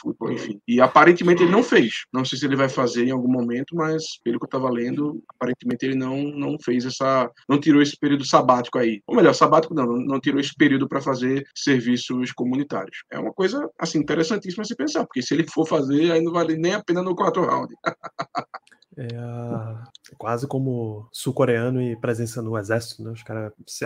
futebol, 0.00 0.32
enfim. 0.32 0.60
E 0.66 0.80
aparentemente 0.80 1.42
ele 1.42 1.52
não 1.52 1.62
fez. 1.62 2.04
Não 2.12 2.24
sei 2.24 2.38
se 2.38 2.44
ele 2.44 2.56
vai 2.56 2.68
fazer 2.68 3.06
em 3.06 3.10
algum 3.10 3.30
momento, 3.30 3.74
mas 3.74 4.18
pelo 4.22 4.38
que 4.38 4.44
eu 4.44 4.46
estava 4.46 4.70
lendo, 4.70 5.22
aparentemente 5.28 5.84
ele 5.84 5.94
não, 5.94 6.22
não 6.22 6.56
fez 6.58 6.84
essa. 6.84 7.30
não 7.48 7.58
tirou 7.58 7.82
esse 7.82 7.96
período 7.96 8.24
sabático 8.24 8.78
aí. 8.78 9.02
Ou 9.06 9.16
melhor, 9.16 9.34
sabático 9.34 9.74
não, 9.74 9.86
não 9.86 10.20
tirou 10.20 10.40
esse 10.40 10.54
período 10.54 10.88
para 10.88 11.00
fazer 11.00 11.44
serviços 11.54 12.32
comunitários. 12.32 13.04
É 13.10 13.18
uma 13.18 13.32
coisa, 13.32 13.68
assim, 13.78 13.98
interessantíssima 13.98 14.53
se 14.62 14.76
pensar, 14.76 15.04
porque 15.04 15.22
se 15.22 15.34
ele 15.34 15.46
for 15.48 15.66
fazer, 15.66 16.12
aí 16.12 16.22
não 16.22 16.32
vale 16.32 16.56
nem 16.56 16.74
a 16.74 16.84
pena 16.84 17.02
no 17.02 17.16
quarto 17.16 17.40
round. 17.40 17.74
É, 18.96 19.06
é 19.06 20.14
quase 20.16 20.46
como 20.46 21.08
sul-coreano 21.10 21.82
e 21.82 21.96
presença 21.96 22.40
no 22.40 22.56
exército, 22.56 23.02
né? 23.02 23.10
Os 23.10 23.22
caras 23.22 23.52
se, 23.66 23.84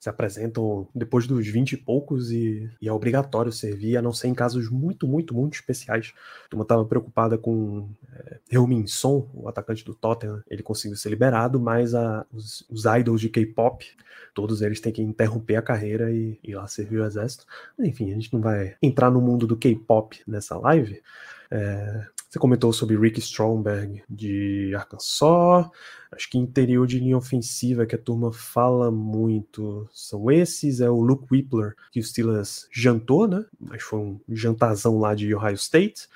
se, 0.00 0.08
apresentam 0.08 0.88
depois 0.94 1.26
dos 1.26 1.46
20 1.46 1.72
e 1.72 1.76
poucos 1.76 2.30
e, 2.30 2.70
e, 2.80 2.88
é 2.88 2.92
obrigatório 2.92 3.52
servir, 3.52 3.96
a 3.96 4.02
não 4.02 4.12
ser 4.12 4.28
em 4.28 4.34
casos 4.34 4.70
muito, 4.70 5.06
muito, 5.06 5.34
muito 5.34 5.54
especiais. 5.54 6.14
A 6.46 6.48
turma 6.48 6.62
estava 6.62 6.84
preocupada 6.84 7.36
com 7.36 7.90
é, 8.12 8.38
Heung-Min 8.50 8.86
Son, 8.86 9.28
o 9.34 9.48
atacante 9.48 9.84
do 9.84 9.94
Tottenham, 9.94 10.42
ele 10.48 10.62
conseguiu 10.62 10.96
ser 10.96 11.10
liberado, 11.10 11.60
mas 11.60 11.94
a, 11.94 12.24
os, 12.32 12.64
os 12.70 12.84
idols 12.84 13.20
de 13.20 13.28
K-pop, 13.28 13.84
todos 14.32 14.62
eles 14.62 14.80
têm 14.80 14.92
que 14.92 15.02
interromper 15.02 15.56
a 15.56 15.62
carreira 15.62 16.10
e 16.10 16.38
ir 16.42 16.54
lá 16.54 16.66
servir 16.66 17.00
o 17.00 17.04
exército. 17.04 17.44
Enfim, 17.78 18.10
a 18.10 18.14
gente 18.14 18.32
não 18.32 18.40
vai 18.40 18.76
entrar 18.80 19.10
no 19.10 19.20
mundo 19.20 19.46
do 19.46 19.56
K-pop 19.56 20.22
nessa 20.26 20.56
live. 20.58 21.02
É, 21.50 22.06
você 22.28 22.38
comentou 22.38 22.72
sobre 22.72 22.96
Rick 22.96 23.18
Stromberg 23.20 24.02
de 24.08 24.74
Arkansas. 24.74 25.66
Acho 26.12 26.30
que 26.30 26.36
interior 26.36 26.86
de 26.86 26.98
linha 26.98 27.16
ofensiva 27.16 27.86
que 27.86 27.94
a 27.94 27.98
turma 27.98 28.32
fala 28.32 28.90
muito 28.90 29.88
são 29.92 30.30
esses. 30.30 30.80
É 30.80 30.90
o 30.90 31.00
Luke 31.00 31.26
Whippler, 31.30 31.74
que 31.90 32.00
o 32.00 32.02
Steelers 32.02 32.68
jantou, 32.70 33.26
né? 33.26 33.44
Mas 33.58 33.82
foi 33.82 33.98
um 33.98 34.20
jantazão 34.28 34.98
lá 34.98 35.14
de 35.14 35.34
Ohio 35.34 35.54
State. 35.54 36.06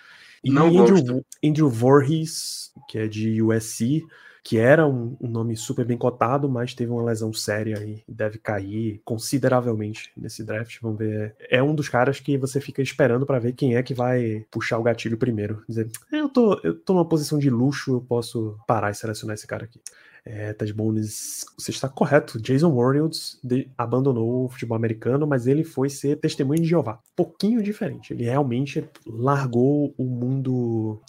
E 0.44 0.50
Não 0.50 0.66
Andrew, 0.66 1.24
Andrew 1.42 1.70
Voorhees, 1.70 2.72
que 2.88 2.98
é 2.98 3.06
de 3.06 3.40
USC 3.40 4.04
que 4.44 4.58
era 4.58 4.86
um, 4.86 5.16
um, 5.20 5.28
nome 5.28 5.56
super 5.56 5.84
bem 5.84 5.96
cotado, 5.96 6.48
mas 6.48 6.74
teve 6.74 6.90
uma 6.90 7.04
lesão 7.04 7.32
séria 7.32 7.78
e 7.84 8.02
deve 8.08 8.38
cair 8.38 9.00
consideravelmente 9.04 10.10
nesse 10.16 10.42
draft. 10.44 10.78
Vamos 10.82 10.98
ver. 10.98 11.36
É 11.48 11.62
um 11.62 11.74
dos 11.74 11.88
caras 11.88 12.18
que 12.18 12.36
você 12.36 12.60
fica 12.60 12.82
esperando 12.82 13.24
para 13.24 13.38
ver 13.38 13.52
quem 13.52 13.76
é 13.76 13.82
que 13.82 13.94
vai 13.94 14.44
puxar 14.50 14.78
o 14.78 14.82
gatilho 14.82 15.16
primeiro. 15.16 15.62
Dizer, 15.68 15.88
eu 16.10 16.28
tô, 16.28 16.58
eu 16.64 16.74
tô 16.74 16.92
numa 16.94 17.08
posição 17.08 17.38
de 17.38 17.48
luxo, 17.48 17.94
eu 17.94 18.00
posso 18.00 18.58
parar 18.66 18.90
e 18.90 18.94
selecionar 18.94 19.34
esse 19.34 19.46
cara 19.46 19.64
aqui. 19.64 19.80
É, 20.24 20.52
Ted 20.52 20.72
Bones, 20.72 21.44
você 21.58 21.70
está 21.70 21.88
correto. 21.88 22.40
Jason 22.40 22.72
Warriors 22.74 23.40
abandonou 23.76 24.44
o 24.44 24.48
futebol 24.48 24.76
americano, 24.76 25.26
mas 25.26 25.46
ele 25.46 25.64
foi 25.64 25.88
ser 25.88 26.16
testemunho 26.16 26.62
de 26.62 26.68
Jeová. 26.68 27.00
Pouquinho 27.14 27.62
diferente. 27.62 28.12
Ele 28.12 28.24
realmente 28.24 28.88
largou 29.06 29.94
o 29.96 30.04
mundo 30.04 31.00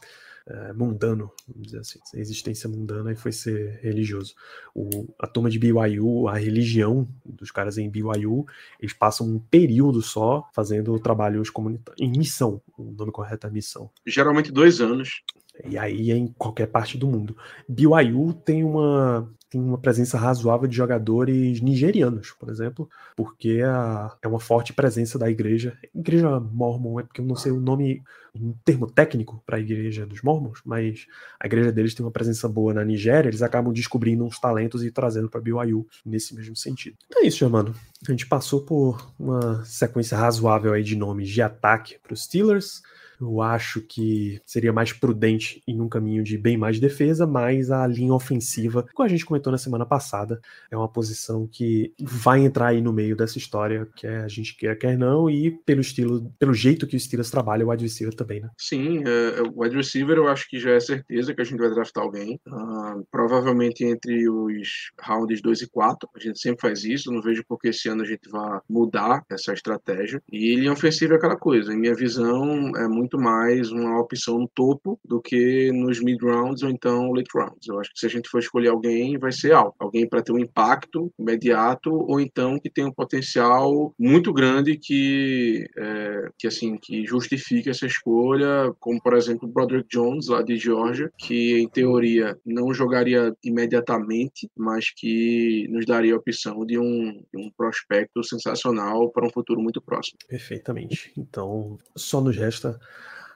é, 0.47 0.73
mundano, 0.73 1.31
vamos 1.47 1.67
dizer 1.67 1.79
assim, 1.79 1.99
existência 2.15 2.69
mundana 2.69 3.11
e 3.11 3.15
foi 3.15 3.31
ser 3.31 3.79
religioso. 3.81 4.35
O, 4.75 5.07
a 5.19 5.27
turma 5.27 5.49
de 5.49 5.57
BYU, 5.57 6.27
a 6.27 6.37
religião 6.37 7.07
dos 7.25 7.51
caras 7.51 7.77
em 7.77 7.89
BYU, 7.89 8.45
eles 8.79 8.93
passam 8.93 9.27
um 9.27 9.39
período 9.39 10.01
só 10.01 10.49
fazendo 10.53 10.99
trabalhos 10.99 11.49
comunitários, 11.49 12.01
em 12.01 12.11
missão, 12.11 12.61
o 12.77 12.91
nome 12.91 13.11
correto 13.11 13.47
é 13.47 13.49
missão. 13.49 13.89
Geralmente 14.05 14.51
dois 14.51 14.81
anos. 14.81 15.23
E 15.63 15.77
aí 15.77 16.11
é 16.11 16.15
em 16.15 16.27
qualquer 16.27 16.67
parte 16.67 16.97
do 16.97 17.07
mundo. 17.07 17.37
BYU 17.69 18.33
tem 18.33 18.63
uma 18.63 19.31
tem 19.54 19.62
uma 19.62 19.78
presença 19.78 20.18
razoável 20.18 20.68
de 20.68 20.76
jogadores 20.76 21.62
nigerianos, 21.62 22.32
por 22.32 22.49
exemplo, 22.49 22.89
porque 23.16 23.62
a, 23.64 24.12
é 24.20 24.28
uma 24.28 24.39
forte 24.39 24.74
presença 24.74 25.20
da 25.20 25.30
igreja. 25.30 25.78
Igreja 25.93 26.39
mormon 26.39 26.99
é 26.99 27.04
porque 27.04 27.22
eu 27.22 27.26
não 27.26 27.36
sei 27.36 27.51
o 27.51 27.60
nome, 27.60 28.01
um 28.34 28.56
termo 28.66 28.89
técnico 28.89 29.43
para 29.45 29.58
a 29.58 29.60
igreja 29.60 30.08
dos 30.08 30.24
mormons, 30.24 30.60
mas 30.66 31.06
a 31.39 31.45
igreja 31.45 31.72
deles 31.72 31.93
tem 31.93 32.04
uma 32.04 32.12
presença 32.12 32.49
boa 32.49 32.74
na 32.74 32.84
Nigéria, 32.84 33.30
eles 33.30 33.43
acabam 33.43 33.72
descobrindo 33.72 34.26
uns 34.26 34.39
talentos 34.39 34.84
e 34.84 34.89
trazendo 34.89 35.30
para 35.30 35.39
BYU 35.39 35.86
nesse 36.04 36.34
mesmo 36.34 36.56
sentido. 36.56 36.97
Então 37.06 37.22
é 37.22 37.28
isso, 37.28 37.38
Germano. 37.38 37.76
A 38.08 38.12
gente 38.12 38.26
passou 38.26 38.62
por 38.62 39.14
uma 39.20 39.64
sequência 39.66 40.18
razoável 40.18 40.74
aí 40.74 40.84
de 40.84 40.95
nomes 40.95 41.30
de 41.30 41.43
ataque 41.43 41.99
para 42.01 42.14
os 42.14 42.24
Steelers. 42.24 42.82
Eu 43.20 43.41
acho 43.41 43.82
que 43.82 44.41
seria 44.45 44.74
mais 44.74 44.93
prudente 44.93 45.61
em 45.68 45.80
um 45.82 45.89
caminho 45.89 46.24
de 46.24 46.38
bem 46.38 46.57
mais 46.57 46.80
defesa, 46.80 47.26
mas 47.26 47.72
a 47.72 47.86
linha 47.88 48.14
ofensiva, 48.14 48.86
como 48.93 49.05
a 49.05 49.09
gente 49.09 49.26
comentou 49.26 49.51
na 49.51 49.57
semana 49.57 49.86
passada, 49.86 50.39
é 50.70 50.78
uma 50.78 50.88
posição 50.88 51.47
que 51.47 51.93
vai 51.99 52.41
entrar 52.41 52.68
aí 52.68 52.82
no 52.82 52.93
meio 52.93 53.16
dessa 53.16 53.38
história, 53.38 53.88
que 53.95 54.07
a 54.07 54.28
gente 54.28 54.55
quer, 54.55 54.78
quer 54.78 54.97
não, 54.97 55.30
e 55.30 55.51
pelo 55.66 55.82
estilo, 55.82 56.32
pelo 56.39 56.53
jeito 56.53 56.88
que 56.88 56.95
o 56.95 56.99
Steelers 56.99 57.32
trabalha, 57.32 57.66
o 57.66 57.70
wide 57.70 57.84
receiver 57.84 58.16
também, 58.16 58.41
né? 58.41 58.49
Sim, 58.57 59.03
é, 59.05 59.41
o 59.41 59.61
wide 59.61 59.76
receiver 59.76 60.18
eu 60.18 60.28
acho 60.28 60.47
que 60.49 60.59
já 60.59 60.72
é 60.72 60.80
certeza 60.80 61.34
que 61.34 61.41
a 61.41 61.43
gente 61.43 61.59
vai 61.59 61.70
draftar 61.70 62.03
alguém. 62.03 62.39
Uh, 62.47 63.03
provavelmente 63.11 63.84
entre 63.84 64.28
os 64.30 64.91
rounds 64.99 65.41
2 65.41 65.61
e 65.61 65.70
4. 65.70 66.09
A 66.16 66.20
gente 66.20 66.39
sempre 66.39 66.61
faz 66.61 66.84
isso, 66.84 67.11
não 67.11 67.22
vejo 67.22 67.43
porque 67.47 67.70
esse 67.70 67.89
ano 67.89 68.03
a 68.03 68.05
gente 68.05 68.30
vai 68.30 68.59
mudar 68.70 69.24
essa 69.30 69.53
estratégia. 69.53 70.22
E 70.32 70.55
linha 70.55 70.72
ofensiva 70.72 71.14
é 71.14 71.18
aquela 71.18 71.38
coisa, 71.38 71.74
em 71.74 71.78
minha 71.78 71.95
visão, 71.95 72.76
é 72.76 72.88
muito 72.88 73.12
muito 73.14 73.20
mais 73.20 73.72
uma 73.72 73.99
opção 73.99 74.39
no 74.39 74.47
topo 74.47 74.99
do 75.05 75.22
que 75.22 75.72
nos 75.72 76.01
mid 76.01 76.20
rounds 76.22 76.64
ou 76.64 76.70
então 76.70 77.11
late 77.11 77.30
rounds. 77.34 77.68
Eu 77.68 77.80
acho 77.80 77.91
que 77.93 77.99
se 77.99 78.05
a 78.07 78.09
gente 78.09 78.28
for 78.28 78.39
escolher 78.39 78.70
alguém, 78.70 79.18
vai 79.20 79.32
ser 79.32 79.51
algo. 79.51 79.76
Alguém 79.78 80.07
para 80.07 80.22
ter 80.22 80.32
um 80.32 80.39
impacto 80.39 81.14
imediato 81.20 81.91
ou 81.93 82.20
então 82.20 82.59
que 82.59 82.70
tem 82.70 82.86
um 82.86 82.91
potencial 82.91 83.93
muito 83.99 84.34
grande 84.34 84.78
que, 84.78 85.68
é, 85.78 86.30
que 86.39 86.47
assim, 86.47 86.78
que 86.78 87.05
justifique 87.05 87.70
essa 87.70 87.86
escolha, 87.86 88.74
como 88.80 89.01
por 89.01 89.14
exemplo 89.14 89.47
o 89.47 89.51
Broderick 89.51 89.88
Jones, 89.89 90.28
lá 90.28 90.41
de 90.41 90.57
Georgia, 90.57 91.11
que 91.18 91.59
em 91.59 91.70
teoria 91.70 92.38
não 92.45 92.74
jogaria 92.74 93.36
imediatamente, 93.43 94.49
mas 94.57 94.89
que 94.89 95.68
nos 95.70 95.86
daria 95.86 96.16
a 96.16 96.18
opção 96.18 96.66
de 96.66 96.80
um, 96.80 97.24
de 97.32 97.38
um 97.38 97.51
prospecto 97.55 98.24
sensacional 98.24 99.11
para 99.11 99.28
um 99.28 99.32
futuro 99.32 99.61
muito 99.61 99.82
próximo. 99.82 100.18
Perfeitamente. 100.28 101.11
Então, 101.18 101.78
só 101.95 102.20
nos 102.22 102.36
resta 102.36 102.80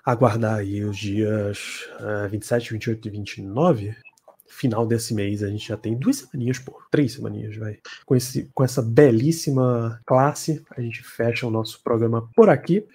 aguardar 0.07 0.59
aí 0.59 0.85
os 0.85 0.97
dias 0.97 1.85
uh, 1.99 2.29
27, 2.29 2.71
28 2.71 3.07
e 3.09 3.11
29. 3.11 3.95
Final 4.47 4.87
desse 4.87 5.13
mês, 5.13 5.43
a 5.43 5.49
gente 5.49 5.67
já 5.67 5.75
tem 5.75 5.97
duas 5.97 6.19
semaninhas, 6.19 6.57
pô, 6.59 6.81
três 6.89 7.11
semaninhas, 7.11 7.57
vai. 7.57 7.77
Com, 8.05 8.15
esse, 8.15 8.49
com 8.55 8.63
essa 8.63 8.81
belíssima 8.81 9.99
classe, 10.05 10.63
a 10.71 10.79
gente 10.79 11.03
fecha 11.03 11.45
o 11.45 11.51
nosso 11.51 11.83
programa 11.83 12.27
por 12.33 12.49
aqui. 12.49 12.87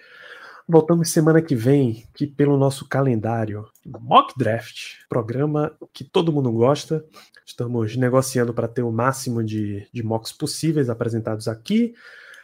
Voltamos 0.67 1.11
semana 1.11 1.39
que 1.39 1.55
vem, 1.55 2.03
que 2.15 2.25
pelo 2.25 2.57
nosso 2.57 2.89
calendário, 2.89 3.67
Mock 3.85 4.33
Draft, 4.35 4.95
programa 5.07 5.71
que 5.93 6.03
todo 6.03 6.33
mundo 6.33 6.51
gosta. 6.51 7.05
Estamos 7.45 7.95
negociando 7.95 8.55
para 8.55 8.67
ter 8.67 8.81
o 8.81 8.91
máximo 8.91 9.43
de, 9.43 9.87
de 9.93 10.01
mocks 10.01 10.31
possíveis 10.31 10.89
apresentados 10.89 11.47
aqui. 11.47 11.93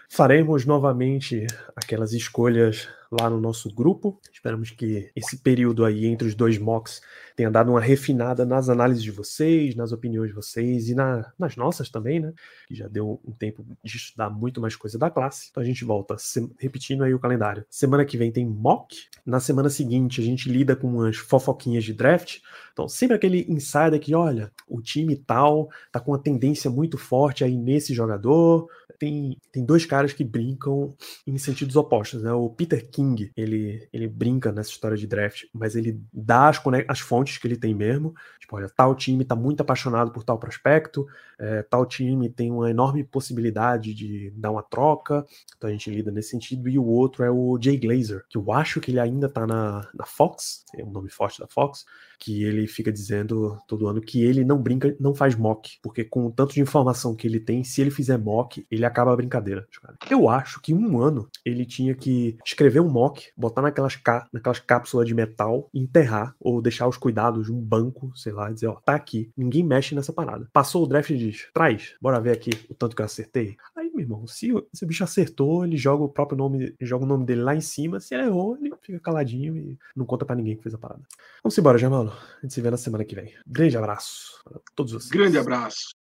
Faremos 0.08 0.64
novamente 0.64 1.48
aquelas 1.76 2.14
escolhas 2.14 2.88
lá 3.12 3.30
no 3.30 3.40
nosso 3.40 3.74
grupo. 3.74 4.20
Esperamos 4.32 4.72
que 4.72 5.12
esse 5.16 5.42
período 5.42 5.86
aí 5.86 6.06
entre 6.06 6.28
os 6.28 6.36
dois 6.36 6.58
mocks 6.58 7.02
tenha 7.40 7.50
dado 7.50 7.72
uma 7.72 7.80
refinada 7.80 8.46
nas 8.46 8.68
análises 8.68 9.02
de 9.02 9.12
vocês, 9.12 9.74
nas 9.74 9.94
opiniões 9.94 10.28
de 10.28 10.36
vocês 10.36 10.90
e 10.90 10.94
na, 10.94 11.32
nas 11.40 11.56
nossas 11.56 11.90
também, 11.90 12.20
né? 12.20 12.34
Que 12.68 12.76
já 12.76 12.86
deu 12.86 13.22
um 13.26 13.32
tempo 13.32 13.66
de 13.82 13.96
estudar 13.96 14.30
muito 14.30 14.60
mais 14.60 14.76
coisa 14.76 15.00
da 15.00 15.10
classe. 15.10 15.48
Então 15.50 15.64
a 15.64 15.66
gente 15.66 15.86
volta, 15.86 16.18
repetindo 16.60 17.02
aí 17.02 17.14
o 17.14 17.20
calendário. 17.20 17.64
Semana 17.70 18.04
que 18.04 18.18
vem 18.18 18.30
tem 18.30 18.46
mock. 18.46 18.94
Na 19.26 19.40
semana 19.40 19.70
seguinte 19.70 20.20
a 20.20 20.24
gente 20.24 20.52
lida 20.52 20.76
com 20.76 20.88
umas 20.88 21.16
fofoquinhas 21.16 21.86
de 21.86 21.94
draft. 21.94 22.40
Então 22.74 22.90
sempre 22.90 23.16
aquele 23.16 23.46
insider 23.48 24.02
que, 24.02 24.14
olha, 24.14 24.52
o 24.68 24.82
time 24.82 25.16
tal 25.16 25.70
tá 25.94 26.02
com 26.02 26.12
uma 26.12 26.20
tendência 26.20 26.70
muito 26.70 26.98
forte 26.98 27.46
aí 27.46 27.56
nesse 27.56 27.94
jogador. 27.94 28.68
Tem, 29.00 29.38
tem 29.54 29.64
dois 29.64 29.86
caras 29.86 30.12
que 30.12 30.26
brincam 30.26 30.94
em 31.26 31.38
sentidos 31.38 31.78
opostos, 31.78 32.22
né? 32.22 32.34
O 32.34 32.50
Peter 32.50 32.86
King, 32.90 33.32
ele, 33.38 33.88
ele 33.94 34.10
brinca 34.10 34.52
nessa 34.52 34.72
história 34.72 34.98
de 34.98 35.08
draft, 35.08 35.46
mas 35.54 35.74
ele 35.78 36.02
dá 36.12 36.50
as, 36.50 36.62
as 36.86 37.00
fontes 37.00 37.29
que 37.38 37.48
ele 37.48 37.58
tem 37.58 37.74
mesmo. 37.74 38.14
Tipo, 38.40 38.56
olha, 38.56 38.70
tal 38.70 38.96
time 38.96 39.24
está 39.24 39.36
muito 39.36 39.62
apaixonado 39.62 40.12
por 40.12 40.24
tal 40.24 40.40
prospecto, 40.40 41.06
é, 41.38 41.62
tal 41.64 41.86
time 41.86 42.30
tem 42.30 42.52
uma 42.52 42.70
enorme 42.70 43.04
possibilidade 43.04 43.94
de 43.94 44.32
dar 44.36 44.52
uma 44.52 44.64
troca, 44.64 45.26
então 45.58 45.70
a 45.70 45.74
gente 45.74 45.90
lida 45.90 46.12
nesse 46.12 46.30
sentido. 46.30 46.70
E 46.70 46.80
o 46.80 46.86
outro 46.86 47.24
é 47.24 47.30
o 47.30 47.60
Jay 47.62 47.78
Glazer, 47.78 48.26
que 48.30 48.38
eu 48.38 48.52
acho 48.52 48.80
que 48.80 48.92
ele 48.92 49.00
ainda 49.00 49.28
está 49.28 49.46
na, 49.46 49.88
na 49.94 50.06
Fox, 50.06 50.64
é 50.74 50.84
um 50.84 50.92
nome 50.92 51.10
forte 51.10 51.40
da 51.40 51.48
Fox, 51.48 51.86
que 52.20 52.44
ele 52.44 52.68
fica 52.68 52.92
dizendo 52.92 53.58
todo 53.68 53.88
ano 53.88 54.02
que 54.02 54.24
ele 54.24 54.44
não 54.44 54.62
brinca, 54.62 54.96
não 55.00 55.16
faz 55.16 55.36
mock, 55.36 55.80
porque 55.82 56.04
com 56.04 56.28
o 56.28 56.32
tanto 56.32 56.54
de 56.54 56.62
informação 56.62 57.16
que 57.16 57.26
ele 57.26 57.40
tem, 57.40 57.64
se 57.64 57.82
ele 57.82 57.90
fizer 57.90 58.18
mock, 58.18 58.66
ele 58.70 58.86
acaba 58.86 59.14
a 59.14 59.16
brincadeira. 59.16 59.66
Eu 60.10 60.30
acho 60.30 60.62
que 60.62 60.74
um 60.74 61.02
ano 61.02 61.30
ele 61.46 61.66
tinha 61.66 61.96
que 61.96 62.38
escrever 62.46 62.82
um 62.82 62.90
mock, 62.90 63.28
botar 63.38 63.62
naquelas, 63.62 63.98
naquelas 64.34 64.60
cápsulas 64.60 65.08
de 65.08 65.14
metal, 65.14 65.70
enterrar, 65.74 66.36
ou 66.40 66.62
deixar 66.62 66.88
os 66.88 66.98
cuidados 66.98 67.46
de 67.46 67.54
um 67.54 67.60
banco, 67.60 68.12
sei 68.16 68.34
lá, 68.34 68.52
e 68.52 68.54
dizer, 68.54 68.68
ó, 68.68 68.76
tá 68.76 68.96
aqui, 68.96 69.32
ninguém 69.38 69.64
mexe 69.64 69.96
nessa 69.96 70.12
parada. 70.12 70.50
Passou 70.52 70.84
o 70.84 70.88
draft 70.88 71.10
e 71.12 71.18
diz, 71.18 71.48
traz, 71.54 71.96
bora 72.02 72.20
ver 72.20 72.32
aqui 72.32 72.52
o 72.70 72.74
tanto 72.74 72.96
que 72.96 73.02
eu 73.02 73.06
acertei. 73.06 73.56
Aí, 73.76 73.90
meu 73.90 74.02
irmão, 74.02 74.28
se, 74.28 74.52
se 74.74 74.84
o 74.84 74.88
bicho 74.88 75.04
acertou, 75.04 75.66
ele 75.66 75.78
joga 75.78 76.04
o 76.04 76.10
próprio 76.10 76.38
nome, 76.38 76.76
joga 76.82 77.06
o 77.06 77.08
nome 77.08 77.26
dele 77.26 77.42
lá 77.42 77.56
em 77.56 77.62
cima, 77.62 78.00
se 78.00 78.14
ele 78.14 78.24
errou, 78.24 78.58
ele 78.58 78.74
fica 78.82 79.00
caladinho 79.00 79.56
e 79.56 79.78
não 79.96 80.06
conta 80.06 80.26
para 80.26 80.36
ninguém 80.36 80.56
que 80.56 80.64
fez 80.64 80.76
a 80.76 80.78
parada. 80.78 81.02
Vamos 81.44 81.58
embora, 81.58 81.78
A 82.12 82.42
gente 82.42 82.54
se 82.54 82.62
vê 82.62 82.70
na 82.70 82.78
semana 82.78 83.06
que 83.06 83.16
vem. 83.16 83.34
Grande 83.46 83.78
abraço 83.78 84.42
para 84.44 84.60
todos 84.76 84.94
vocês. 84.94 85.12
Grande 85.12 85.38
abraço. 85.38 85.99